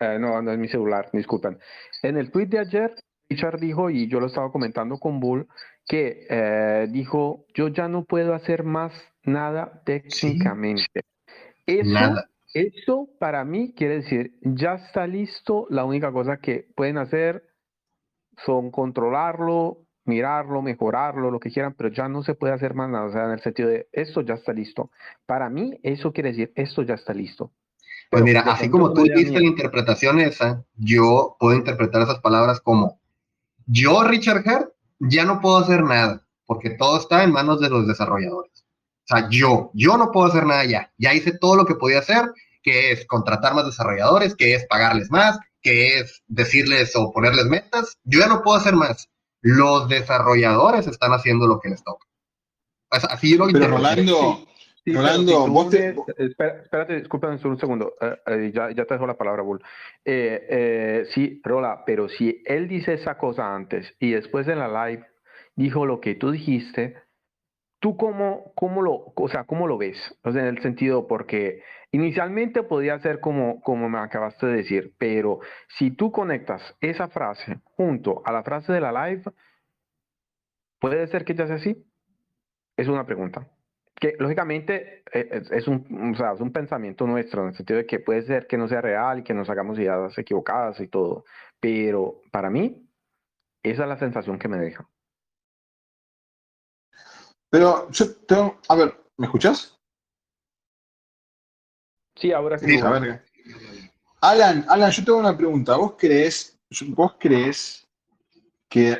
[0.00, 1.58] Eh, no, no es mi celular, disculpen.
[2.02, 2.94] En el tweet de ayer,
[3.30, 5.48] Richard dijo, y yo lo estaba comentando con Bull,
[5.86, 8.92] que eh, dijo, yo ya no puedo hacer más
[9.22, 11.02] nada técnicamente.
[11.64, 12.28] Eso, nada.
[12.52, 17.44] eso para mí quiere decir, ya está listo, la única cosa que pueden hacer
[18.44, 23.06] son controlarlo, mirarlo, mejorarlo, lo que quieran, pero ya no se puede hacer más nada,
[23.06, 24.90] o sea, en el sentido de, esto ya está listo.
[25.26, 27.52] Para mí, eso quiere decir, esto ya está listo.
[28.10, 33.00] Pues mira, así como tú diste la interpretación esa, yo puedo interpretar esas palabras como,
[33.66, 37.86] yo, Richard Hart, ya no puedo hacer nada, porque todo está en manos de los
[37.86, 38.64] desarrolladores.
[39.08, 40.92] O sea, yo, yo no puedo hacer nada ya.
[40.98, 42.32] Ya hice todo lo que podía hacer,
[42.62, 47.98] que es contratar más desarrolladores, que es pagarles más, que es decirles o ponerles metas.
[48.04, 49.08] Yo ya no puedo hacer más.
[49.42, 52.04] Los desarrolladores están haciendo lo que les toca.
[52.90, 54.44] así yo lo Pero Rolando,
[54.86, 57.94] Rolando, vos espérate, discúlpame un segundo.
[58.00, 59.62] Eh, eh, ya, ya, te dejo la palabra, Bull.
[60.04, 65.04] Eh, sí, Rola, pero si él dice esa cosa antes y después en la live
[65.56, 66.96] dijo lo que tú dijiste,
[67.80, 69.98] ¿tú cómo, cómo, lo, o sea, cómo lo ves?
[70.22, 74.94] O sea, en el sentido, porque inicialmente podía ser como, como me acabaste de decir,
[74.98, 75.40] pero
[75.78, 79.22] si tú conectas esa frase junto a la frase de la live,
[80.78, 81.84] ¿Puede ser que ya sea así?
[82.76, 83.48] Es una pregunta.
[83.98, 87.86] Que lógicamente eh, es, un, o sea, es un pensamiento nuestro, en el sentido de
[87.86, 91.24] que puede ser que no sea real y que nos hagamos ideas equivocadas y todo.
[91.60, 92.86] Pero para mí,
[93.62, 94.88] esa es la sensación que me deja.
[97.48, 99.78] Pero yo tengo, a ver, ¿me escuchas?
[102.16, 102.78] Sí, ahora sí.
[102.78, 103.24] a ver.
[104.20, 105.76] Alan, Alan, yo tengo una pregunta.
[105.76, 106.58] ¿Vos crees,
[106.88, 107.86] vos crees
[108.68, 108.98] que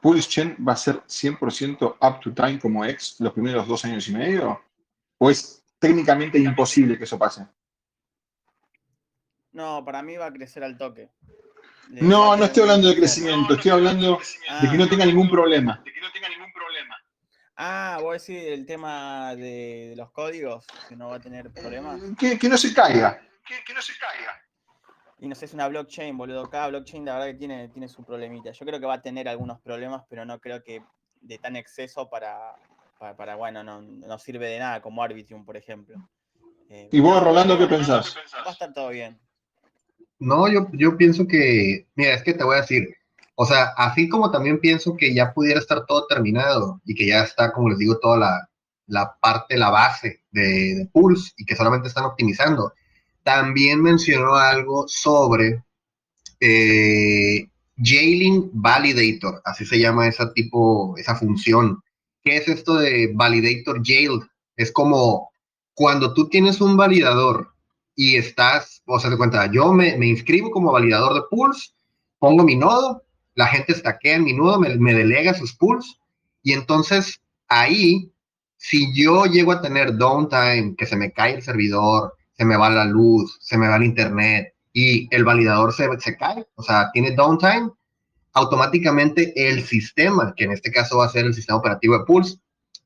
[0.00, 4.08] Pulse Chain va a ser 100% up to time como ex los primeros dos años
[4.08, 4.62] y medio?
[5.18, 7.46] ¿O es técnicamente imposible que eso pase?
[9.52, 11.10] No, para mí va a crecer al toque.
[11.88, 14.18] No, no estoy hablando de crecimiento, estoy hablando
[14.62, 15.80] de que no tenga ningún problema.
[15.84, 16.96] De que no tenga ningún problema.
[17.56, 22.00] Ah, vos decís el tema de, los códigos, que no va a tener problemas.
[22.18, 23.20] Que, que no se caiga.
[23.46, 24.42] Que, que, no se caiga.
[25.18, 26.48] Y no sé, es una blockchain, boludo.
[26.50, 28.50] Cada blockchain, la verdad que tiene, tiene su problemita.
[28.50, 30.82] Yo creo que va a tener algunos problemas, pero no creo que
[31.20, 32.54] de tan exceso para,
[32.98, 35.96] para, bueno, no, no, sirve de nada, como Arbitrium, por ejemplo.
[36.68, 38.16] Eh, ¿Y vos, Rolando, qué pensás?
[38.44, 39.18] Va a estar todo bien.
[40.18, 42.88] No, yo, yo pienso que, mira, es que te voy a decir,
[43.36, 47.22] o sea, así como también pienso que ya pudiera estar todo terminado y que ya
[47.22, 48.48] está, como les digo, toda la,
[48.86, 52.72] la parte, la base de, de, Pulse y que solamente están optimizando.
[53.24, 55.64] También mencionó algo sobre
[56.40, 61.82] eh, Jailing Validator, así se llama esa tipo, esa función.
[62.22, 64.22] ¿Qué es esto de Validator Jailed?
[64.56, 65.30] Es como
[65.74, 67.48] cuando tú tienes un validador
[67.96, 71.74] y estás, o sea, te cuenta, yo me, me, inscribo como validador de pools,
[72.18, 73.02] pongo mi nodo,
[73.34, 75.98] la gente estaquea en mi nodo, me, me delega sus pools,
[76.42, 78.12] y entonces ahí,
[78.56, 82.70] si yo llego a tener downtime, que se me cae el servidor, se me va
[82.70, 86.90] la luz, se me va el internet, y el validador se, se cae, o sea,
[86.92, 87.70] tiene downtime,
[88.32, 92.38] automáticamente el sistema, que en este caso va a ser el sistema operativo de Pulse,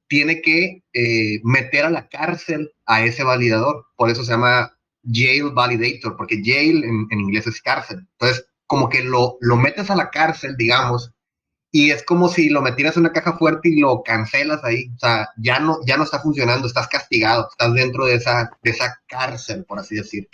[0.07, 3.87] tiene que eh, meter a la cárcel a ese validador.
[3.97, 4.73] Por eso se llama
[5.05, 8.07] jail validator, porque jail en, inglés es cárcel.
[8.13, 11.13] Entonces, como que lo, lo metes a la cárcel, digamos,
[11.71, 14.91] y es como si lo metieras en una caja fuerte y lo cancelas ahí.
[14.97, 18.71] O sea, ya no, ya no está funcionando, estás castigado, estás dentro de esa, de
[18.71, 20.29] esa cárcel, por así decir.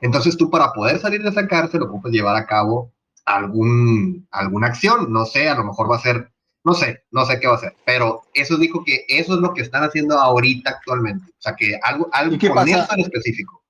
[0.00, 2.92] Entonces tú para poder salir de esa cárcel puedes llevar a cabo
[3.24, 6.32] algún, alguna acción, no sé, a lo mejor va a ser,
[6.64, 9.52] no sé, no sé qué va a ser, pero eso dijo que eso es lo
[9.52, 11.30] que están haciendo ahorita actualmente.
[11.30, 13.62] O sea, que algo, algo con eso en específico.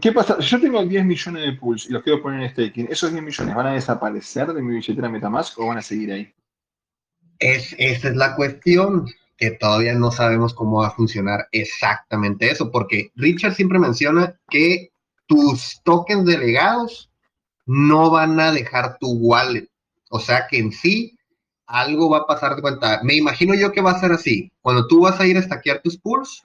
[0.00, 0.38] ¿Qué pasa?
[0.38, 2.88] Yo tengo 10 millones de pools y los quiero poner en staking.
[2.90, 6.32] ¿Esos 10 millones van a desaparecer de mi billetera Metamask o van a seguir ahí?
[7.40, 9.06] Es, esa es la cuestión,
[9.36, 14.92] que todavía no sabemos cómo va a funcionar exactamente eso, porque Richard siempre menciona que
[15.26, 17.10] tus tokens delegados
[17.64, 19.68] no van a dejar tu wallet.
[20.10, 21.16] O sea que en sí
[21.66, 23.00] algo va a pasar de cuenta.
[23.02, 24.52] Me imagino yo que va a ser así.
[24.60, 26.44] Cuando tú vas a ir a stackear tus pools,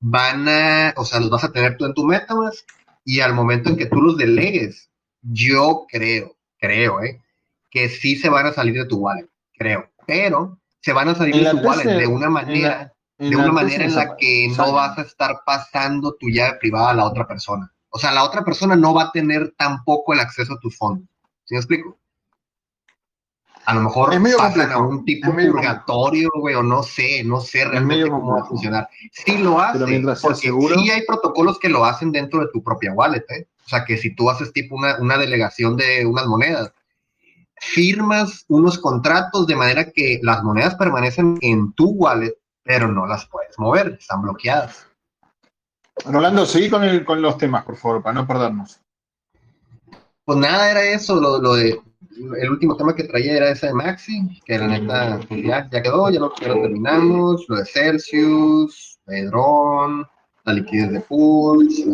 [0.00, 2.66] van a, o sea, los vas a tener tú en tu MetaMask
[3.04, 4.90] y al momento en que tú los delegues,
[5.22, 7.20] yo creo, creo, ¿eh?
[7.70, 11.48] Que sí se van a salir de tu wallet, creo, pero se van a salir
[11.50, 15.42] tu wallet de una manera, de una manera en la que no vas a estar
[15.46, 17.72] pasando tu llave privada a la otra persona.
[17.90, 21.06] O sea, la otra persona no va a tener tampoco el acceso a tus fondos.
[21.44, 21.96] ¿Sí me explico?
[23.66, 27.40] A lo mejor es medio pasan a un tipo purgatorio, güey, o no sé, no
[27.40, 28.88] sé realmente cómo va a funcionar.
[29.12, 29.78] Sí lo hace,
[30.20, 30.74] porque seguro...
[30.74, 33.46] sí hay protocolos que lo hacen dentro de tu propia wallet, ¿eh?
[33.64, 36.72] O sea, que si tú haces tipo una, una delegación de unas monedas,
[37.60, 43.26] firmas unos contratos de manera que las monedas permanecen en tu wallet, pero no las
[43.26, 44.86] puedes mover, están bloqueadas.
[46.06, 48.80] Rolando, seguí con, el, con los temas, por favor, para no perdernos.
[50.24, 51.80] Pues nada, era eso, lo, lo de
[52.38, 55.82] el último tema que traía era ese de Maxi, que la neta pues, ya, ya
[55.82, 60.06] quedó, ya lo, terminamos, lo de Celsius, Pedrón,
[60.44, 61.84] la liquidez de Pools,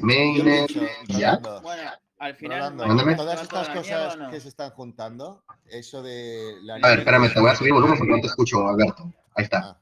[0.00, 0.70] Mainnet,
[1.08, 1.38] ya.
[1.62, 1.90] Bueno,
[2.20, 2.76] al final,
[3.16, 6.74] todas estas cosas que se están juntando, eso de la...
[6.74, 9.10] A ver, espérame, te voy a subir volumen porque no te escucho, Alberto.
[9.34, 9.58] Ahí está.
[9.58, 9.80] Ah.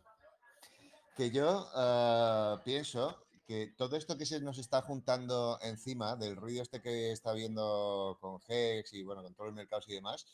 [1.16, 6.62] Que yo uh, pienso que todo esto que se nos está juntando encima del ruido
[6.62, 10.24] este que está viendo con Hex y bueno, con todos los mercados y demás,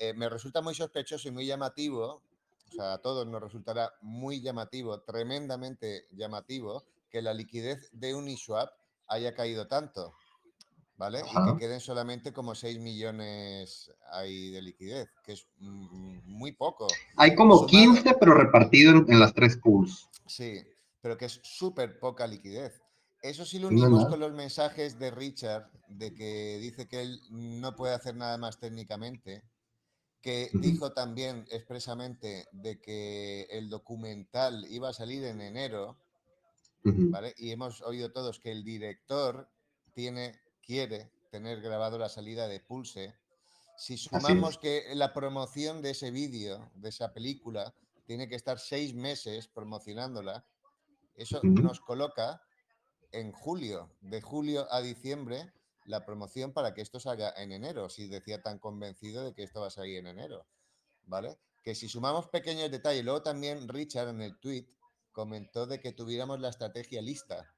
[0.00, 2.20] eh, me resulta muy sospechoso y muy llamativo,
[2.68, 8.72] o sea, a todos nos resultará muy llamativo, tremendamente llamativo, que la liquidez de Uniswap
[9.06, 10.14] haya caído tanto,
[10.96, 11.20] ¿vale?
[11.20, 16.86] Y que queden solamente como 6 millones ahí de liquidez, que es muy poco.
[17.16, 20.08] Hay como 15, pero repartido en, en las tres pools.
[20.26, 20.62] Sí,
[21.00, 22.80] pero que es súper poca liquidez.
[23.24, 27.74] Eso sí lo unimos con los mensajes de Richard, de que dice que él no
[27.74, 29.42] puede hacer nada más técnicamente,
[30.20, 35.96] que dijo también expresamente de que el documental iba a salir en enero,
[36.82, 37.34] ¿vale?
[37.38, 39.48] Y hemos oído todos que el director
[39.94, 43.14] tiene, quiere tener grabado la salida de Pulse.
[43.76, 47.74] Si sumamos que la promoción de ese vídeo, de esa película,
[48.06, 50.46] tiene que estar seis meses promocionándola,
[51.16, 52.40] eso nos coloca
[53.12, 55.52] en julio, de julio a diciembre,
[55.86, 59.60] la promoción para que esto salga en enero, si decía tan convencido de que esto
[59.60, 60.46] va a salir en enero,
[61.04, 61.38] ¿vale?
[61.62, 64.66] Que si sumamos pequeños detalles, luego también Richard en el tweet
[65.12, 67.54] comentó de que tuviéramos la estrategia lista.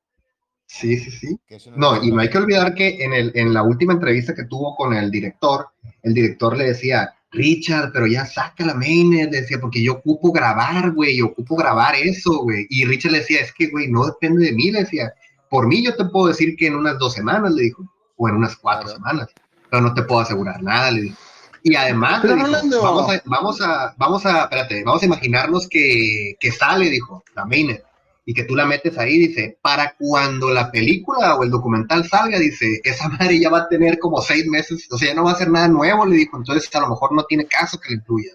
[0.66, 1.38] Sí, sí, sí.
[1.76, 4.74] No, y no hay que olvidar que en, el, en la última entrevista que tuvo
[4.74, 5.68] con el director,
[6.02, 10.92] el director le decía, Richard, pero ya saca la mainnet, decía, porque yo ocupo grabar,
[10.92, 12.66] güey, yo ocupo grabar eso, güey.
[12.70, 15.12] Y Richard le decía, es que, güey, no depende de mí, le decía,
[15.48, 17.84] por mí yo te puedo decir que en unas dos semanas, le dijo
[18.16, 19.28] o en unas cuatro semanas,
[19.70, 21.16] pero no te puedo asegurar nada, le digo.
[21.62, 26.88] Y además, vamos, a, vamos, a, vamos a, espérate, vamos a imaginarnos que, que sale,
[26.88, 27.84] dijo, la mainnet,
[28.28, 32.40] y que tú la metes ahí, dice, para cuando la película o el documental salga,
[32.40, 35.30] dice, esa madre ya va a tener como seis meses, o sea, ya no va
[35.30, 38.00] a hacer nada nuevo, le dijo, entonces a lo mejor no tiene caso que le
[38.00, 38.32] incluya.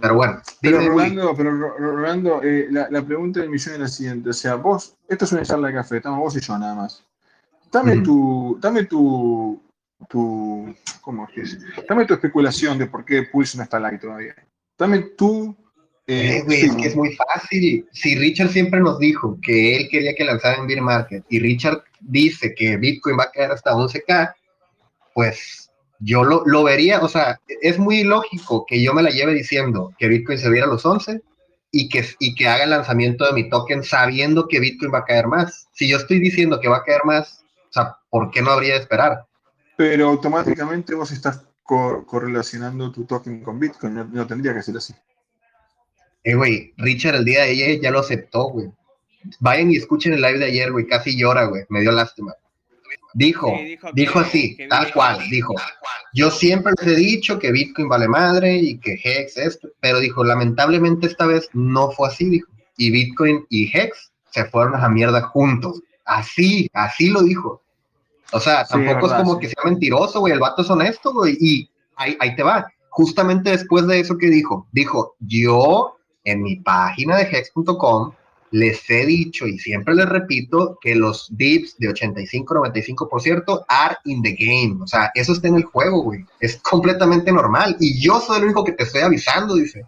[0.00, 0.40] Pero bueno.
[0.62, 4.54] Pero Rolando, pero Rolando eh, la, la, pregunta del millón es la siguiente, o sea,
[4.54, 7.04] vos, esto es una charla de café, estamos vos y yo nada más.
[7.70, 9.62] Dame tu, dame tu,
[10.08, 11.58] tu, ¿cómo es?
[11.86, 14.34] Dame tu especulación de por qué Pulse no está light todavía.
[14.78, 15.54] Dame tu...
[16.06, 17.86] Eh, eh, es que es muy fácil.
[17.92, 21.82] Si Richard siempre nos dijo que él quería que lanzara en Beer Market y Richard
[22.00, 24.34] dice que Bitcoin va a caer hasta 11K,
[25.14, 25.70] pues
[26.00, 29.94] yo lo, lo, vería, o sea, es muy lógico que yo me la lleve diciendo
[29.98, 31.22] que Bitcoin se viera a los 11
[31.70, 35.04] y que, y que haga el lanzamiento de mi token sabiendo que Bitcoin va a
[35.04, 35.68] caer más.
[35.72, 38.74] Si yo estoy diciendo que va a caer más, o sea, ¿por qué no habría
[38.74, 39.24] de esperar?
[39.76, 44.94] Pero automáticamente vos estás correlacionando tu token con Bitcoin, no, tendría que ser así.
[46.24, 48.68] Eh, güey, Richard el día de ayer ya lo aceptó, güey.
[49.40, 52.34] Vayan y escuchen el live de ayer, güey, casi llora, güey, me dio lástima.
[53.14, 53.54] Dijo,
[53.92, 55.54] dijo, así, tal cual, dijo.
[56.14, 60.24] Yo siempre les he dicho que Bitcoin vale madre y que Hex esto, pero dijo,
[60.24, 62.50] lamentablemente esta vez no fue así, dijo.
[62.78, 65.82] Y Bitcoin y Hex se fueron a la mierda juntos.
[66.06, 67.62] Así, así lo dijo.
[68.32, 70.32] O sea, tampoco es como que sea mentiroso, güey.
[70.32, 71.36] El vato es honesto, güey.
[71.38, 72.66] Y ahí, ahí te va.
[72.88, 78.12] Justamente después de eso que dijo, dijo, yo en mi página de hex.com
[78.52, 84.32] les he dicho y siempre les repito que los dips de 85-95% are in the
[84.32, 84.78] game.
[84.82, 86.24] O sea, eso está en el juego, güey.
[86.38, 87.76] Es completamente normal.
[87.80, 89.84] Y yo soy el único que te estoy avisando, dice.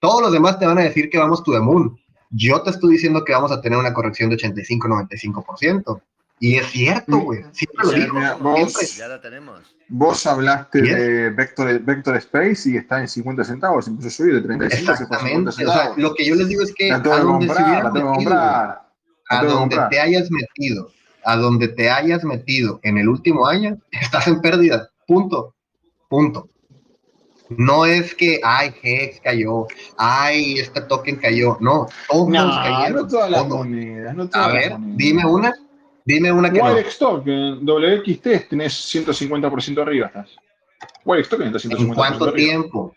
[0.00, 1.98] Todos los demás te van a decir que vamos to the moon.
[2.30, 6.00] Yo te estoy diciendo que vamos a tener una corrección de 85-95%.
[6.40, 7.44] Y es cierto, güey.
[7.52, 8.38] Siempre lo digo.
[8.40, 9.75] vos, ya la tenemos.
[9.88, 13.86] Vos hablaste de Vector, Vector Space y está en 50 centavos.
[13.86, 15.48] Empezó a subir de 35 Exactamente.
[15.50, 17.52] O sea, lo que yo les digo es que a donde,
[19.28, 20.90] a donde te hayas metido,
[21.24, 24.90] a donde te hayas metido en el último año, estás en pérdida.
[25.06, 25.54] Punto.
[26.08, 26.48] Punto.
[27.48, 31.56] No es que, ay, Hex cayó, ay, este token cayó.
[31.60, 33.02] No, todos no, cayeron.
[33.02, 35.54] No todas las monedas, no todas A ver, dime una.
[36.06, 37.08] Dime una que Wirex no.
[37.08, 40.06] Token, WXT, tenés 150% arriba.
[40.06, 40.34] Estás.
[41.04, 42.94] Wirex Token está 150% ¿En cuánto tiempo?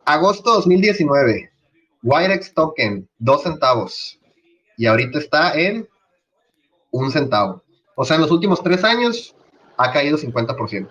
[0.06, 1.50] Agosto 2019,
[2.02, 4.20] Wirex Token, dos centavos.
[4.76, 5.88] Y ahorita está en
[6.90, 7.62] un centavo.
[7.96, 9.34] O sea, en los últimos tres años
[9.76, 10.88] ha caído 50%.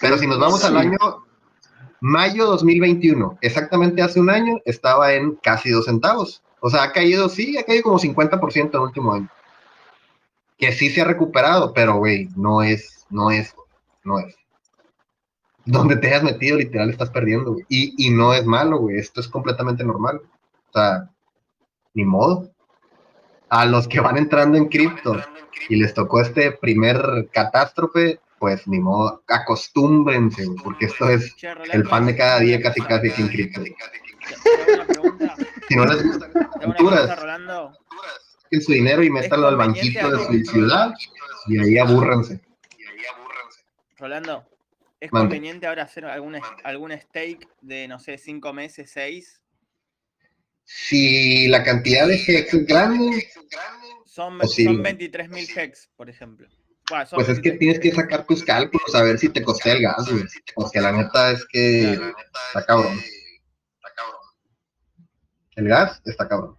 [0.00, 0.98] Pero si nos vamos al año
[2.00, 6.42] mayo 2021, exactamente hace un año, estaba en casi dos centavos.
[6.60, 9.28] O sea, ha caído, sí, ha caído como 50% en el último año.
[10.56, 13.54] Que sí se ha recuperado, pero, güey, no es, no es,
[14.04, 14.36] no es.
[15.64, 17.64] Donde te hayas metido, literal, estás perdiendo, güey.
[17.68, 18.98] Y, y no es malo, güey.
[18.98, 20.20] Esto es completamente normal.
[20.68, 21.10] O sea,
[21.94, 22.50] ni modo
[23.48, 25.16] a los que van entrando en cripto
[25.68, 31.34] y les tocó este primer catástrofe, pues ni modo, acostúmbrense, porque esto es
[31.72, 33.62] el pan de cada día casi casi sin cripto.
[35.68, 36.32] Si no les gustan
[36.64, 37.16] culturas,
[38.60, 40.92] su dinero y métanlo al banquito de su ciudad
[41.46, 42.40] y ahí abúrrense.
[43.96, 44.44] Rolando,
[45.04, 49.38] ¿Es conveniente ahora hacer algún, algún stake de, no sé, cinco meses, seis?
[50.64, 53.28] Si la cantidad de hex es grande.
[54.06, 56.48] Son, son 23.000 hex, por ejemplo.
[57.12, 60.10] pues es que tienes que sacar tus cálculos a ver si te costea el gas,
[60.10, 60.24] güey.
[60.54, 62.98] Porque la neta es que está cabrón.
[65.56, 66.58] El gas está cabrón.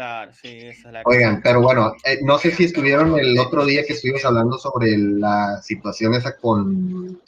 [0.00, 3.66] Claro, sí, esa es la Oigan, pero bueno, eh, no sé si estuvieron el otro
[3.66, 7.20] día que estuvimos hablando sobre la situación esa con,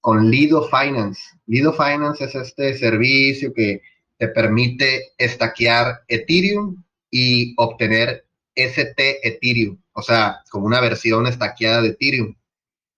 [0.00, 1.20] con Lido Finance.
[1.46, 3.82] Lido Finance es este servicio que
[4.18, 6.80] te permite estaquear Ethereum
[7.10, 8.24] y obtener
[8.54, 12.36] ST Ethereum, o sea, como una versión estaqueada de Ethereum.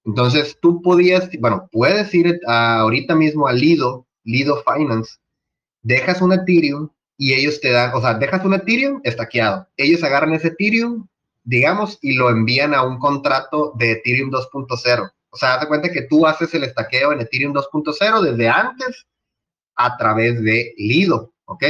[0.04, 5.16] Entonces tú podías, bueno, puedes ir ahorita mismo a Lido, Lido Finance,
[5.80, 9.68] dejas un Ethereum y ellos te dan, o sea, dejas un Ethereum estaqueado.
[9.76, 11.08] Ellos agarran ese Ethereum,
[11.42, 15.12] digamos, y lo envían a un contrato de Ethereum 2.0.
[15.30, 19.06] O sea, haz cuenta que tú haces el estaqueo en Ethereum 2.0 desde antes
[19.74, 21.64] a través de Lido, ¿ok?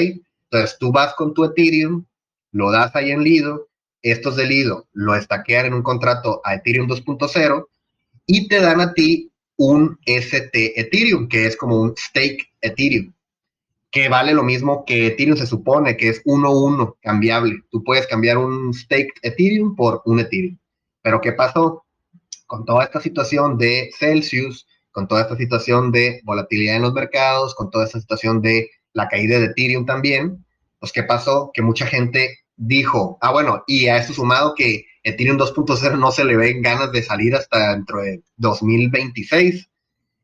[0.51, 2.05] Entonces tú vas con tu Ethereum,
[2.53, 3.69] lo das ahí en Lido,
[4.03, 7.67] estos de Lido lo estaquean en un contrato a Ethereum 2.0
[8.27, 13.13] y te dan a ti un ST Ethereum, que es como un stake Ethereum
[13.91, 17.63] que vale lo mismo que Ethereum se supone que es 1-1 cambiable.
[17.71, 20.59] Tú puedes cambiar un stake Ethereum por un Ethereum.
[21.03, 21.85] Pero ¿qué pasó?
[22.47, 27.55] Con toda esta situación de Celsius, con toda esta situación de volatilidad en los mercados,
[27.55, 30.45] con toda esta situación de la caída de Ethereum también,
[30.81, 31.51] pues ¿qué pasó?
[31.55, 36.25] Que mucha gente dijo, ah, bueno, y a esto sumado que Ethereum 2.0 no se
[36.25, 39.69] le ven ganas de salir hasta dentro de 2026.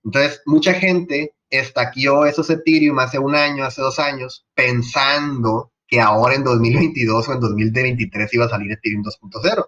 [0.05, 6.35] Entonces, mucha gente estaqueó esos Ethereum hace un año, hace dos años, pensando que ahora
[6.35, 9.67] en 2022 o en 2023 iba a salir Ethereum 2.0.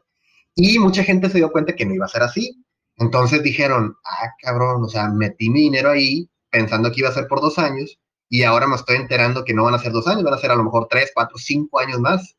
[0.55, 2.65] Y mucha gente se dio cuenta que no iba a ser así.
[2.97, 7.27] Entonces dijeron, ah, cabrón, o sea, metí mi dinero ahí pensando que iba a ser
[7.29, 7.99] por dos años
[8.29, 10.51] y ahora me estoy enterando que no van a ser dos años, van a ser
[10.51, 12.37] a lo mejor tres, cuatro, cinco años más.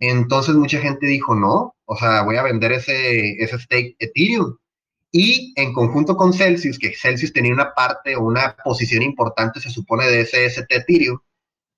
[0.00, 4.56] Entonces mucha gente dijo, no, o sea, voy a vender ese, ese stake Ethereum
[5.16, 9.70] y en conjunto con Celsius, que Celsius tenía una parte o una posición importante, se
[9.70, 11.20] supone, de ese ST Ethereum,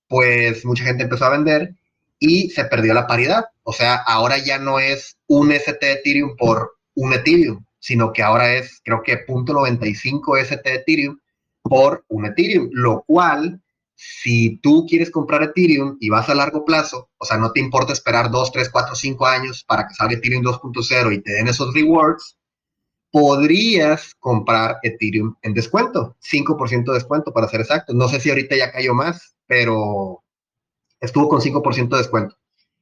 [0.08, 1.74] pues mucha gente empezó a vender
[2.18, 3.44] y se perdió la paridad.
[3.62, 8.54] O sea, ahora ya no es un ST Ethereum por un Ethereum, sino que ahora
[8.54, 11.18] es, creo que 0.95 ST Ethereum
[11.60, 13.60] por un Ethereum, lo cual,
[13.94, 17.92] si tú quieres comprar Ethereum y vas a largo plazo, o sea, no te importa
[17.92, 21.74] esperar 2, 3, 4, 5 años para que salga Ethereum 2.0 y te den esos
[21.74, 22.38] rewards,
[23.16, 27.94] podrías comprar Ethereum en descuento, 5% de descuento para ser exacto.
[27.94, 30.22] No sé si ahorita ya cayó más, pero
[31.00, 32.36] estuvo con 5% de descuento.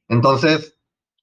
[0.09, 0.75] Entonces,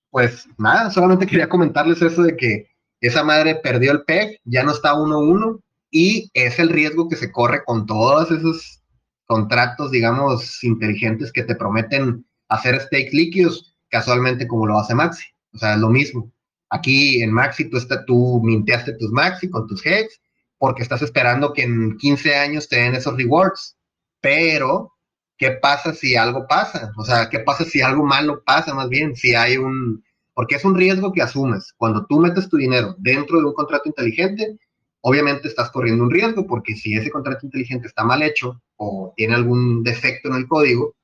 [0.09, 2.71] pues nada, solamente quería comentarles eso de que
[3.03, 5.61] esa madre perdió el PEG, ya no está 1-1
[5.91, 8.83] y es el riesgo que se corre con todos esos
[9.27, 15.27] contratos, digamos, inteligentes que te prometen hacer stake líquidos, casualmente como lo hace Maxi.
[15.53, 16.33] O sea, es lo mismo.
[16.73, 20.19] Aquí en Maxi tú, está, tú minteaste tus Maxi con tus Hex
[20.57, 23.77] porque estás esperando que en 15 años te den esos rewards.
[24.23, 24.95] Pero,
[25.37, 26.91] ¿qué pasa si algo pasa?
[26.97, 29.15] O sea, ¿qué pasa si algo malo pasa más bien?
[29.15, 30.03] Si hay un...
[30.33, 31.75] Porque es un riesgo que asumes.
[31.77, 34.57] Cuando tú metes tu dinero dentro de un contrato inteligente,
[35.03, 39.35] obviamente estás corriendo un riesgo porque si ese contrato inteligente está mal hecho o tiene
[39.35, 40.95] algún defecto en el código,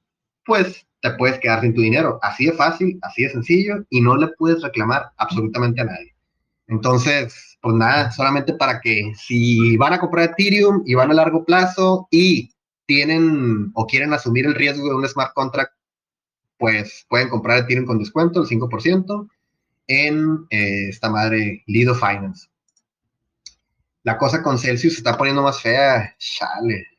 [0.48, 2.18] pues te puedes quedar sin tu dinero.
[2.22, 6.14] Así de fácil, así de sencillo y no le puedes reclamar absolutamente a nadie.
[6.66, 11.44] Entonces, pues nada, solamente para que si van a comprar Ethereum y van a largo
[11.44, 12.50] plazo y
[12.86, 15.72] tienen o quieren asumir el riesgo de un smart contract,
[16.58, 19.28] pues pueden comprar Ethereum con descuento, el 5%,
[19.86, 22.48] en eh, esta madre Lido Finance.
[24.02, 26.97] La cosa con Celsius se está poniendo más fea, chale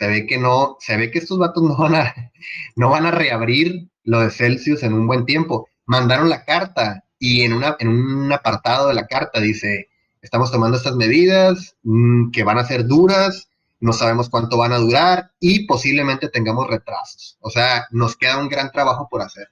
[0.00, 2.14] se ve que no, se ve que estos vatos no van a,
[2.74, 5.68] no van a reabrir lo de Celsius en un buen tiempo.
[5.84, 9.90] Mandaron la carta y en, una, en un apartado de la carta dice,
[10.22, 14.78] estamos tomando estas medidas mm, que van a ser duras, no sabemos cuánto van a
[14.78, 17.36] durar y posiblemente tengamos retrasos.
[17.40, 19.48] O sea, nos queda un gran trabajo por hacer.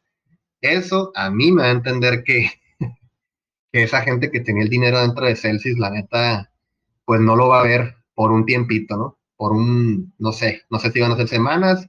[0.63, 2.51] Eso a mí me da a entender que,
[3.71, 6.51] que esa gente que tenía el dinero dentro de Celsius, la neta,
[7.05, 9.18] pues no lo va a ver por un tiempito, ¿no?
[9.39, 11.89] Por un, no sé, no sé si van a ser semanas,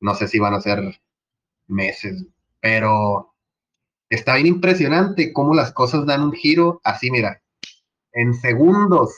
[0.00, 0.98] no sé si van a ser
[1.68, 2.24] meses,
[2.60, 3.34] pero
[4.08, 7.42] está bien impresionante cómo las cosas dan un giro así, mira,
[8.12, 9.12] en segundos,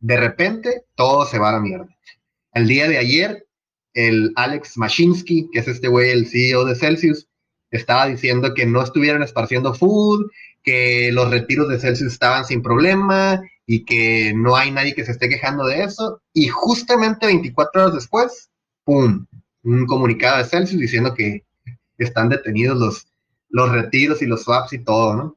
[0.00, 1.88] de repente, todo se va a la mierda.
[2.54, 3.46] El día de ayer,
[3.92, 7.28] el Alex Mashinsky, que es este güey, el CEO de Celsius,
[7.70, 10.30] estaba diciendo que no estuvieran esparciendo food,
[10.62, 15.12] que los retiros de Celsius estaban sin problema, y que no hay nadie que se
[15.12, 16.22] esté quejando de eso.
[16.32, 18.50] Y justamente 24 horas después,
[18.84, 19.26] ¡pum!
[19.64, 21.44] Un comunicado de Celsius diciendo que
[21.98, 23.08] están detenidos los,
[23.48, 25.36] los retiros y los swaps y todo, ¿no?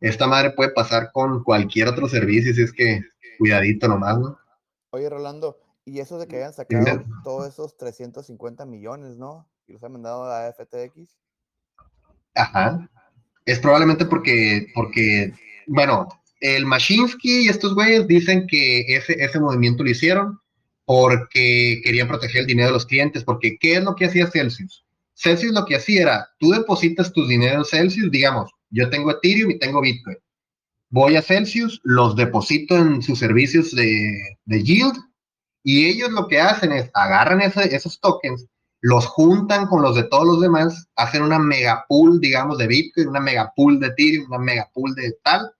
[0.00, 3.02] Esta madre puede pasar con cualquier otro servicio, si es que
[3.38, 4.38] cuidadito nomás, ¿no?
[4.90, 9.48] Oye, Rolando, y eso de que hayan sacado todos esos 350 millones, ¿no?
[9.66, 11.16] Y los han mandado a FTX.
[12.34, 12.88] Ajá.
[13.44, 15.32] Es probablemente porque, porque,
[15.66, 16.08] bueno,
[16.40, 20.40] el Mashinsky y estos güeyes dicen que ese, ese movimiento lo hicieron
[20.84, 24.84] porque querían proteger el dinero de los clientes, porque ¿qué es lo que hacía Celsius?
[25.14, 29.50] Celsius lo que hacía era, tú depositas tus dinero en Celsius, digamos, yo tengo Ethereum
[29.50, 30.16] y tengo Bitcoin.
[30.88, 34.96] Voy a Celsius, los deposito en sus servicios de, de yield
[35.62, 38.46] y ellos lo que hacen es agarran esos tokens,
[38.80, 43.08] los juntan con los de todos los demás, hacen una mega pool, digamos, de Bitcoin,
[43.08, 45.52] una mega pool de Ethereum, una mega pool de tal,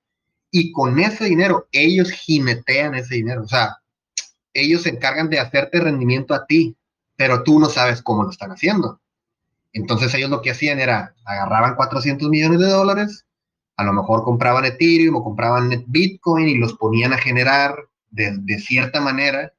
[0.51, 3.43] y con ese dinero ellos jinetean ese dinero.
[3.43, 3.79] O sea,
[4.53, 6.77] ellos se encargan de hacerte rendimiento a ti,
[7.17, 9.01] pero tú no sabes cómo lo están haciendo.
[9.73, 13.25] Entonces ellos lo que hacían era, agarraban 400 millones de dólares,
[13.77, 17.77] a lo mejor compraban Ethereum o compraban Bitcoin y los ponían a generar
[18.11, 19.53] de, cierta manera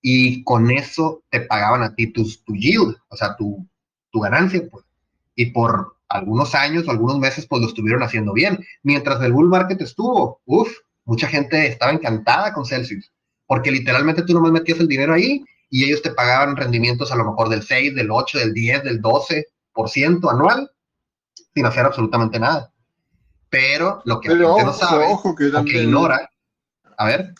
[0.00, 3.66] y con eso te pagaban a ti tu, tu yield, o sea, tu,
[4.10, 4.84] tu ganancia, pues.
[5.34, 8.58] Y por algunos años o algunos meses, pues lo estuvieron haciendo bien.
[8.82, 10.70] Mientras el bull market estuvo, uff,
[11.04, 13.10] mucha gente estaba encantada con Celsius,
[13.46, 17.24] porque literalmente tú nomás metías el dinero ahí y ellos te pagaban rendimientos a lo
[17.24, 20.70] mejor del 6, del 8, del 10, del 12% anual,
[21.54, 22.72] sin hacer absolutamente nada.
[23.48, 26.28] Pero lo que la gente no sabe, ojo que, o que ignora,
[26.96, 27.34] a ver.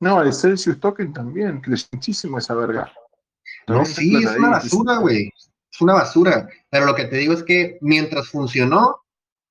[0.00, 2.92] No, el Celsius Token también, creció muchísimo esa verga.
[3.66, 5.32] No, sí, es una basura, güey.
[5.78, 6.48] Es una basura.
[6.70, 9.02] Pero lo que te digo es que mientras funcionó,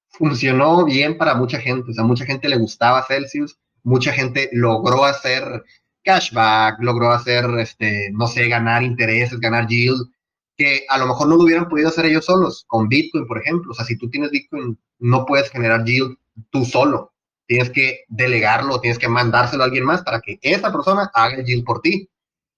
[0.09, 1.91] funcionó bien para mucha gente.
[1.91, 5.63] O sea, mucha gente le gustaba Celsius, mucha gente logró hacer
[6.03, 10.09] cashback, logró hacer, este, no sé, ganar intereses, ganar yield,
[10.57, 13.71] que a lo mejor no lo hubieran podido hacer ellos solos, con Bitcoin, por ejemplo.
[13.71, 16.17] O sea, si tú tienes Bitcoin, no puedes generar yield
[16.51, 17.13] tú solo
[17.47, 21.45] tienes que delegarlo, tienes que mandárselo a alguien más para que esa persona haga el
[21.45, 22.09] yield por ti.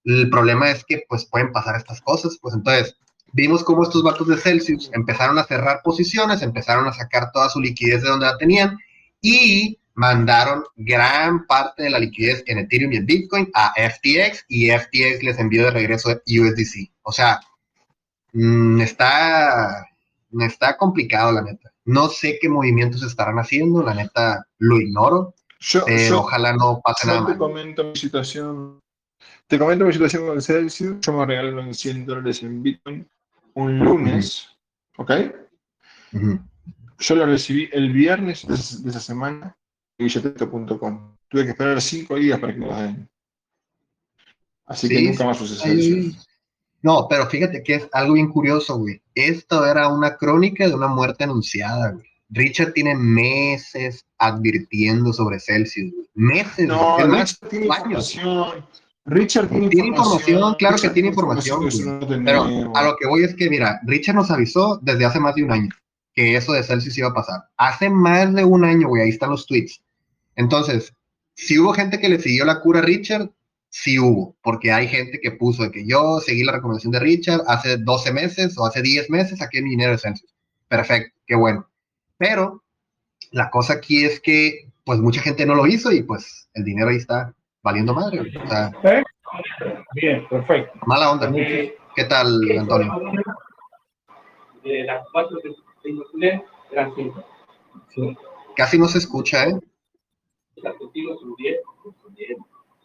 [0.03, 2.97] El problema es que pues pueden pasar estas cosas, pues entonces
[3.33, 7.59] vimos cómo estos vatos de Celsius empezaron a cerrar posiciones, empezaron a sacar toda su
[7.59, 8.77] liquidez de donde la tenían
[9.21, 14.69] y mandaron gran parte de la liquidez en Ethereum y en Bitcoin a FTX y
[14.71, 16.89] FTX les envió de regreso USDC.
[17.01, 17.41] O sea,
[18.31, 19.85] mm, está,
[20.39, 21.73] está complicado la neta.
[21.83, 25.35] No sé qué movimientos estarán haciendo, la neta lo ignoro.
[25.59, 25.83] Yo,
[26.15, 27.25] ojalá no pase nada.
[27.25, 28.79] Te comento mi situación.
[29.47, 31.01] Te comento mi situación con el Celsius.
[31.01, 33.05] Yo me regalaron 100 dólares en Bitcoin
[33.63, 34.47] un lunes.
[34.97, 35.11] ¿Ok?
[36.99, 39.55] Yo lo recibí el viernes de, esa semana
[39.97, 41.15] en billetete.com.
[41.29, 43.09] Tuve que esperar 5 días para que me lo den.
[44.65, 46.27] Así que nunca más Celsius.
[46.81, 49.01] No, pero fíjate que es algo bien curioso, güey.
[49.13, 52.05] Esto era una crónica de una muerte anunciada, güey.
[52.29, 56.07] Richard tiene meses advirtiendo sobre Celsius, güey.
[56.13, 56.67] Meses.
[56.67, 58.65] No, Richard tiene información.
[59.09, 60.55] Richard tiene, información.
[60.55, 61.69] Claro que tiene información.
[62.23, 65.43] pero a lo que voy es que, mira, Richard nos avisó desde hace más de
[65.43, 65.69] un año
[66.13, 67.43] que eso de Celsius iba a pasar.
[67.57, 69.81] Hace más de un año, güey, ahí están los tweets.
[70.35, 70.93] Entonces,
[71.33, 73.29] si hubo gente que le siguió la cura a Richard,
[73.69, 77.43] sí hubo, porque hay gente que puso de que yo seguí la recomendación de Richard
[77.47, 80.33] hace 12 meses o hace 10 meses, saqué mi dinero de Celsius.
[80.67, 81.69] Perfecto, qué bueno.
[82.17, 82.63] Pero
[83.31, 86.89] la cosa aquí es que, pues mucha gente no lo hizo y pues el dinero
[86.89, 87.33] ahí está
[87.63, 88.31] valiendo madre.
[89.93, 90.79] Bien, perfecto.
[90.85, 91.31] Mala onda.
[91.31, 92.93] ¿Qué tal, Antonio?
[94.63, 95.51] De las cuatro que
[95.83, 96.03] tengo
[96.71, 97.23] eran cinco.
[98.55, 99.59] Casi no se escucha, ¿eh?
[100.57, 102.37] Las contigo son 10, son 10.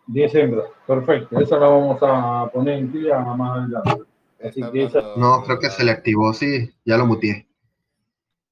[0.07, 1.41] 10 hembras, perfecto.
[1.41, 4.05] Esa la vamos a poner en tira más adelante.
[5.17, 7.47] No, creo que se le activó, sí, ya lo mutié.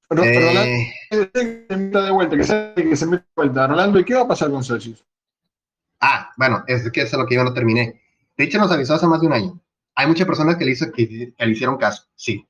[0.09, 0.91] Pero, eh...
[1.11, 3.67] Rolando, de vuelta, que se, que se mete de vuelta.
[3.67, 5.05] Rolando, ¿y qué va a pasar con Celsius?
[6.05, 8.01] Ah, bueno, es que eso es lo que yo no terminé.
[8.35, 9.61] De hecho, nos avisó hace más de un año.
[9.95, 12.45] Hay muchas personas que le, hizo, que, que le hicieron caso, sí.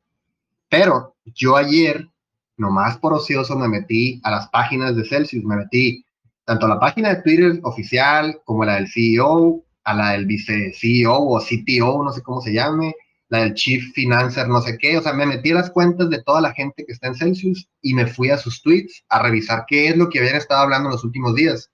[0.70, 2.10] Pero yo ayer,
[2.58, 6.04] nomás por ocioso, me metí a las páginas de Celsius, me metí
[6.46, 10.26] tanto a la página de Twitter oficial como a la del CEO, a la del
[10.26, 12.96] vice CEO o CTO, no sé cómo se llame,
[13.30, 14.98] la del Chief Financer, no sé qué.
[14.98, 17.68] O sea, me metí a las cuentas de toda la gente que está en Celsius
[17.84, 20.90] y me fui a sus tweets a revisar qué es lo que habían estado hablando
[20.90, 21.70] en los últimos días.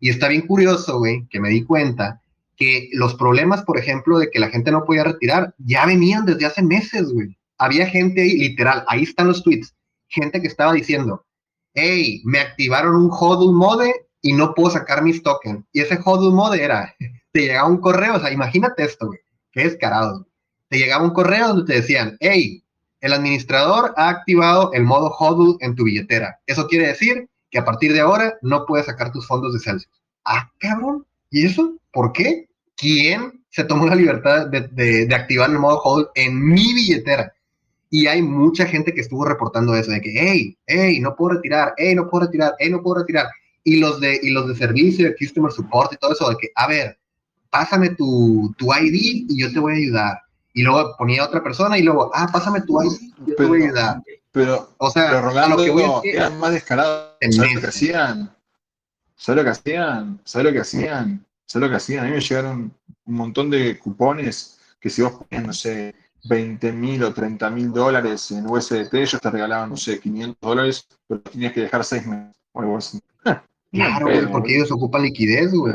[0.00, 2.22] Y está bien curioso, güey, que me di cuenta
[2.56, 6.46] que los problemas, por ejemplo, de que la gente no podía retirar, ya venían desde
[6.46, 7.36] hace meses, güey.
[7.58, 9.74] Había gente ahí, literal, ahí están los tweets,
[10.08, 11.24] gente que estaba diciendo,
[11.74, 15.64] hey, me activaron un hodl mode y no puedo sacar mis tokens.
[15.72, 16.94] Y ese hodl mode era,
[17.32, 19.18] te llegaba un correo, o sea, imagínate esto, güey,
[19.52, 20.26] qué descarado.
[20.68, 22.64] Te llegaba un correo donde te decían, hey,
[23.00, 26.38] el administrador ha activado el modo hodl en tu billetera.
[26.46, 29.92] Eso quiere decir que a partir de ahora no puedes sacar tus fondos de Celsius.
[30.24, 31.06] Ah, cabrón.
[31.30, 31.76] ¿Y eso?
[31.92, 32.48] ¿Por qué?
[32.76, 37.32] ¿Quién se tomó la libertad de, de activar el modo hodl en mi billetera?
[37.90, 41.74] Y hay mucha gente que estuvo reportando eso, de que, hey, hey, no puedo retirar,
[41.76, 43.26] hey, no puedo retirar, hey, no puedo retirar.
[43.64, 46.50] Y los de, y los de servicio, de customer support y todo eso, de que,
[46.54, 46.98] a ver,
[47.50, 50.18] pásame tu, tu ID y yo te voy a ayudar.
[50.54, 52.92] Y luego ponía otra persona y luego, ah, pásame tu ID
[53.26, 54.02] y yo te voy a ayudar.
[54.32, 57.16] Pero, o sea, pero Rolando, lo que voy a eran más descarados.
[57.20, 58.36] ¿Sabes lo que hacían?
[59.16, 60.20] ¿Sabes lo que hacían?
[60.24, 61.26] ¿Sabes lo que hacían?
[61.46, 62.04] ¿Sabes lo que hacían?
[62.04, 62.74] A mí me llegaron
[63.04, 65.94] un montón de cupones que si vos ponías, no sé,
[66.24, 70.86] 20 mil o 30 mil dólares en USDT, ellos te regalaban, no sé, 500 dólares,
[71.06, 73.00] pero tenías que dejar 6 meses.
[73.72, 75.72] Claro, porque ellos ocupan liquidez, güey.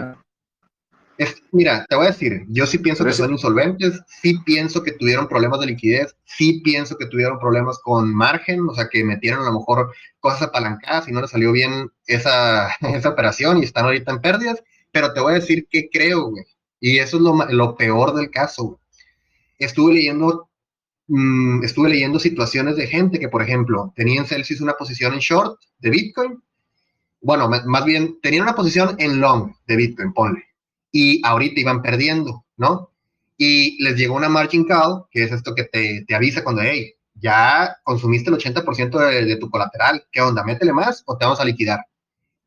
[1.52, 5.28] Mira, te voy a decir, yo sí pienso que son insolventes, sí pienso que tuvieron
[5.28, 9.52] problemas de liquidez, sí pienso que tuvieron problemas con margen, o sea, que metieron a
[9.52, 14.12] lo mejor cosas apalancadas y no les salió bien esa, esa operación y están ahorita
[14.12, 16.46] en pérdidas, pero te voy a decir que creo, güey,
[16.80, 18.80] y eso es lo, lo peor del caso, güey
[19.60, 20.50] estuve leyendo,
[21.08, 25.20] mm, estuve leyendo situaciones de gente que, por ejemplo, tenía en Celsius una posición en
[25.20, 26.42] short de Bitcoin.
[27.22, 30.44] Bueno, más bien, tenían una posición en long de Bitcoin, ponle.
[30.96, 32.92] Y ahorita iban perdiendo, ¿no?
[33.38, 36.94] Y les llegó una margin call, que es esto que te, te avisa cuando, hey,
[37.16, 40.44] ya consumiste el 80% de, de, tu colateral, ¿qué onda?
[40.44, 41.80] ¿Métele más o te vamos a liquidar?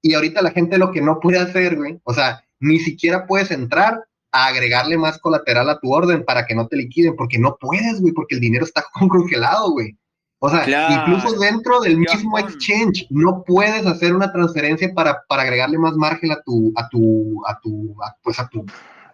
[0.01, 3.51] Y ahorita la gente lo que no puede hacer, güey, o sea, ni siquiera puedes
[3.51, 8.01] entrar agregarle más colateral a tu orden para que no te liquiden, porque no puedes,
[8.01, 9.97] güey, porque el dinero está congelado, güey.
[10.41, 15.79] O sea, incluso dentro del mismo exchange no puedes hacer una transferencia para, para agregarle
[15.79, 18.65] más margen a tu, a tu, a tu, pues a tu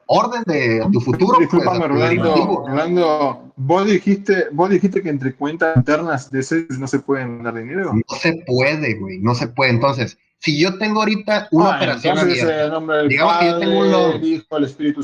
[0.07, 1.37] orden de tu futuro.
[1.37, 6.99] Pues, Disculpame, Rolando, ¿vos dijiste, vos dijiste que entre cuentas internas de ese no se
[6.99, 7.95] pueden dar dinero.
[7.95, 9.71] No se puede, güey, no se puede.
[9.71, 14.21] Entonces, si yo tengo ahorita una ah, operación abierta, digamos que yo tengo un long,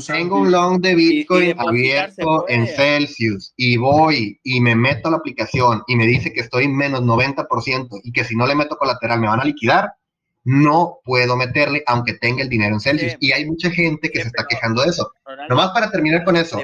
[0.05, 5.17] tengo un long de Bitcoin abierto en Celsius y voy y me meto a la
[5.17, 8.77] aplicación y me dice que estoy en menos 90% y que si no le meto
[8.77, 9.93] colateral me van a liquidar,
[10.43, 13.15] no puedo meterle aunque tenga el dinero en Celsius.
[13.19, 15.11] y hay mucha gente que se está quejando de eso.
[15.49, 16.61] Nomás para terminar con eso.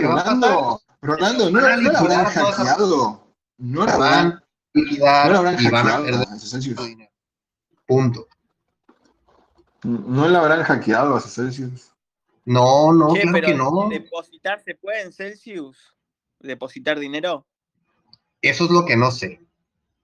[0.00, 3.34] Rolando, Rolando, no, no, no habrán hackeado.
[3.58, 6.28] No la van a liquidar y van a perder
[6.78, 7.10] dinero.
[7.86, 8.28] Punto.
[9.82, 11.92] ¿No la habrán hackeado a Celsius?
[12.44, 13.88] No, no, claro que no.
[13.88, 15.94] ¿Depositar se puede en Celsius?
[16.40, 17.46] ¿Depositar dinero?
[18.42, 19.40] Eso es lo que no sé.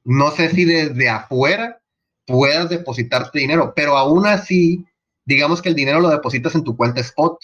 [0.05, 1.81] No sé si desde afuera
[2.27, 4.85] puedas depositarte dinero, pero aún así,
[5.25, 7.39] digamos que el dinero lo depositas en tu cuenta spot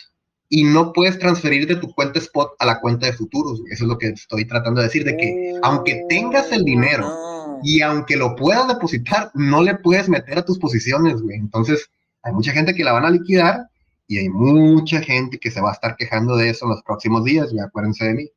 [0.48, 3.60] y no puedes transferir de tu cuenta spot a la cuenta de futuros.
[3.70, 7.27] Eso es lo que estoy tratando de decir, de que aunque tengas el dinero,
[7.62, 11.36] y aunque lo puedas depositar, no le puedes meter a tus posiciones, güey.
[11.36, 11.90] Entonces,
[12.22, 13.68] hay mucha gente que la van a liquidar
[14.06, 17.24] y hay mucha gente que se va a estar quejando de eso en los próximos
[17.24, 17.64] días, güey.
[17.64, 18.30] Acuérdense de mí.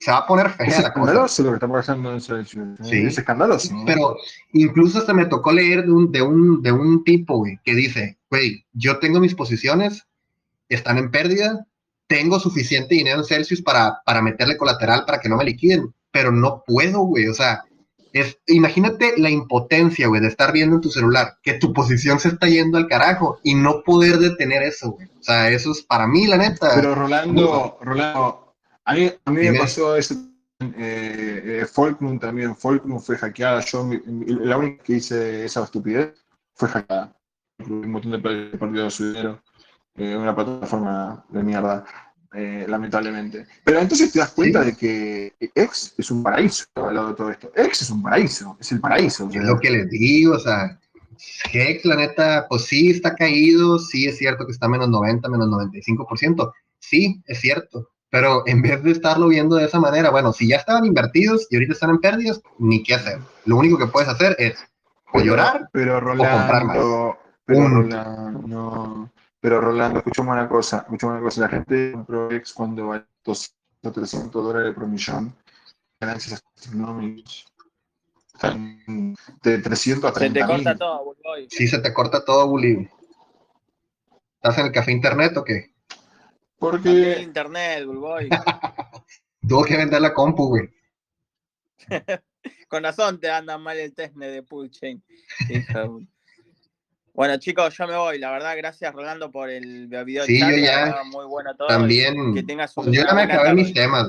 [0.00, 2.56] Se va a poner fea es escandaloso lo que está pasando en ese, sí,
[3.04, 3.74] es escandaloso.
[3.84, 4.16] Pero
[4.52, 8.16] incluso hasta me tocó leer de un, de un, de un tipo, güey, que dice,
[8.30, 10.06] güey, yo tengo mis posiciones,
[10.68, 11.66] están en pérdida,
[12.06, 16.30] tengo suficiente dinero en Celsius para, para meterle colateral para que no me liquiden, pero
[16.30, 17.26] no puedo, güey.
[17.26, 17.64] O sea,
[18.12, 22.28] es, imagínate la impotencia, güey, de estar viendo en tu celular que tu posición se
[22.28, 25.06] está yendo al carajo y no poder detener eso, güey.
[25.06, 26.70] O sea, eso es para mí, la neta.
[26.74, 28.54] Pero Rolando, Rolando,
[28.84, 30.14] a mí, a mí me pasó eso.
[30.60, 33.60] Eh, eh, también, Folknum fue hackeada.
[33.60, 36.14] Yo, la única que hice esa estupidez
[36.54, 37.14] fue hackeada.
[37.58, 39.42] Un montón de perdido su dinero.
[39.94, 41.84] Eh, una plataforma de mierda.
[42.34, 43.46] Eh, lamentablemente.
[43.64, 47.30] Pero entonces te das cuenta de que X es un paraíso al lado de todo
[47.30, 47.50] esto.
[47.54, 49.30] X es un paraíso, es el paraíso.
[49.32, 50.78] Es lo que les digo, o sea,
[51.52, 55.48] X, la neta, pues sí está caído, sí es cierto que está menos 90, menos
[55.48, 57.88] 95%, sí, es cierto.
[58.10, 61.56] Pero en vez de estarlo viendo de esa manera, bueno, si ya estaban invertidos y
[61.56, 63.18] ahorita están en pérdidas, ni qué hacer.
[63.44, 64.58] Lo único que puedes hacer es
[65.12, 66.76] o llorar pero, o comprar más.
[66.76, 69.12] Pero Rolando, no.
[69.40, 73.56] Pero Rolando, escuchamos una cosa, escuchamos una cosa, la gente compró X cuando vale 200
[73.84, 75.34] o 300 dólares por millón,
[76.00, 77.44] ganancias astronómicas.
[79.42, 81.48] De 300 a 30 Se te corta todo, Bulboy.
[81.50, 82.88] Sí, se te corta todo, Bully.
[84.36, 85.72] ¿Estás en el café internet o qué?
[86.58, 87.14] Porque...
[87.14, 88.28] el internet, Bulboy.
[89.48, 90.68] Tuvo que vender la compu, güey.
[92.68, 95.02] Con razón te anda mal el test de Pull Chain.
[97.18, 98.20] Bueno, chicos, yo me voy.
[98.20, 100.24] La verdad, gracias Rolando por el video.
[100.24, 101.02] Sí, yo ya.
[101.06, 101.66] Muy bueno todo.
[101.66, 102.32] También.
[102.32, 104.06] Que tengas un, yo ya me acabé mis temas.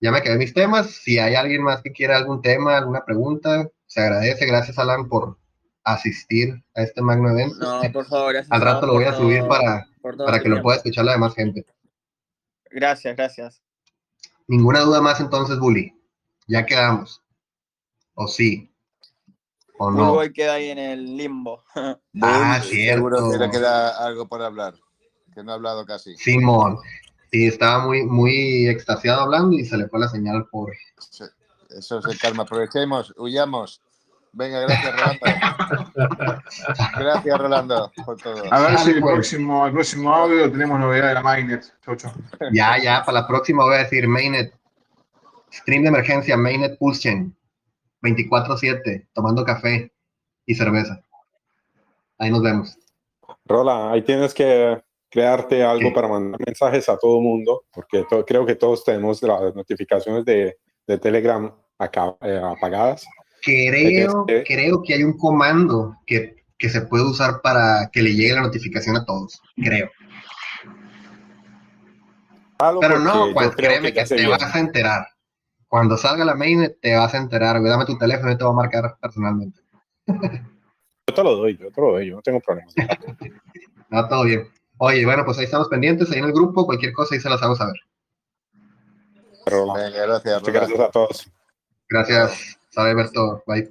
[0.00, 0.90] Ya me acabé mis temas.
[0.90, 4.44] Si hay alguien más que quiera algún tema, alguna pregunta, se agradece.
[4.44, 5.38] Gracias, Alan, por
[5.84, 7.60] asistir a este magno evento.
[7.60, 8.50] No, por favor, gracias.
[8.50, 11.64] Al rato lo voy a subir para, para que lo pueda escuchar la demás gente.
[12.72, 13.62] Gracias, gracias.
[14.48, 15.94] Ninguna duda más entonces, Bully.
[16.48, 17.22] Ya quedamos.
[18.14, 18.69] ¿O sí?
[19.82, 20.02] ¿O no?
[20.02, 21.64] Uruguay queda ahí en el limbo.
[22.22, 22.96] ah, cierto.
[22.96, 24.74] Seguro que le queda algo por hablar,
[25.34, 26.14] que no ha hablado casi.
[26.18, 26.76] Simón.
[27.32, 30.70] Sí, estaba muy, muy extasiado hablando y se le fue la señal por.
[31.70, 32.42] eso se calma.
[32.42, 33.80] Aprovechemos, huyamos.
[34.32, 35.26] Venga, gracias, Rolando.
[36.98, 38.52] gracias, Rolando, por todo.
[38.52, 41.64] A ver si el próximo, el próximo audio tenemos novedad de la Mainnet.
[42.52, 44.52] Ya, ya, para la próxima voy a decir Mainnet.
[45.50, 47.32] Stream de emergencia, Mainnet Pulse
[48.02, 49.92] 24-7, tomando café
[50.46, 51.02] y cerveza.
[52.18, 52.78] Ahí nos vemos.
[53.44, 58.46] Rola, ahí tienes que crearte algo para mandar mensajes a todo el mundo, porque creo
[58.46, 60.56] que todos tenemos las notificaciones de,
[60.86, 63.06] de Telegram acá, eh, apagadas.
[63.42, 68.34] Creo, creo que hay un comando que, que, se puede usar para que le llegue
[68.34, 69.40] la notificación a todos.
[69.56, 69.90] Creo.
[72.80, 75.06] Pero no, pues créeme que, te vas a enterar.
[75.70, 77.62] Cuando salga la main te vas a enterar.
[77.62, 79.60] Dame tu teléfono y te voy a marcar personalmente.
[80.04, 82.68] Yo te lo doy, yo te lo doy, yo no tengo problema.
[83.88, 84.48] no, todo bien.
[84.78, 87.40] Oye, bueno, pues ahí estamos pendientes, ahí en el grupo, cualquier cosa ahí se las
[87.40, 87.76] hago saber.
[89.46, 90.42] Venga, gracias.
[90.42, 91.30] Gracias a todos.
[91.88, 92.58] Gracias.
[92.70, 93.44] Sabe Berto.
[93.46, 93.70] Bye.